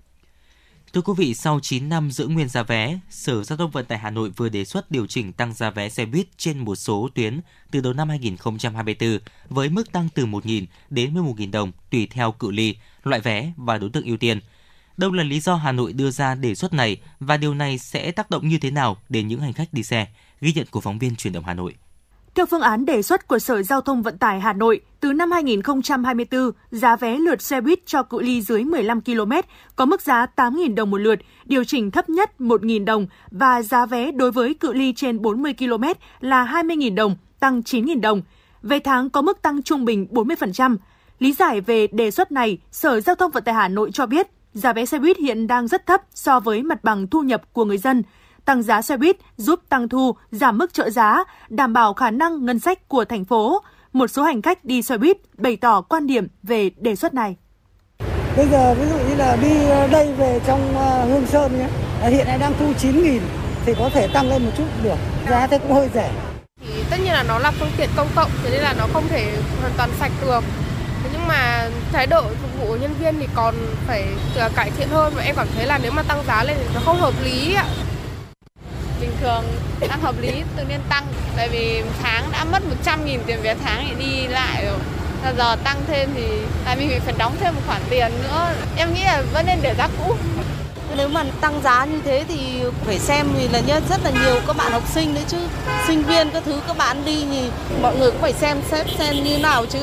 [0.92, 3.98] Thưa quý vị, sau 9 năm giữ nguyên giá vé, Sở Giao thông Vận tải
[3.98, 7.08] Hà Nội vừa đề xuất điều chỉnh tăng giá vé xe buýt trên một số
[7.14, 7.40] tuyến
[7.70, 9.18] từ đầu năm 2024
[9.48, 13.78] với mức tăng từ 1.000 đến 11.000 đồng tùy theo cự ly, loại vé và
[13.78, 14.40] đối tượng ưu tiên.
[14.96, 18.10] Đâu là lý do Hà Nội đưa ra đề xuất này và điều này sẽ
[18.10, 20.06] tác động như thế nào đến những hành khách đi xe?
[20.40, 21.74] Ghi nhận của phóng viên truyền động Hà Nội.
[22.34, 25.30] Theo phương án đề xuất của Sở Giao thông Vận tải Hà Nội, từ năm
[25.30, 29.32] 2024, giá vé lượt xe buýt cho cự ly dưới 15 km
[29.76, 33.86] có mức giá 8.000 đồng một lượt, điều chỉnh thấp nhất 1.000 đồng và giá
[33.86, 35.84] vé đối với cự ly trên 40 km
[36.20, 38.22] là 20.000 đồng, tăng 9.000 đồng.
[38.62, 40.76] Về tháng có mức tăng trung bình 40%.
[41.18, 44.26] Lý giải về đề xuất này, Sở Giao thông Vận tải Hà Nội cho biết
[44.52, 47.64] giá vé xe buýt hiện đang rất thấp so với mặt bằng thu nhập của
[47.64, 48.02] người dân–
[48.50, 52.46] tăng giá xe buýt giúp tăng thu, giảm mức trợ giá, đảm bảo khả năng
[52.46, 53.62] ngân sách của thành phố.
[53.92, 57.36] Một số hành khách đi xe buýt bày tỏ quan điểm về đề xuất này.
[58.36, 59.54] Bây giờ ví dụ như là đi
[59.92, 61.66] đây về trong ờ, Hương Sơn nhé,
[62.08, 63.22] hiện nay đang thu 9 nghìn
[63.66, 64.96] thì có thể tăng lên một chút được,
[65.30, 66.12] giá thế cũng hơi rẻ.
[66.60, 69.04] Thì tất nhiên là nó là phương tiện công cộng, thế nên là nó không
[69.08, 70.40] thể hoàn toàn sạch được.
[71.02, 73.54] Thế nhưng mà thái độ phục vụ của nhân viên thì còn
[73.86, 74.04] phải
[74.56, 76.80] cải thiện hơn và em cảm thấy là nếu mà tăng giá lên thì nó
[76.84, 77.64] không hợp lý ạ
[79.00, 79.44] bình thường
[79.88, 81.06] đang hợp lý tự nhiên tăng.
[81.36, 84.78] Tại vì tháng đã mất 100 nghìn tiền vé tháng để đi lại rồi.
[85.22, 86.26] Bây giờ tăng thêm thì
[86.64, 88.54] tại vì mình phải đóng thêm một khoản tiền nữa.
[88.76, 90.14] Em nghĩ là vẫn nên để giá cũ.
[90.96, 94.40] Nếu mà tăng giá như thế thì phải xem vì là nhất rất là nhiều
[94.46, 95.38] các bạn học sinh đấy chứ.
[95.86, 97.50] Sinh viên các thứ các bạn đi thì
[97.82, 99.78] mọi người cũng phải xem xét xem như nào chứ.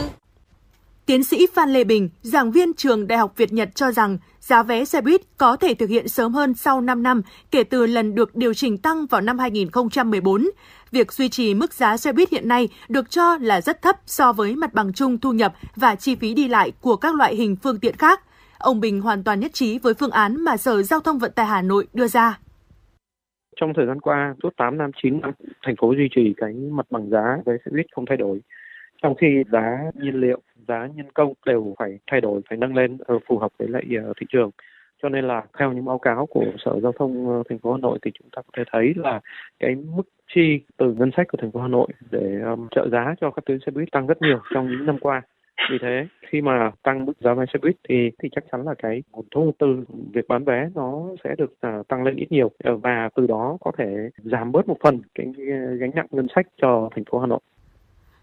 [1.05, 4.63] Tiến sĩ Phan Lê Bình, giảng viên trường Đại học Việt Nhật cho rằng giá
[4.63, 7.21] vé xe buýt có thể thực hiện sớm hơn sau 5 năm
[7.51, 10.49] kể từ lần được điều chỉnh tăng vào năm 2014.
[10.91, 14.33] Việc duy trì mức giá xe buýt hiện nay được cho là rất thấp so
[14.33, 17.55] với mặt bằng chung thu nhập và chi phí đi lại của các loại hình
[17.55, 18.21] phương tiện khác.
[18.57, 21.45] Ông Bình hoàn toàn nhất trí với phương án mà Sở Giao thông Vận tải
[21.45, 22.39] Hà Nội đưa ra.
[23.61, 25.31] Trong thời gian qua, suốt 8 năm, 9 năm,
[25.65, 28.39] thành phố duy trì cái mặt bằng giá vé xe buýt không thay đổi.
[29.01, 32.97] Trong khi giá nhiên liệu giá nhân công đều phải thay đổi phải nâng lên
[33.05, 34.51] ờ, phù hợp với lại ờ, thị trường.
[35.03, 37.77] Cho nên là theo những báo cáo của sở giao thông ờ, thành phố hà
[37.77, 39.19] nội thì chúng ta có thể thấy là
[39.59, 40.03] cái mức
[40.35, 43.45] chi từ ngân sách của thành phố hà nội để um, trợ giá cho các
[43.45, 45.21] tuyến xe buýt tăng rất nhiều trong những năm qua.
[45.71, 48.73] Vì thế khi mà tăng mức giá vé xe buýt thì thì chắc chắn là
[48.73, 49.83] cái nguồn thu từ
[50.13, 52.51] việc bán vé nó sẽ được uh, tăng lên ít nhiều.
[52.63, 55.25] Và từ đó có thể giảm bớt một phần cái
[55.79, 57.39] gánh nặng ngân sách cho thành phố hà nội.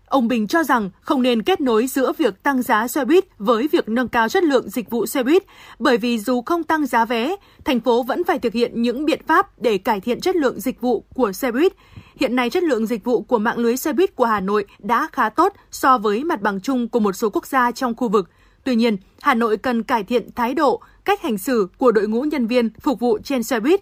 [0.06, 3.68] Ông Bình cho rằng không nên kết nối giữa việc tăng giá xe buýt với
[3.68, 5.44] việc nâng cao chất lượng dịch vụ xe buýt,
[5.78, 9.20] bởi vì dù không tăng giá vé, thành phố vẫn phải thực hiện những biện
[9.26, 11.72] pháp để cải thiện chất lượng dịch vụ của xe buýt.
[12.20, 15.08] Hiện nay chất lượng dịch vụ của mạng lưới xe buýt của Hà Nội đã
[15.12, 18.30] khá tốt so với mặt bằng chung của một số quốc gia trong khu vực.
[18.64, 22.22] Tuy nhiên, Hà Nội cần cải thiện thái độ, cách hành xử của đội ngũ
[22.22, 23.80] nhân viên phục vụ trên xe buýt.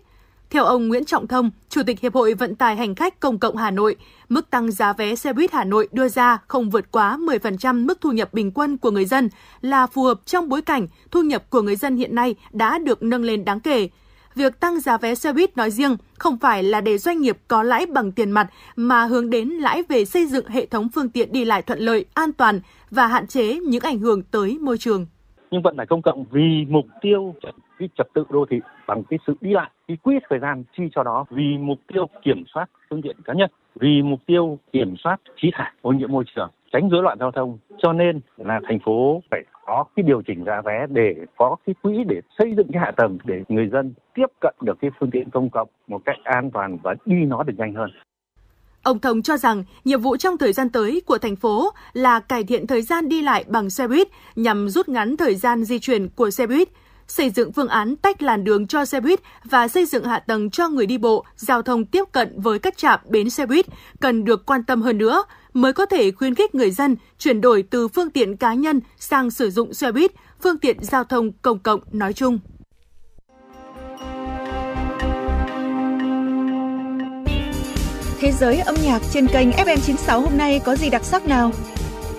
[0.52, 3.56] Theo ông Nguyễn Trọng Thông, Chủ tịch Hiệp hội Vận tải Hành khách Công cộng
[3.56, 3.96] Hà Nội,
[4.28, 8.00] mức tăng giá vé xe buýt Hà Nội đưa ra không vượt quá 10% mức
[8.00, 9.28] thu nhập bình quân của người dân
[9.60, 13.02] là phù hợp trong bối cảnh thu nhập của người dân hiện nay đã được
[13.02, 13.88] nâng lên đáng kể.
[14.34, 17.62] Việc tăng giá vé xe buýt nói riêng không phải là để doanh nghiệp có
[17.62, 18.46] lãi bằng tiền mặt
[18.76, 22.04] mà hướng đến lãi về xây dựng hệ thống phương tiện đi lại thuận lợi,
[22.14, 22.60] an toàn
[22.90, 25.06] và hạn chế những ảnh hưởng tới môi trường.
[25.50, 27.34] nhưng vận tải công cộng vì mục tiêu
[27.82, 30.82] cái trật tự đô thị bằng cái sự đi lại cái quỹ thời gian chi
[30.94, 34.94] cho đó vì mục tiêu kiểm soát phương tiện cá nhân vì mục tiêu kiểm
[35.04, 37.58] soát khí thải ô nhiễm môi trường tránh rối loạn giao thông.
[37.78, 41.74] Cho nên là thành phố phải có cái điều chỉnh giá vé để có cái
[41.82, 45.10] quỹ để xây dựng cái hạ tầng để người dân tiếp cận được cái phương
[45.10, 47.90] tiện công cộng một cách an toàn và đi nó được nhanh hơn.
[48.82, 52.44] Ông Thông cho rằng nhiệm vụ trong thời gian tới của thành phố là cải
[52.44, 56.08] thiện thời gian đi lại bằng xe buýt nhằm rút ngắn thời gian di chuyển
[56.16, 56.68] của xe buýt,
[57.12, 60.50] xây dựng phương án tách làn đường cho xe buýt và xây dựng hạ tầng
[60.50, 63.66] cho người đi bộ, giao thông tiếp cận với các trạm bến xe buýt
[64.00, 67.64] cần được quan tâm hơn nữa mới có thể khuyến khích người dân chuyển đổi
[67.70, 70.12] từ phương tiện cá nhân sang sử dụng xe buýt,
[70.42, 72.38] phương tiện giao thông công cộng nói chung.
[78.20, 81.50] Thế giới âm nhạc trên kênh FM96 hôm nay có gì đặc sắc nào?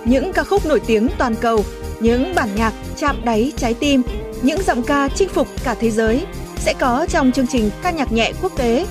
[0.05, 1.63] Những ca khúc nổi tiếng toàn cầu,
[1.99, 4.01] những bản nhạc chạm đáy trái tim,
[4.43, 6.25] những giọng ca chinh phục cả thế giới
[6.55, 8.85] sẽ có trong chương trình ca nhạc nhẹ quốc tế.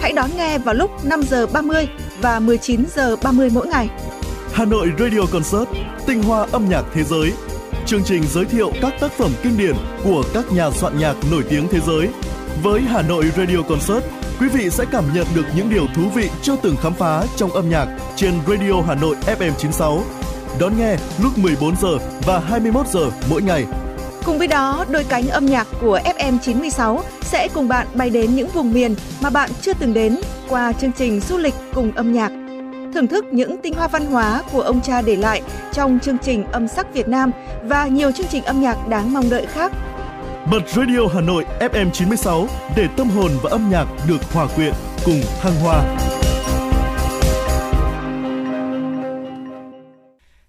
[0.00, 1.88] Hãy đón nghe vào lúc 5 giờ 30
[2.20, 3.88] và 19 giờ 30 mỗi ngày.
[4.52, 5.68] Hà Nội Radio Concert,
[6.06, 7.32] tinh hoa âm nhạc thế giới.
[7.86, 9.74] Chương trình giới thiệu các tác phẩm kinh điển
[10.04, 12.08] của các nhà soạn nhạc nổi tiếng thế giới.
[12.62, 14.04] Với Hà Nội Radio Concert,
[14.40, 17.50] quý vị sẽ cảm nhận được những điều thú vị chưa từng khám phá trong
[17.50, 17.86] âm nhạc
[18.16, 20.02] trên Radio Hà Nội FM 96.
[20.60, 23.64] Đón nghe lúc 14 giờ và 21 giờ mỗi ngày.
[24.28, 28.48] Cùng với đó, đôi cánh âm nhạc của FM96 sẽ cùng bạn bay đến những
[28.48, 32.32] vùng miền mà bạn chưa từng đến qua chương trình du lịch cùng âm nhạc.
[32.94, 35.42] Thưởng thức những tinh hoa văn hóa của ông cha để lại
[35.72, 37.30] trong chương trình âm sắc Việt Nam
[37.64, 39.72] và nhiều chương trình âm nhạc đáng mong đợi khác.
[40.50, 42.46] Bật Radio Hà Nội FM 96
[42.76, 44.72] để tâm hồn và âm nhạc được hòa quyện
[45.04, 45.82] cùng thăng hoa.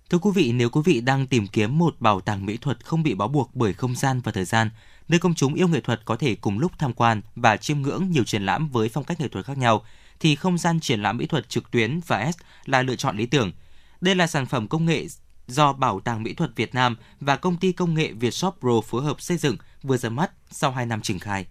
[0.10, 3.04] Thưa quý vị, nếu quý vị đang tìm kiếm một bảo tàng mỹ thuật không
[3.04, 4.70] bị bó buộc bởi không gian và thời gian,
[5.08, 8.12] nơi công chúng yêu nghệ thuật có thể cùng lúc tham quan và chiêm ngưỡng
[8.12, 9.84] nhiều triển lãm với phong cách nghệ thuật khác nhau,
[10.20, 13.26] thì không gian triển lãm mỹ thuật trực tuyến và S là lựa chọn lý
[13.26, 13.52] tưởng.
[14.02, 15.06] Đây là sản phẩm công nghệ
[15.48, 19.04] do Bảo tàng Mỹ thuật Việt Nam và công ty công nghệ Vietshop Pro phối
[19.04, 21.46] hợp xây dựng vừa ra mắt sau 2 năm triển khai.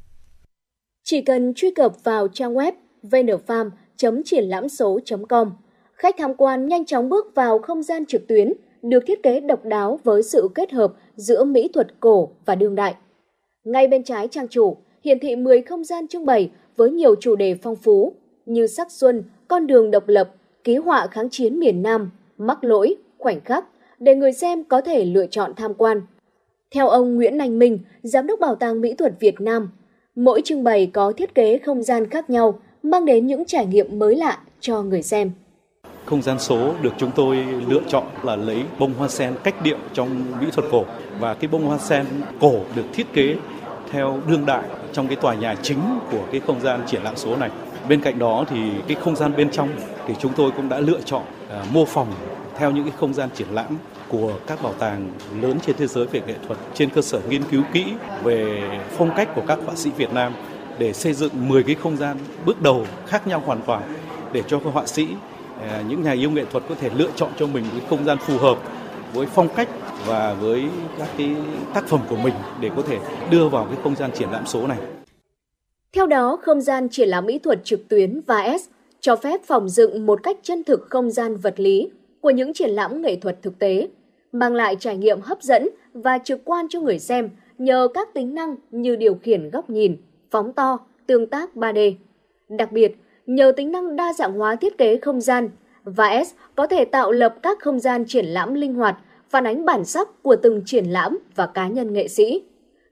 [1.05, 2.73] Chỉ cần truy cập vào trang web
[3.03, 5.51] vnfarm.triển-lãm-số.com,
[5.99, 8.53] khách tham quan nhanh chóng bước vào không gian trực tuyến
[8.83, 12.75] được thiết kế độc đáo với sự kết hợp giữa mỹ thuật cổ và đương
[12.75, 12.95] đại.
[13.65, 17.37] Ngay bên trái trang chủ, hiển thị 10 không gian trưng bày với nhiều chủ
[17.37, 18.13] đề phong phú
[18.47, 20.35] như sắc xuân, con đường độc lập,
[20.65, 23.65] ký họa kháng chiến miền Nam, mắc lỗi, khoảnh khắc
[23.99, 26.03] để người xem có thể lựa chọn tham quan.
[26.71, 29.71] Theo ông Nguyễn Anh Minh, Giám đốc Bảo tàng Mỹ thuật Việt Nam,
[30.15, 33.99] mỗi trưng bày có thiết kế không gian khác nhau, mang đến những trải nghiệm
[33.99, 35.33] mới lạ cho người xem.
[36.09, 37.37] Không gian số được chúng tôi
[37.69, 40.85] lựa chọn là lấy bông hoa sen cách điệu trong mỹ thuật cổ
[41.21, 42.07] và cái bông hoa sen
[42.41, 43.37] cổ được thiết kế
[43.91, 44.63] theo đương đại
[44.93, 45.79] trong cái tòa nhà chính
[46.11, 47.51] của cái không gian triển lãm số này.
[47.89, 49.69] Bên cạnh đó thì cái không gian bên trong
[50.07, 52.13] thì chúng tôi cũng đã lựa chọn à, mô phỏng
[52.59, 53.77] theo những cái không gian triển lãm
[54.09, 55.11] của các bảo tàng
[55.41, 57.85] lớn trên thế giới về nghệ thuật trên cơ sở nghiên cứu kỹ
[58.23, 58.63] về
[58.97, 60.33] phong cách của các họa sĩ Việt Nam
[60.79, 63.83] để xây dựng 10 cái không gian bước đầu khác nhau hoàn toàn
[64.33, 65.09] để cho các họa sĩ
[65.61, 68.19] Ờ, những nhà yêu nghệ thuật có thể lựa chọn cho mình cái không gian
[68.19, 68.59] phù hợp
[69.15, 69.69] với phong cách
[70.07, 70.65] và với
[70.99, 71.37] các cái
[71.75, 72.99] tác phẩm của mình để có thể
[73.31, 74.79] đưa vào cái không gian triển lãm số này.
[75.93, 78.69] Theo đó, không gian triển lãm mỹ thuật trực tuyến và S
[79.01, 81.91] cho phép phòng dựng một cách chân thực không gian vật lý
[82.21, 83.89] của những triển lãm nghệ thuật thực tế,
[84.33, 88.35] mang lại trải nghiệm hấp dẫn và trực quan cho người xem nhờ các tính
[88.35, 89.97] năng như điều khiển góc nhìn,
[90.31, 91.93] phóng to, tương tác 3D.
[92.49, 92.97] Đặc biệt,
[93.29, 95.51] nhờ tính năng đa dạng hóa thiết kế không gian,
[95.85, 98.97] VAS có thể tạo lập các không gian triển lãm linh hoạt,
[99.31, 102.43] phản ánh bản sắc của từng triển lãm và cá nhân nghệ sĩ.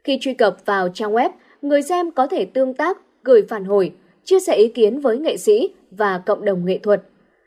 [0.05, 1.31] Khi truy cập vào trang web,
[1.63, 3.93] người xem có thể tương tác, gửi phản hồi,
[4.25, 7.03] chia sẻ ý kiến với nghệ sĩ và cộng đồng nghệ thuật.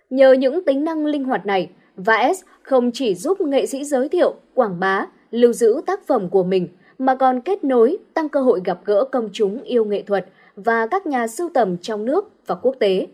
[0.09, 4.33] Nhờ những tính năng linh hoạt này, VAS không chỉ giúp nghệ sĩ giới thiệu,
[4.53, 6.67] quảng bá, lưu giữ tác phẩm của mình,
[6.97, 10.25] mà còn kết nối, tăng cơ hội gặp gỡ công chúng yêu nghệ thuật
[10.65, 13.07] và các nhà sưu tầm trong nước và quốc tế.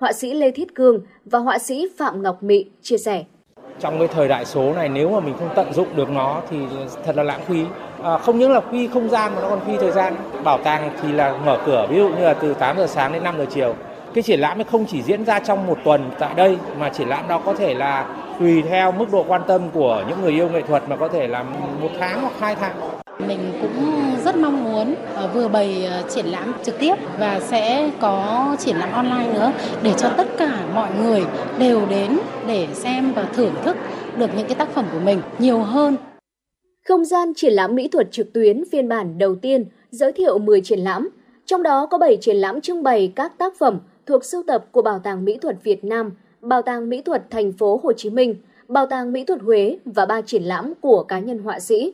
[0.00, 3.24] Họa sĩ Lê Thiết Cương và họa sĩ Phạm Ngọc Mị chia sẻ.
[3.80, 6.56] Trong cái thời đại số này nếu mà mình không tận dụng được nó thì
[7.04, 7.64] thật là lãng phí.
[8.02, 10.14] À, không những là phi không gian mà nó còn phi thời gian.
[10.44, 13.22] Bảo tàng thì là mở cửa ví dụ như là từ 8 giờ sáng đến
[13.22, 13.74] 5 giờ chiều.
[14.14, 17.08] Cái triển lãm ấy không chỉ diễn ra trong một tuần tại đây mà triển
[17.08, 18.06] lãm đó có thể là
[18.40, 21.26] tùy theo mức độ quan tâm của những người yêu nghệ thuật mà có thể
[21.28, 21.42] là
[21.80, 22.76] một tháng hoặc hai tháng.
[23.18, 27.90] Mình cũng rất mong muốn ờ, vừa bày ờ, triển lãm trực tiếp và sẽ
[28.00, 31.24] có triển lãm online nữa để cho tất cả mọi người
[31.58, 33.76] đều đến để xem và thưởng thức
[34.16, 35.96] được những cái tác phẩm của mình nhiều hơn.
[36.88, 40.60] Không gian triển lãm mỹ thuật trực tuyến phiên bản đầu tiên giới thiệu 10
[40.60, 41.08] triển lãm,
[41.46, 44.82] trong đó có 7 triển lãm trưng bày các tác phẩm thuộc sưu tập của
[44.82, 48.34] Bảo tàng Mỹ thuật Việt Nam, Bảo tàng Mỹ thuật Thành phố Hồ Chí Minh,
[48.68, 51.92] Bảo tàng Mỹ thuật Huế và ba triển lãm của cá nhân họa sĩ.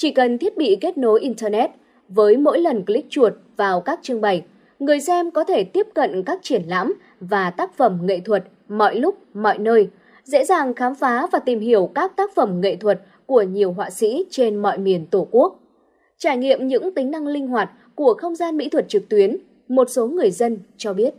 [0.00, 1.70] Chỉ cần thiết bị kết nối Internet,
[2.08, 4.44] với mỗi lần click chuột vào các trưng bày,
[4.78, 8.96] người xem có thể tiếp cận các triển lãm và tác phẩm nghệ thuật mọi
[8.96, 9.88] lúc, mọi nơi,
[10.24, 13.90] dễ dàng khám phá và tìm hiểu các tác phẩm nghệ thuật của nhiều họa
[13.90, 15.60] sĩ trên mọi miền Tổ quốc.
[16.18, 19.36] Trải nghiệm những tính năng linh hoạt của không gian mỹ thuật trực tuyến,
[19.68, 21.14] một số người dân cho biết.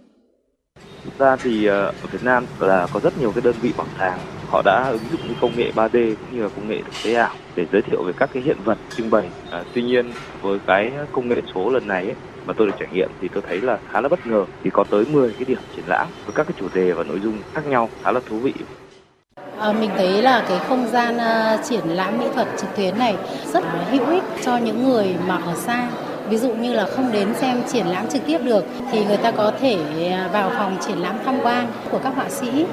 [1.04, 3.88] Thực ra thì ờ, ở Việt Nam là có rất nhiều cái đơn vị bảo
[4.00, 4.20] tàng
[4.50, 7.14] họ đã ứng dụng những công nghệ 3D cũng như là công nghệ thực tế
[7.14, 9.30] ảo để giới thiệu về các cái hiện vật trưng bày.
[9.52, 10.12] À, tuy nhiên
[10.42, 12.16] với cái công nghệ số lần này ấy,
[12.46, 14.84] mà tôi được trải nghiệm thì tôi thấy là khá là bất ngờ vì có
[14.90, 17.68] tới 10 cái điểm triển lãm với các cái chủ đề và nội dung khác
[17.68, 18.54] nhau khá là thú vị.
[19.58, 23.16] À, mình thấy là cái không gian uh, triển lãm mỹ thuật trực tuyến này
[23.54, 25.90] rất là hữu ích cho những người mà ở xa
[26.30, 29.32] ví dụ như là không đến xem triển lãm trực tiếp được thì người ta
[29.32, 29.78] có thể
[30.12, 32.66] à, vào phòng triển lãm tham quan của các họa sĩ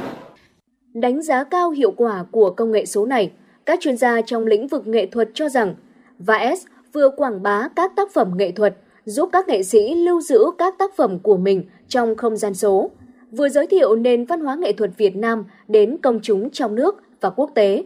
[0.95, 3.31] Đánh giá cao hiệu quả của công nghệ số này,
[3.67, 5.75] các chuyên gia trong lĩnh vực nghệ thuật cho rằng
[6.19, 10.45] VAS vừa quảng bá các tác phẩm nghệ thuật, giúp các nghệ sĩ lưu giữ
[10.59, 12.91] các tác phẩm của mình trong không gian số,
[13.31, 17.03] vừa giới thiệu nền văn hóa nghệ thuật Việt Nam đến công chúng trong nước
[17.21, 17.85] và quốc tế.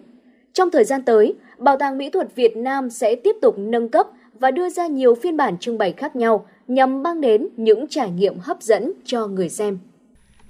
[0.53, 4.07] Trong thời gian tới, Bảo tàng Mỹ thuật Việt Nam sẽ tiếp tục nâng cấp
[4.39, 8.11] và đưa ra nhiều phiên bản trưng bày khác nhau nhằm mang đến những trải
[8.11, 9.79] nghiệm hấp dẫn cho người xem.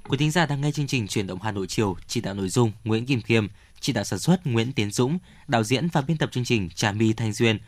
[0.09, 2.48] Quý thính giả đang nghe chương trình Chuyển động Hà Nội chiều, chỉ đạo nội
[2.48, 3.47] dung Nguyễn Kim Khiêm,
[3.81, 6.93] chỉ đạo sản xuất Nguyễn Tiến Dũng, đạo diễn và biên tập chương trình Trà
[6.93, 7.59] My Thanh Duyên,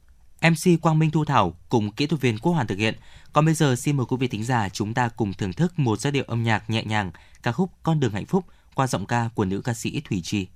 [0.43, 2.95] MC Quang Minh Thu Thảo cùng kỹ thuật viên Quốc Hoàn thực hiện.
[3.33, 6.01] Còn bây giờ xin mời quý vị thính giả chúng ta cùng thưởng thức một
[6.01, 7.11] giai điệu âm nhạc nhẹ nhàng,
[7.43, 8.45] ca khúc Con đường hạnh phúc
[8.75, 10.47] qua giọng ca của nữ ca sĩ Thủy Trì.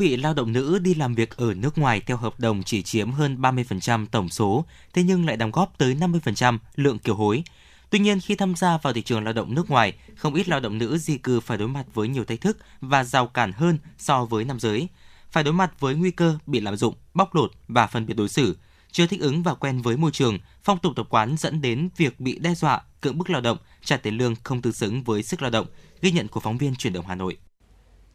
[0.00, 3.10] Vị, lao động nữ đi làm việc ở nước ngoài theo hợp đồng chỉ chiếm
[3.10, 7.42] hơn 30% tổng số, thế nhưng lại đóng góp tới 50% lượng kiều hối.
[7.90, 10.60] Tuy nhiên, khi tham gia vào thị trường lao động nước ngoài, không ít lao
[10.60, 13.78] động nữ di cư phải đối mặt với nhiều thách thức và rào cản hơn
[13.98, 14.88] so với nam giới.
[15.30, 18.28] Phải đối mặt với nguy cơ bị lạm dụng, bóc lột và phân biệt đối
[18.28, 18.56] xử,
[18.92, 22.20] chưa thích ứng và quen với môi trường, phong tục tập quán dẫn đến việc
[22.20, 25.42] bị đe dọa, cưỡng bức lao động, trả tiền lương không tương xứng với sức
[25.42, 25.66] lao động,
[26.02, 27.36] ghi nhận của phóng viên truyền động Hà Nội.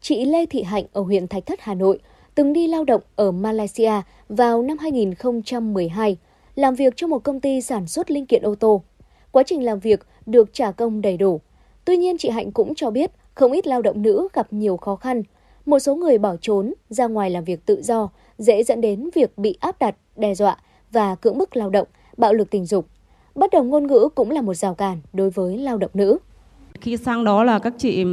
[0.00, 1.98] Chị Lê Thị Hạnh ở huyện Thạch Thất, Hà Nội
[2.34, 3.92] từng đi lao động ở Malaysia
[4.28, 6.16] vào năm 2012,
[6.54, 8.82] làm việc cho một công ty sản xuất linh kiện ô tô.
[9.30, 11.40] Quá trình làm việc được trả công đầy đủ.
[11.84, 14.96] Tuy nhiên chị Hạnh cũng cho biết không ít lao động nữ gặp nhiều khó
[14.96, 15.22] khăn.
[15.66, 18.08] Một số người bỏ trốn ra ngoài làm việc tự do,
[18.38, 20.58] dễ dẫn đến việc bị áp đặt, đe dọa
[20.90, 22.86] và cưỡng bức lao động, bạo lực tình dục.
[23.34, 26.18] Bất đồng ngôn ngữ cũng là một rào cản đối với lao động nữ.
[26.80, 28.04] Khi sang đó là các chị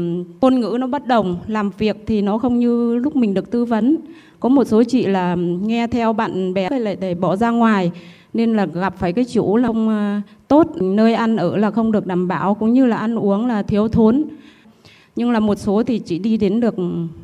[0.41, 3.65] ngôn ngữ nó bất đồng, làm việc thì nó không như lúc mình được tư
[3.65, 3.97] vấn.
[4.39, 7.91] Có một số chị là nghe theo bạn bè lại để bỏ ra ngoài
[8.33, 11.91] nên là gặp phải cái chủ là không ờ, tốt, nơi ăn ở là không
[11.91, 14.23] được đảm bảo cũng như là ăn uống là thiếu thốn.
[15.15, 16.75] Nhưng là một số thì chỉ đi đến được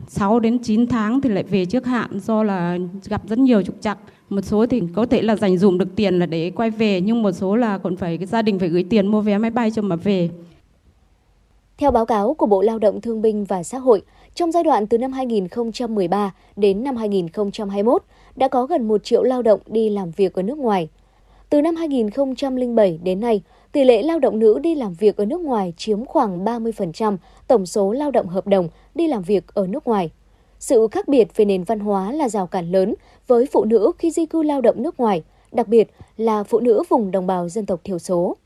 [0.07, 3.75] 6 đến 9 tháng thì lại về trước hạn do là gặp rất nhiều trục
[3.81, 3.97] trặc.
[4.29, 7.21] Một số thì có thể là dành dụm được tiền là để quay về nhưng
[7.21, 9.71] một số là còn phải cái gia đình phải gửi tiền mua vé máy bay
[9.71, 10.29] cho mà về.
[11.79, 14.01] Theo báo cáo của Bộ Lao động Thương binh và Xã hội,
[14.35, 18.03] trong giai đoạn từ năm 2013 đến năm 2021,
[18.35, 20.89] đã có gần 1 triệu lao động đi làm việc ở nước ngoài.
[21.49, 23.41] Từ năm 2007 đến nay,
[23.71, 27.65] tỷ lệ lao động nữ đi làm việc ở nước ngoài chiếm khoảng 30% tổng
[27.65, 30.09] số lao động hợp đồng đi làm việc ở nước ngoài.
[30.59, 32.95] Sự khác biệt về nền văn hóa là rào cản lớn
[33.27, 36.83] với phụ nữ khi di cư lao động nước ngoài, đặc biệt là phụ nữ
[36.89, 38.37] vùng đồng bào dân tộc thiểu số.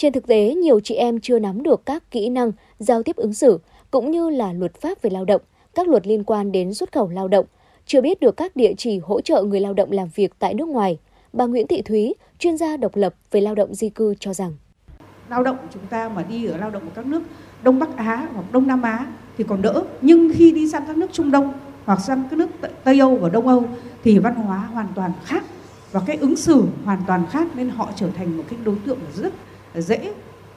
[0.00, 3.34] Trên thực tế, nhiều chị em chưa nắm được các kỹ năng giao tiếp ứng
[3.34, 3.58] xử
[3.90, 5.40] cũng như là luật pháp về lao động,
[5.74, 7.46] các luật liên quan đến xuất khẩu lao động,
[7.86, 10.68] chưa biết được các địa chỉ hỗ trợ người lao động làm việc tại nước
[10.68, 10.98] ngoài.
[11.32, 14.52] Bà Nguyễn Thị Thúy, chuyên gia độc lập về lao động di cư cho rằng.
[15.28, 17.22] Lao động của chúng ta mà đi ở lao động ở các nước
[17.62, 19.06] Đông Bắc Á hoặc Đông Nam Á
[19.38, 19.82] thì còn đỡ.
[20.00, 21.52] Nhưng khi đi sang các nước Trung Đông
[21.84, 22.48] hoặc sang các nước
[22.84, 23.64] Tây Âu và Đông Âu
[24.04, 25.44] thì văn hóa hoàn toàn khác
[25.92, 28.98] và cái ứng xử hoàn toàn khác nên họ trở thành một cái đối tượng
[29.14, 29.32] rất
[29.74, 30.12] dễ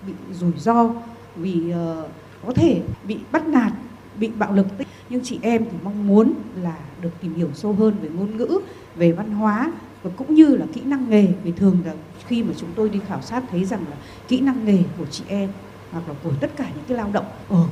[0.07, 0.89] bị rủi ro
[1.35, 2.09] vì uh,
[2.45, 3.73] có thể bị bắt nạt
[4.19, 4.67] bị bạo lực
[5.09, 8.59] nhưng chị em thì mong muốn là được tìm hiểu sâu hơn về ngôn ngữ
[8.95, 9.71] về văn hóa
[10.03, 11.93] và cũng như là kỹ năng nghề vì thường là
[12.27, 15.23] khi mà chúng tôi đi khảo sát thấy rằng là kỹ năng nghề của chị
[15.27, 15.49] em
[15.91, 17.65] hoặc là của tất cả những cái lao động ở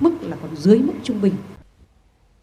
[0.00, 1.34] mức là còn dưới mức trung bình.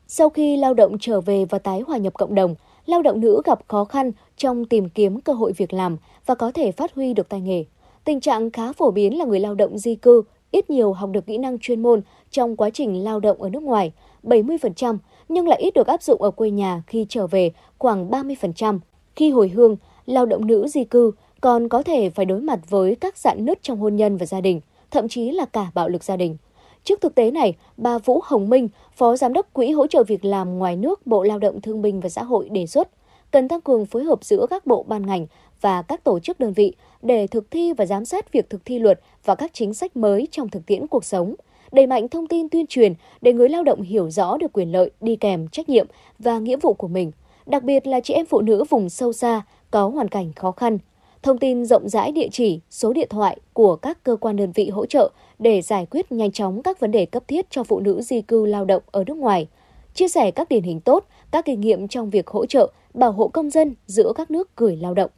[0.07, 2.55] Sau khi lao động trở về và tái hòa nhập cộng đồng,
[2.85, 6.51] lao động nữ gặp khó khăn trong tìm kiếm cơ hội việc làm và có
[6.51, 7.65] thể phát huy được tay nghề.
[8.09, 11.25] Tình trạng khá phổ biến là người lao động di cư ít nhiều học được
[11.25, 13.91] kỹ năng chuyên môn trong quá trình lao động ở nước ngoài,
[14.23, 14.97] 70%,
[15.29, 18.79] nhưng lại ít được áp dụng ở quê nhà khi trở về khoảng 30%.
[19.15, 21.11] Khi hồi hương, lao động nữ di cư
[21.41, 24.41] còn có thể phải đối mặt với các dạn nứt trong hôn nhân và gia
[24.41, 24.61] đình,
[24.91, 26.37] thậm chí là cả bạo lực gia đình.
[26.83, 30.25] Trước thực tế này, bà Vũ Hồng Minh, Phó Giám đốc Quỹ hỗ trợ việc
[30.25, 32.89] làm ngoài nước Bộ Lao động Thương binh và Xã hội đề xuất
[33.31, 35.27] cần tăng cường phối hợp giữa các bộ ban ngành
[35.61, 38.79] và các tổ chức đơn vị để thực thi và giám sát việc thực thi
[38.79, 41.35] luật và các chính sách mới trong thực tiễn cuộc sống,
[41.71, 44.91] đẩy mạnh thông tin tuyên truyền để người lao động hiểu rõ được quyền lợi
[45.01, 45.87] đi kèm trách nhiệm
[46.19, 47.11] và nghĩa vụ của mình,
[47.45, 50.77] đặc biệt là chị em phụ nữ vùng sâu xa có hoàn cảnh khó khăn.
[51.23, 54.69] Thông tin rộng rãi địa chỉ, số điện thoại của các cơ quan đơn vị
[54.69, 58.01] hỗ trợ để giải quyết nhanh chóng các vấn đề cấp thiết cho phụ nữ
[58.01, 59.47] di cư lao động ở nước ngoài.
[59.93, 63.27] Chia sẻ các điển hình tốt, các kinh nghiệm trong việc hỗ trợ, bảo hộ
[63.27, 65.11] công dân giữa các nước gửi lao động.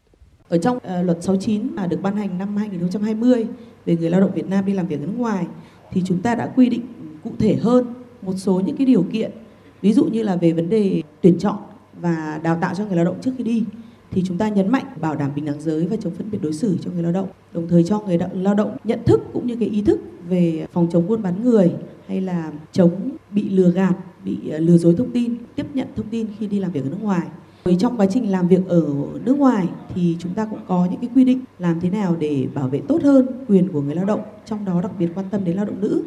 [0.52, 3.48] Ở trong uh, luật 69 mà được ban hành năm 2020
[3.86, 5.46] về người lao động Việt Nam đi làm việc ở nước ngoài
[5.92, 6.82] thì chúng ta đã quy định
[7.24, 9.32] cụ thể hơn một số những cái điều kiện.
[9.82, 11.56] Ví dụ như là về vấn đề tuyển chọn
[12.02, 13.64] và đào tạo cho người lao động trước khi đi
[14.12, 16.54] thì chúng ta nhấn mạnh bảo đảm bình đẳng giới và chống phân biệt đối
[16.54, 19.56] xử cho người lao động đồng thời cho người lao động nhận thức cũng như
[19.56, 20.00] cái ý thức
[20.30, 21.72] về phòng chống buôn bán người
[22.08, 23.94] hay là chống bị lừa gạt
[24.26, 26.90] bị ờ, lừa dối thông tin tiếp nhận thông tin khi đi làm việc ở
[26.90, 27.28] nước ngoài
[27.80, 28.82] trong quá trình làm việc ở
[29.26, 32.48] nước ngoài thì chúng ta cũng có những cái quy định làm thế nào để
[32.54, 35.44] bảo vệ tốt hơn quyền của người lao động, trong đó đặc biệt quan tâm
[35.44, 36.04] đến lao động nữ.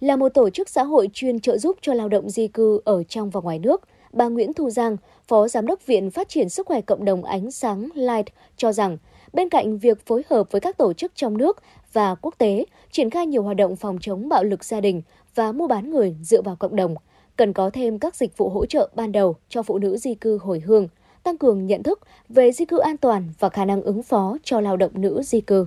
[0.00, 3.02] Là một tổ chức xã hội chuyên trợ giúp cho lao động di cư ở
[3.02, 3.80] trong và ngoài nước,
[4.12, 4.96] bà Nguyễn Thu Giang,
[5.28, 8.26] Phó Giám đốc Viện Phát triển Sức khỏe Cộng đồng Ánh sáng Light
[8.56, 8.98] cho rằng,
[9.32, 11.62] bên cạnh việc phối hợp với các tổ chức trong nước
[11.92, 15.02] và quốc tế, triển khai nhiều hoạt động phòng chống bạo lực gia đình
[15.34, 16.94] và mua bán người dựa vào cộng đồng–
[17.40, 20.38] cần có thêm các dịch vụ hỗ trợ ban đầu cho phụ nữ di cư
[20.38, 20.88] hồi hương,
[21.22, 24.60] tăng cường nhận thức về di cư an toàn và khả năng ứng phó cho
[24.60, 25.66] lao động nữ di cư.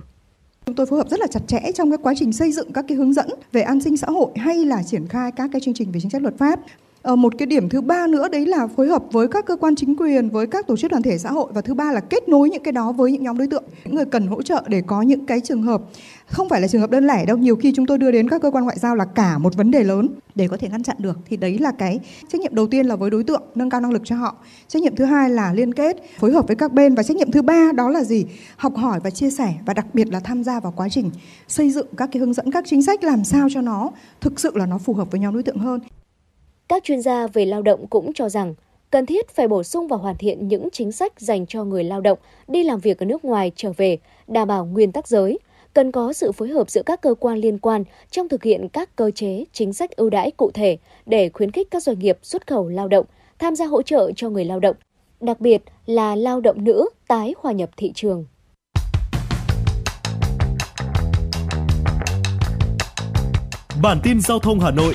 [0.66, 2.84] Chúng tôi phối hợp rất là chặt chẽ trong cái quá trình xây dựng các
[2.88, 5.74] cái hướng dẫn về an sinh xã hội hay là triển khai các cái chương
[5.74, 6.60] trình về chính sách luật pháp.
[7.04, 9.74] Ờ, một cái điểm thứ ba nữa đấy là phối hợp với các cơ quan
[9.76, 12.28] chính quyền, với các tổ chức đoàn thể xã hội và thứ ba là kết
[12.28, 14.82] nối những cái đó với những nhóm đối tượng, những người cần hỗ trợ để
[14.86, 15.82] có những cái trường hợp
[16.26, 17.36] không phải là trường hợp đơn lẻ đâu.
[17.36, 19.70] Nhiều khi chúng tôi đưa đến các cơ quan ngoại giao là cả một vấn
[19.70, 20.08] đề lớn.
[20.34, 22.96] Để có thể ngăn chặn được thì đấy là cái trách nhiệm đầu tiên là
[22.96, 24.36] với đối tượng nâng cao năng lực cho họ.
[24.68, 27.30] Trách nhiệm thứ hai là liên kết phối hợp với các bên và trách nhiệm
[27.30, 28.24] thứ ba đó là gì?
[28.56, 31.10] Học hỏi và chia sẻ và đặc biệt là tham gia vào quá trình
[31.48, 33.90] xây dựng các cái hướng dẫn các chính sách làm sao cho nó
[34.20, 35.80] thực sự là nó phù hợp với nhóm đối tượng hơn
[36.68, 38.54] các chuyên gia về lao động cũng cho rằng
[38.90, 42.00] cần thiết phải bổ sung và hoàn thiện những chính sách dành cho người lao
[42.00, 42.18] động
[42.48, 45.38] đi làm việc ở nước ngoài trở về, đảm bảo nguyên tắc giới,
[45.74, 48.96] cần có sự phối hợp giữa các cơ quan liên quan trong thực hiện các
[48.96, 52.46] cơ chế, chính sách ưu đãi cụ thể để khuyến khích các doanh nghiệp xuất
[52.46, 53.06] khẩu lao động
[53.38, 54.76] tham gia hỗ trợ cho người lao động,
[55.20, 58.24] đặc biệt là lao động nữ tái hòa nhập thị trường.
[63.82, 64.94] Bản tin giao thông Hà Nội,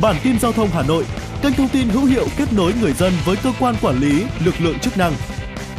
[0.00, 1.04] Bản tin giao thông Hà Nội,
[1.42, 4.54] kênh thông tin hữu hiệu kết nối người dân với cơ quan quản lý, lực
[4.58, 5.12] lượng chức năng.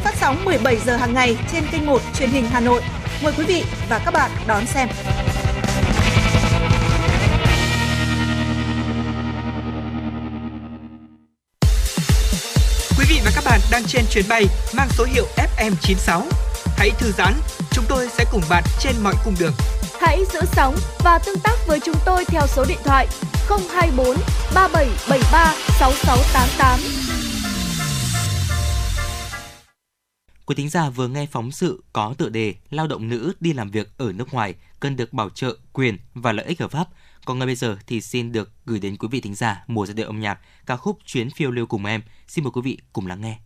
[0.03, 2.81] Phát sóng 17 giờ hàng ngày trên kênh 1 truyền hình Hà Nội.
[3.23, 4.89] Mời quý vị và các bạn đón xem.
[12.97, 15.25] Quý vị và các bạn đang trên chuyến bay mang số hiệu
[15.57, 16.21] FM96.
[16.77, 17.33] Hãy thư giãn,
[17.71, 19.53] chúng tôi sẽ cùng bạn trên mọi cung đường.
[20.05, 23.07] Hãy giữ sóng và tương tác với chúng tôi theo số điện thoại
[23.73, 24.07] 024
[24.55, 26.79] 3773 6688.
[30.45, 33.71] Quý thính giả vừa nghe phóng sự có tựa đề Lao động nữ đi làm
[33.71, 36.87] việc ở nước ngoài cần được bảo trợ quyền và lợi ích hợp pháp.
[37.25, 39.93] Còn ngay bây giờ thì xin được gửi đến quý vị thính giả mùa giai
[39.93, 42.01] điệu âm nhạc ca khúc Chuyến phiêu lưu cùng em.
[42.27, 43.37] Xin mời quý vị cùng lắng nghe.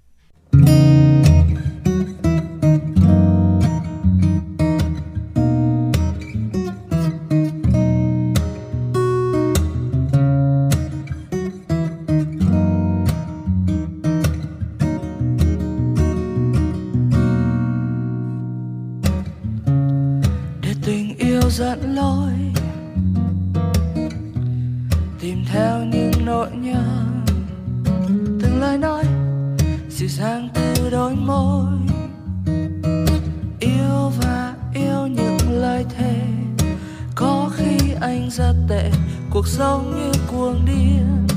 [30.19, 31.65] Sang từ đôi môi.
[33.59, 36.15] Yêu và yêu những lời thề,
[37.15, 38.91] có khi anh rất tệ,
[39.29, 41.27] cuộc sống như cuồng điên.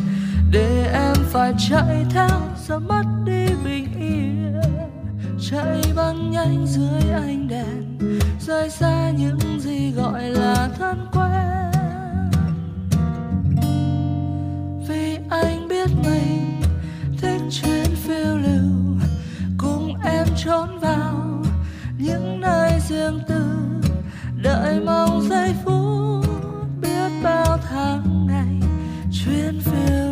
[0.50, 4.60] Để em phải chạy theo giờ mất đi bình yên.
[5.50, 7.98] Chạy băng nhanh dưới ánh đèn,
[8.40, 11.72] rời xa những gì gọi là thân quen.
[14.88, 16.62] Vì anh biết mình
[17.20, 18.71] thích chuyến phiêu lưu
[20.44, 21.42] trốn vào
[21.98, 23.44] những nơi riêng tư.
[24.42, 26.26] Đợi mong giây phút
[26.80, 28.68] biết bao tháng ngày,
[29.12, 30.11] chuyến phiêu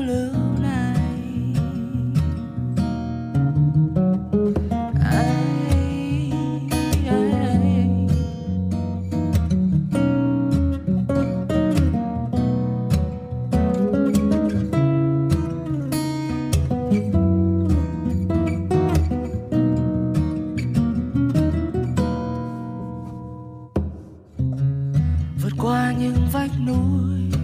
[26.67, 27.41] núi.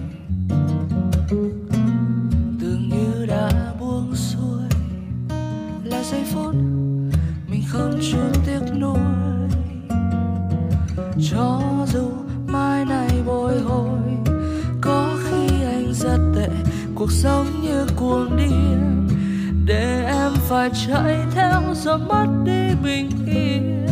[2.60, 4.68] Tưởng như đã buông xuôi,
[5.84, 6.54] là giây phút
[7.48, 8.98] mình không chút tiếc nuối.
[11.30, 12.10] Cho dù
[12.46, 14.00] mai này bồi hồi,
[14.80, 16.48] có khi anh rất tệ,
[16.94, 19.08] cuộc sống như cuồng điên.
[19.66, 23.86] Để em phải chạy theo rồi mất đi bình yên.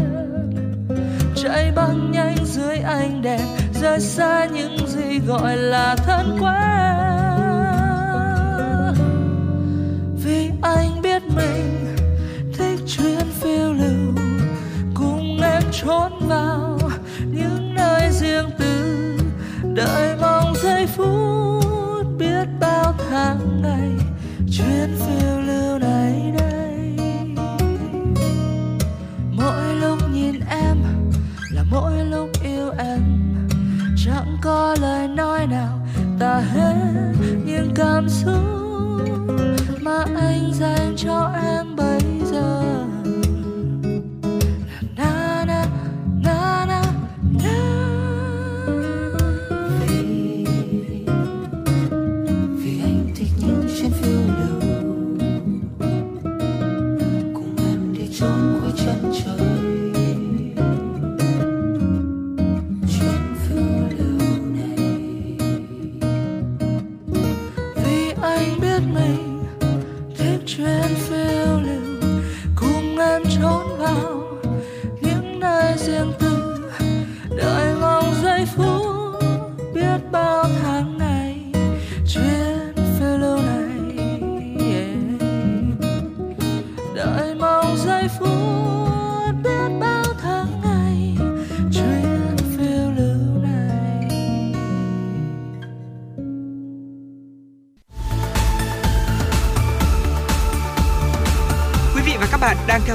[1.36, 6.94] Chạy băng nhanh dưới ánh đèn rời xa những gì gọi là thân quen.
[10.24, 11.73] Vì anh biết mình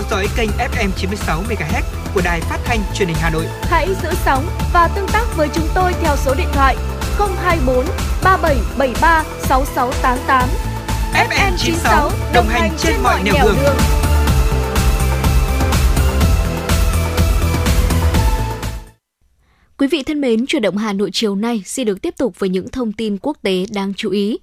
[0.09, 1.81] dõi kênh FM 96 MHz
[2.13, 3.45] của đài phát thanh truyền hình Hà Nội.
[3.61, 6.75] Hãy giữ sóng và tương tác với chúng tôi theo số điện thoại
[7.17, 7.85] 024
[8.23, 10.49] 3773 6688.
[11.13, 13.55] FM 96 đồng hành trên mọi nẻo đường.
[13.63, 13.75] đường.
[19.77, 22.49] Quý vị thân mến, chuyển động Hà Nội chiều nay xin được tiếp tục với
[22.49, 24.37] những thông tin quốc tế đáng chú ý.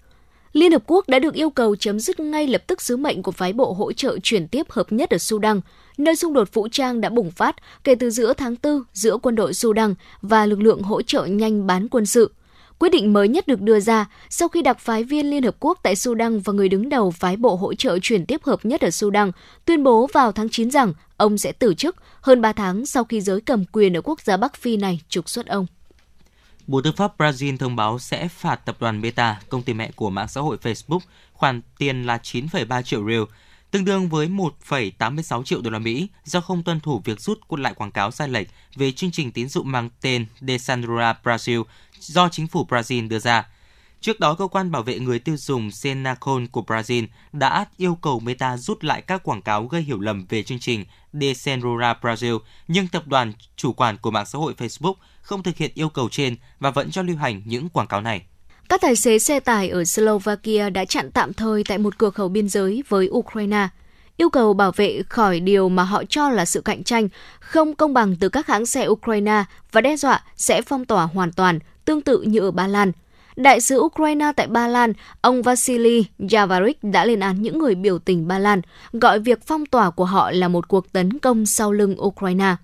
[0.56, 3.32] Liên Hợp Quốc đã được yêu cầu chấm dứt ngay lập tức sứ mệnh của
[3.32, 5.60] phái bộ hỗ trợ chuyển tiếp hợp nhất ở Sudan,
[5.98, 9.34] nơi xung đột vũ trang đã bùng phát kể từ giữa tháng 4 giữa quân
[9.34, 12.32] đội Sudan và lực lượng hỗ trợ nhanh bán quân sự.
[12.78, 15.78] Quyết định mới nhất được đưa ra sau khi đặc phái viên Liên Hợp Quốc
[15.82, 18.90] tại Sudan và người đứng đầu phái bộ hỗ trợ chuyển tiếp hợp nhất ở
[18.90, 19.30] Sudan
[19.64, 23.20] tuyên bố vào tháng 9 rằng ông sẽ từ chức hơn 3 tháng sau khi
[23.20, 25.66] giới cầm quyền ở quốc gia Bắc Phi này trục xuất ông.
[26.66, 30.10] Bộ Tư pháp Brazil thông báo sẽ phạt tập đoàn Meta, công ty mẹ của
[30.10, 30.98] mạng xã hội Facebook,
[31.32, 33.22] khoản tiền là 9,3 triệu real,
[33.70, 37.74] tương đương với 1,86 triệu đô la Mỹ do không tuân thủ việc rút lại
[37.74, 41.64] quảng cáo sai lệch về chương trình tín dụng mang tên Desandra Brazil
[41.98, 43.48] do chính phủ Brazil đưa ra.
[44.00, 48.20] Trước đó, cơ quan bảo vệ người tiêu dùng Senacon của Brazil đã yêu cầu
[48.20, 52.88] Meta rút lại các quảng cáo gây hiểu lầm về chương trình Desandra Brazil, nhưng
[52.88, 56.36] tập đoàn chủ quản của mạng xã hội Facebook không thực hiện yêu cầu trên
[56.60, 58.22] và vẫn cho lưu hành những quảng cáo này.
[58.68, 62.28] Các tài xế xe tải ở Slovakia đã chặn tạm thời tại một cửa khẩu
[62.28, 63.68] biên giới với Ukraine,
[64.16, 67.08] yêu cầu bảo vệ khỏi điều mà họ cho là sự cạnh tranh
[67.40, 71.32] không công bằng từ các hãng xe Ukraine và đe dọa sẽ phong tỏa hoàn
[71.32, 72.92] toàn, tương tự như ở Ba Lan.
[73.36, 77.98] Đại sứ Ukraine tại Ba Lan, ông Vasily Yavarik đã lên án những người biểu
[77.98, 78.60] tình Ba Lan,
[78.92, 82.56] gọi việc phong tỏa của họ là một cuộc tấn công sau lưng Ukraine.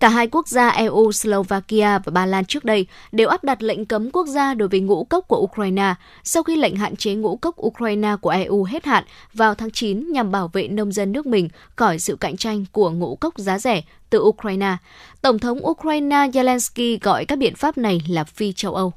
[0.00, 3.86] Cả hai quốc gia EU, Slovakia và Ba Lan trước đây đều áp đặt lệnh
[3.86, 5.94] cấm quốc gia đối với ngũ cốc của Ukraine
[6.24, 10.12] sau khi lệnh hạn chế ngũ cốc Ukraine của EU hết hạn vào tháng 9
[10.12, 13.58] nhằm bảo vệ nông dân nước mình khỏi sự cạnh tranh của ngũ cốc giá
[13.58, 14.76] rẻ từ Ukraine.
[15.22, 18.92] Tổng thống Ukraine Zelensky gọi các biện pháp này là phi châu Âu.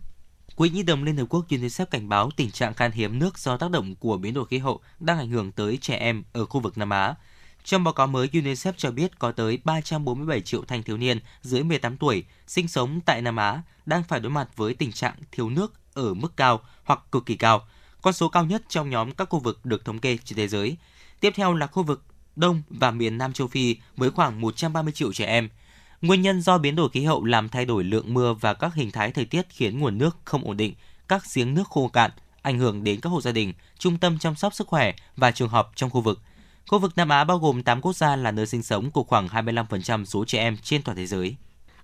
[0.55, 3.57] Quỹ Nhi đồng Liên Hợp Quốc UNICEF cảnh báo tình trạng khan hiếm nước do
[3.57, 6.59] tác động của biến đổi khí hậu đang ảnh hưởng tới trẻ em ở khu
[6.59, 7.15] vực Nam Á.
[7.63, 11.63] Trong báo cáo mới, UNICEF cho biết có tới 347 triệu thanh thiếu niên dưới
[11.63, 15.49] 18 tuổi sinh sống tại Nam Á đang phải đối mặt với tình trạng thiếu
[15.49, 17.67] nước ở mức cao hoặc cực kỳ cao,
[18.01, 20.77] con số cao nhất trong nhóm các khu vực được thống kê trên thế giới.
[21.19, 22.03] Tiếp theo là khu vực
[22.35, 25.49] Đông và miền Nam châu Phi với khoảng 130 triệu trẻ em.
[26.03, 28.91] Nguyên nhân do biến đổi khí hậu làm thay đổi lượng mưa và các hình
[28.91, 30.73] thái thời tiết khiến nguồn nước không ổn định,
[31.07, 32.11] các giếng nước khô cạn,
[32.41, 35.49] ảnh hưởng đến các hộ gia đình, trung tâm chăm sóc sức khỏe và trường
[35.49, 36.19] học trong khu vực–
[36.67, 39.27] Khu vực Nam Á bao gồm 8 quốc gia là nơi sinh sống của khoảng
[39.27, 41.35] 25% số trẻ em trên toàn thế giới.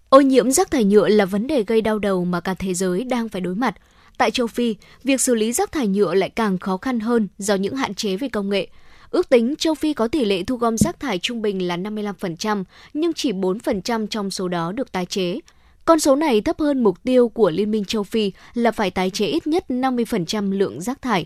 [0.09, 3.03] Ô nhiễm rác thải nhựa là vấn đề gây đau đầu mà cả thế giới
[3.03, 3.75] đang phải đối mặt.
[4.17, 7.55] Tại châu Phi, việc xử lý rác thải nhựa lại càng khó khăn hơn do
[7.55, 8.67] những hạn chế về công nghệ.
[9.11, 12.63] Ước tính châu Phi có tỷ lệ thu gom rác thải trung bình là 55%,
[12.93, 15.39] nhưng chỉ 4% trong số đó được tái chế.
[15.85, 19.09] Con số này thấp hơn mục tiêu của Liên minh châu Phi là phải tái
[19.09, 21.25] chế ít nhất 50% lượng rác thải.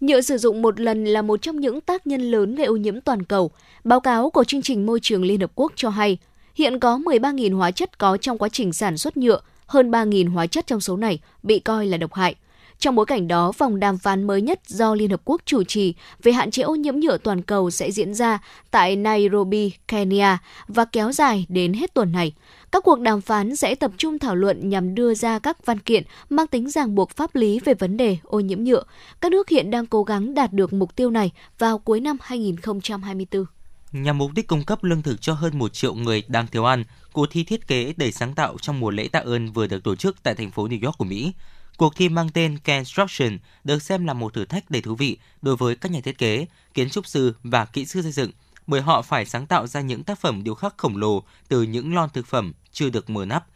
[0.00, 3.00] Nhựa sử dụng một lần là một trong những tác nhân lớn gây ô nhiễm
[3.00, 3.50] toàn cầu.
[3.84, 6.18] Báo cáo của chương trình môi trường Liên Hợp Quốc cho hay,
[6.54, 10.46] hiện có 13.000 hóa chất có trong quá trình sản xuất nhựa, hơn 3.000 hóa
[10.46, 12.34] chất trong số này bị coi là độc hại.
[12.78, 15.94] Trong bối cảnh đó, vòng đàm phán mới nhất do Liên Hợp Quốc chủ trì
[16.22, 18.38] về hạn chế ô nhiễm nhựa toàn cầu sẽ diễn ra
[18.70, 20.38] tại Nairobi, Kenya
[20.68, 22.32] và kéo dài đến hết tuần này.
[22.72, 26.02] Các cuộc đàm phán sẽ tập trung thảo luận nhằm đưa ra các văn kiện
[26.28, 28.82] mang tính ràng buộc pháp lý về vấn đề ô nhiễm nhựa.
[29.20, 33.44] Các nước hiện đang cố gắng đạt được mục tiêu này vào cuối năm 2024.
[33.92, 36.84] Nhằm mục đích cung cấp lương thực cho hơn một triệu người đang thiếu ăn,
[37.12, 39.96] cuộc thi thiết kế đầy sáng tạo trong mùa lễ tạ ơn vừa được tổ
[39.96, 41.32] chức tại thành phố New York của Mỹ.
[41.76, 45.56] Cuộc thi mang tên Construction được xem là một thử thách đầy thú vị đối
[45.56, 48.30] với các nhà thiết kế, kiến trúc sư và kỹ sư xây dựng,
[48.66, 51.94] bởi họ phải sáng tạo ra những tác phẩm điêu khắc khổng lồ từ những
[51.94, 53.46] lon thực phẩm chưa được mở nắp.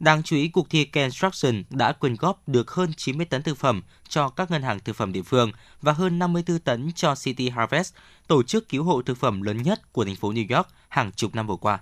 [0.00, 3.82] Đáng chú ý, cuộc thi Construction đã quyên góp được hơn 90 tấn thực phẩm
[4.08, 7.94] cho các ngân hàng thực phẩm địa phương và hơn 54 tấn cho City Harvest,
[8.26, 11.34] tổ chức cứu hộ thực phẩm lớn nhất của thành phố New York hàng chục
[11.34, 11.78] năm vừa qua.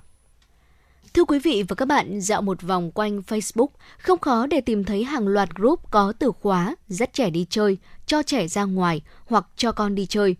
[1.15, 3.67] Thưa quý vị và các bạn, dạo một vòng quanh Facebook,
[3.99, 7.79] không khó để tìm thấy hàng loạt group có từ khóa dắt trẻ đi chơi,
[8.07, 10.37] cho trẻ ra ngoài hoặc cho con đi chơi.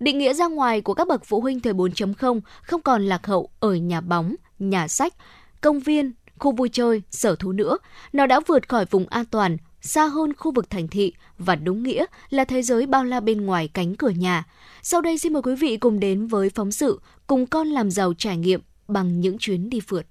[0.00, 3.50] Định nghĩa ra ngoài của các bậc phụ huynh thời 4.0 không còn lạc hậu
[3.60, 5.14] ở nhà bóng, nhà sách,
[5.60, 7.78] công viên, khu vui chơi, sở thú nữa.
[8.12, 11.82] Nó đã vượt khỏi vùng an toàn, xa hơn khu vực thành thị và đúng
[11.82, 14.44] nghĩa là thế giới bao la bên ngoài cánh cửa nhà.
[14.82, 18.12] Sau đây xin mời quý vị cùng đến với phóng sự Cùng con làm giàu
[18.18, 18.60] trải nghiệm
[18.90, 20.06] bằng những chuyến đi phượt.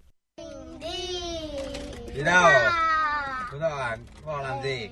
[2.15, 2.51] Đi đâu?
[3.51, 4.89] Đúng rồi, con làm gì?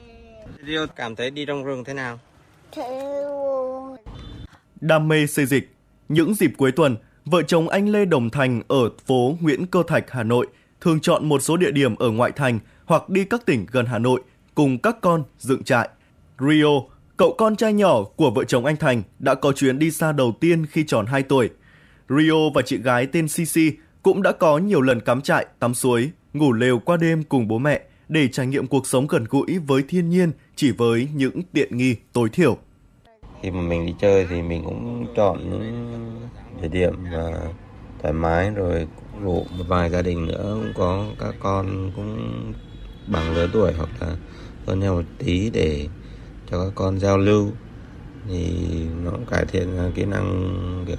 [0.67, 2.19] Rio cảm thấy đi trong rừng thế nào?
[4.81, 5.75] Đam mê xây dịch,
[6.09, 6.95] những dịp cuối tuần,
[7.25, 10.47] vợ chồng anh Lê Đồng Thành ở phố Nguyễn Cơ Thạch, Hà Nội
[10.81, 13.99] thường chọn một số địa điểm ở ngoại thành hoặc đi các tỉnh gần Hà
[13.99, 14.21] Nội
[14.55, 15.89] cùng các con dựng trại.
[16.39, 16.81] Rio,
[17.17, 20.33] cậu con trai nhỏ của vợ chồng anh Thành đã có chuyến đi xa đầu
[20.39, 21.49] tiên khi tròn 2 tuổi.
[22.09, 23.71] Rio và chị gái tên Sisi
[24.03, 27.57] cũng đã có nhiều lần cắm trại, tắm suối, ngủ lều qua đêm cùng bố
[27.57, 31.77] mẹ để trải nghiệm cuộc sống gần gũi với thiên nhiên chỉ với những tiện
[31.77, 32.57] nghi tối thiểu.
[33.41, 36.29] Khi mà mình đi chơi thì mình cũng chọn những
[36.61, 37.31] địa điểm mà
[38.01, 38.87] thoải mái rồi
[39.23, 42.17] rủ một vài gia đình nữa cũng có các con cũng
[43.07, 44.15] bằng lứa tuổi hoặc là
[44.65, 45.87] hơn nhau một tí để
[46.51, 47.51] cho các con giao lưu
[48.29, 48.57] thì
[49.03, 50.95] nó cũng cải thiện kỹ năng kiểu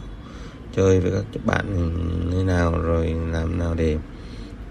[0.76, 1.66] chơi với các bạn
[2.30, 3.98] như nào rồi làm nào để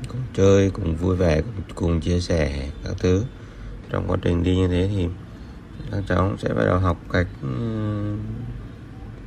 [0.08, 3.24] cùng chơi cùng vui vẻ cùng, cùng chia sẻ các thứ.
[3.90, 5.08] Trong quá trình đi như thế thì
[5.92, 7.48] các cháu sẽ bắt đầu học cách ừ,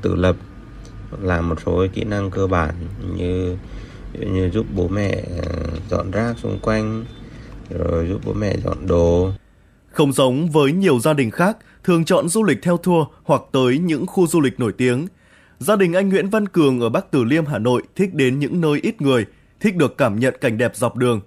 [0.02, 0.36] tự lập
[1.22, 2.74] làm một số kỹ năng cơ bản
[3.16, 3.56] như
[4.20, 7.04] như giúp bố mẹ ờ, dọn rác xung quanh
[7.70, 9.30] rồi giúp bố mẹ dọn đồ.
[9.92, 13.78] Không giống với nhiều gia đình khác thường chọn du lịch theo tour hoặc tới
[13.78, 15.06] những khu du lịch nổi tiếng
[15.60, 18.60] gia đình anh Nguyễn Văn Cường ở Bắc Từ Liêm, Hà Nội thích đến những
[18.60, 19.26] nơi ít người,
[19.60, 21.20] thích được cảm nhận cảnh đẹp dọc đường.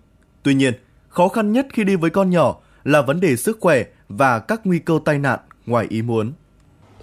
[0.43, 0.73] Tuy nhiên,
[1.10, 4.61] khó khăn nhất khi đi với con nhỏ là vấn đề sức khỏe và các
[4.64, 6.31] nguy cơ tai nạn ngoài ý muốn.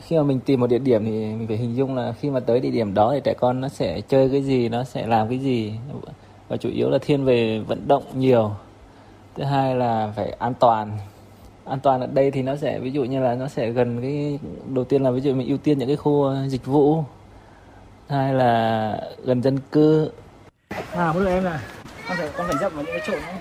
[0.06, 2.40] Khi mà mình tìm một địa điểm thì mình phải hình dung là khi mà
[2.40, 5.28] tới địa điểm đó thì trẻ con nó sẽ chơi cái gì, nó sẽ làm
[5.28, 5.74] cái gì.
[6.48, 8.50] Và chủ yếu là thiên về vận động nhiều.
[9.36, 10.98] Thứ hai là phải an toàn.
[11.64, 14.38] An toàn ở đây thì nó sẽ, ví dụ như là nó sẽ gần cái,
[14.74, 17.04] đầu tiên là ví dụ mình ưu tiên những cái khu dịch vụ
[18.10, 20.10] hai là gần dân cư
[20.92, 21.58] à bữa em này
[22.08, 23.34] con phải con phải dậm vào những cái chỗ này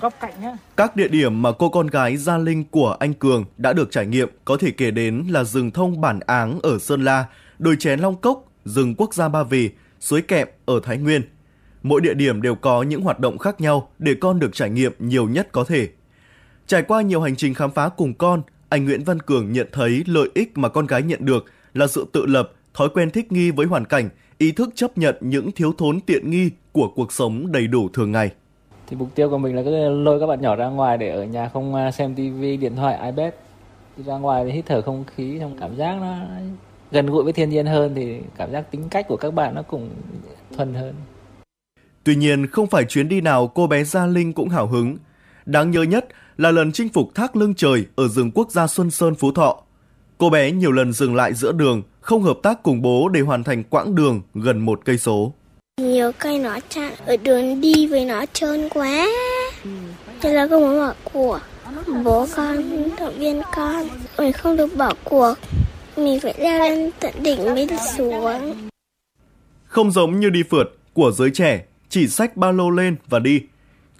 [0.00, 0.56] góc cạnh nhá.
[0.76, 4.06] Các địa điểm mà cô con gái Gia Linh của anh Cường đã được trải
[4.06, 7.26] nghiệm có thể kể đến là rừng thông Bản Áng ở Sơn La,
[7.58, 9.70] đồi chén Long Cốc, rừng quốc gia Ba Vì,
[10.00, 11.22] suối Kẹm ở Thái Nguyên.
[11.82, 14.92] Mỗi địa điểm đều có những hoạt động khác nhau để con được trải nghiệm
[14.98, 15.88] nhiều nhất có thể.
[16.66, 20.04] Trải qua nhiều hành trình khám phá cùng con, anh Nguyễn Văn Cường nhận thấy
[20.06, 23.50] lợi ích mà con gái nhận được là sự tự lập, thói quen thích nghi
[23.50, 24.08] với hoàn cảnh,
[24.38, 28.12] ý thức chấp nhận những thiếu thốn tiện nghi của cuộc sống đầy đủ thường
[28.12, 28.30] ngày
[28.86, 31.24] thì mục tiêu của mình là cứ lôi các bạn nhỏ ra ngoài để ở
[31.24, 33.32] nhà không à, xem tivi điện thoại ipad
[33.96, 36.16] đi ra ngoài thì hít thở không khí trong cảm giác nó
[36.90, 39.62] gần gũi với thiên nhiên hơn thì cảm giác tính cách của các bạn nó
[39.62, 39.90] cũng
[40.56, 40.94] thuần hơn
[42.04, 44.96] Tuy nhiên, không phải chuyến đi nào cô bé Gia Linh cũng hào hứng.
[45.46, 48.90] Đáng nhớ nhất là lần chinh phục thác lưng trời ở rừng quốc gia Xuân
[48.90, 49.62] Sơn Phú Thọ.
[50.18, 53.44] Cô bé nhiều lần dừng lại giữa đường, không hợp tác cùng bố để hoàn
[53.44, 55.32] thành quãng đường gần một cây số.
[55.80, 59.06] Nhiều cây nó chặn ở đường đi với nó trơn quá.
[60.20, 61.38] Thế là không muốn bỏ cuộc.
[62.04, 62.56] Bố con
[62.98, 63.88] động viên con.
[64.18, 65.34] Mình không được bỏ cuộc.
[65.96, 68.54] Mình phải leo lên tận đỉnh mới được xuống.
[69.64, 73.40] Không giống như đi phượt của giới trẻ, chỉ xách ba lô lên và đi.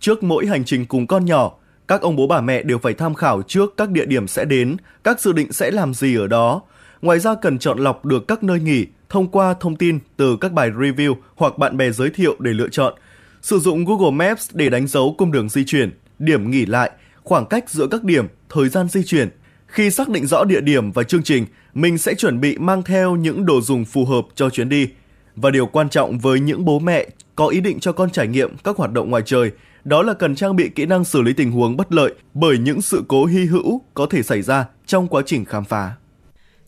[0.00, 1.52] Trước mỗi hành trình cùng con nhỏ,
[1.88, 4.76] các ông bố bà mẹ đều phải tham khảo trước các địa điểm sẽ đến,
[5.04, 6.62] các dự định sẽ làm gì ở đó.
[7.02, 10.52] Ngoài ra cần chọn lọc được các nơi nghỉ, thông qua thông tin từ các
[10.52, 12.94] bài review hoặc bạn bè giới thiệu để lựa chọn.
[13.42, 16.90] Sử dụng Google Maps để đánh dấu cung đường di chuyển, điểm nghỉ lại,
[17.22, 19.28] khoảng cách giữa các điểm, thời gian di chuyển.
[19.66, 23.16] Khi xác định rõ địa điểm và chương trình, mình sẽ chuẩn bị mang theo
[23.16, 24.88] những đồ dùng phù hợp cho chuyến đi.
[25.36, 27.06] Và điều quan trọng với những bố mẹ
[27.36, 29.50] có ý định cho con trải nghiệm các hoạt động ngoài trời,
[29.84, 32.82] đó là cần trang bị kỹ năng xử lý tình huống bất lợi bởi những
[32.82, 35.92] sự cố hy hữu có thể xảy ra trong quá trình khám phá.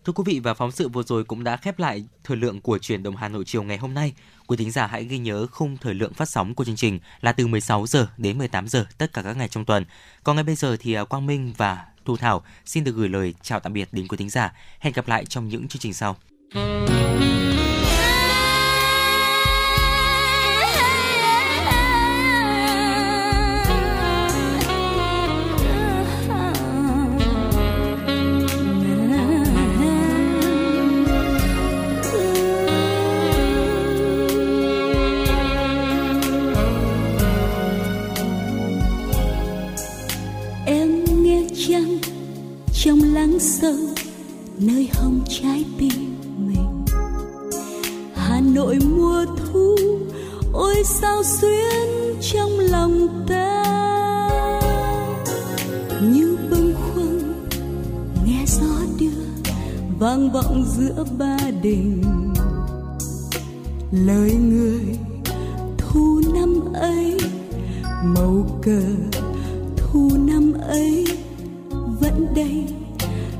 [0.09, 2.78] Thưa quý vị, và phóng sự vừa rồi cũng đã khép lại thời lượng của
[2.78, 4.12] truyền động Hà Nội chiều ngày hôm nay.
[4.47, 7.32] Quý thính giả hãy ghi nhớ khung thời lượng phát sóng của chương trình là
[7.32, 9.85] từ 16 giờ đến 18 giờ tất cả các ngày trong tuần.
[10.24, 13.35] Còn ngay bây giờ thì à, Quang Minh và Thu Thảo xin được gửi lời
[13.43, 14.52] chào tạm biệt đến quý thính giả.
[14.78, 16.16] Hẹn gặp lại trong những chương trình sau.
[43.69, 43.77] Sâu
[44.59, 46.85] nơi hồng trái tim mình.
[48.15, 49.77] Hà nội mùa thu,
[50.53, 53.65] ôi sao xuyến trong lòng ta.
[56.12, 57.49] Như bâng khuâng,
[58.27, 59.45] nghe gió đưa,
[59.99, 62.03] vang vọng giữa ba đình.
[63.93, 64.85] Lời người
[65.78, 67.19] thu năm ấy,
[68.05, 68.82] màu cờ
[69.77, 71.07] thu năm ấy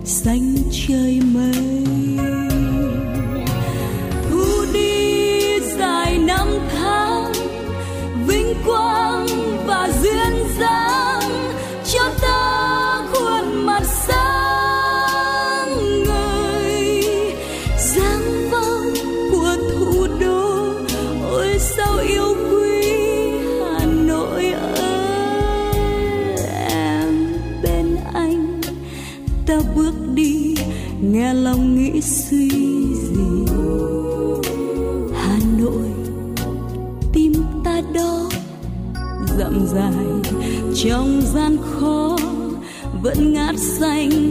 [0.09, 1.68] xanh trời mây.
[43.59, 44.28] xanh.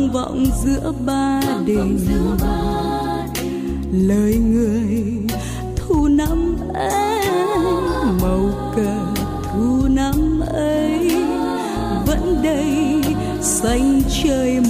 [0.00, 1.98] vang vọng giữa ba đình.
[3.92, 5.12] Lời người
[5.76, 7.26] thu năm ấy
[8.22, 8.96] màu cờ
[9.52, 11.10] thu năm ấy.
[12.06, 13.02] Vẫn đây
[13.40, 14.60] xanh trời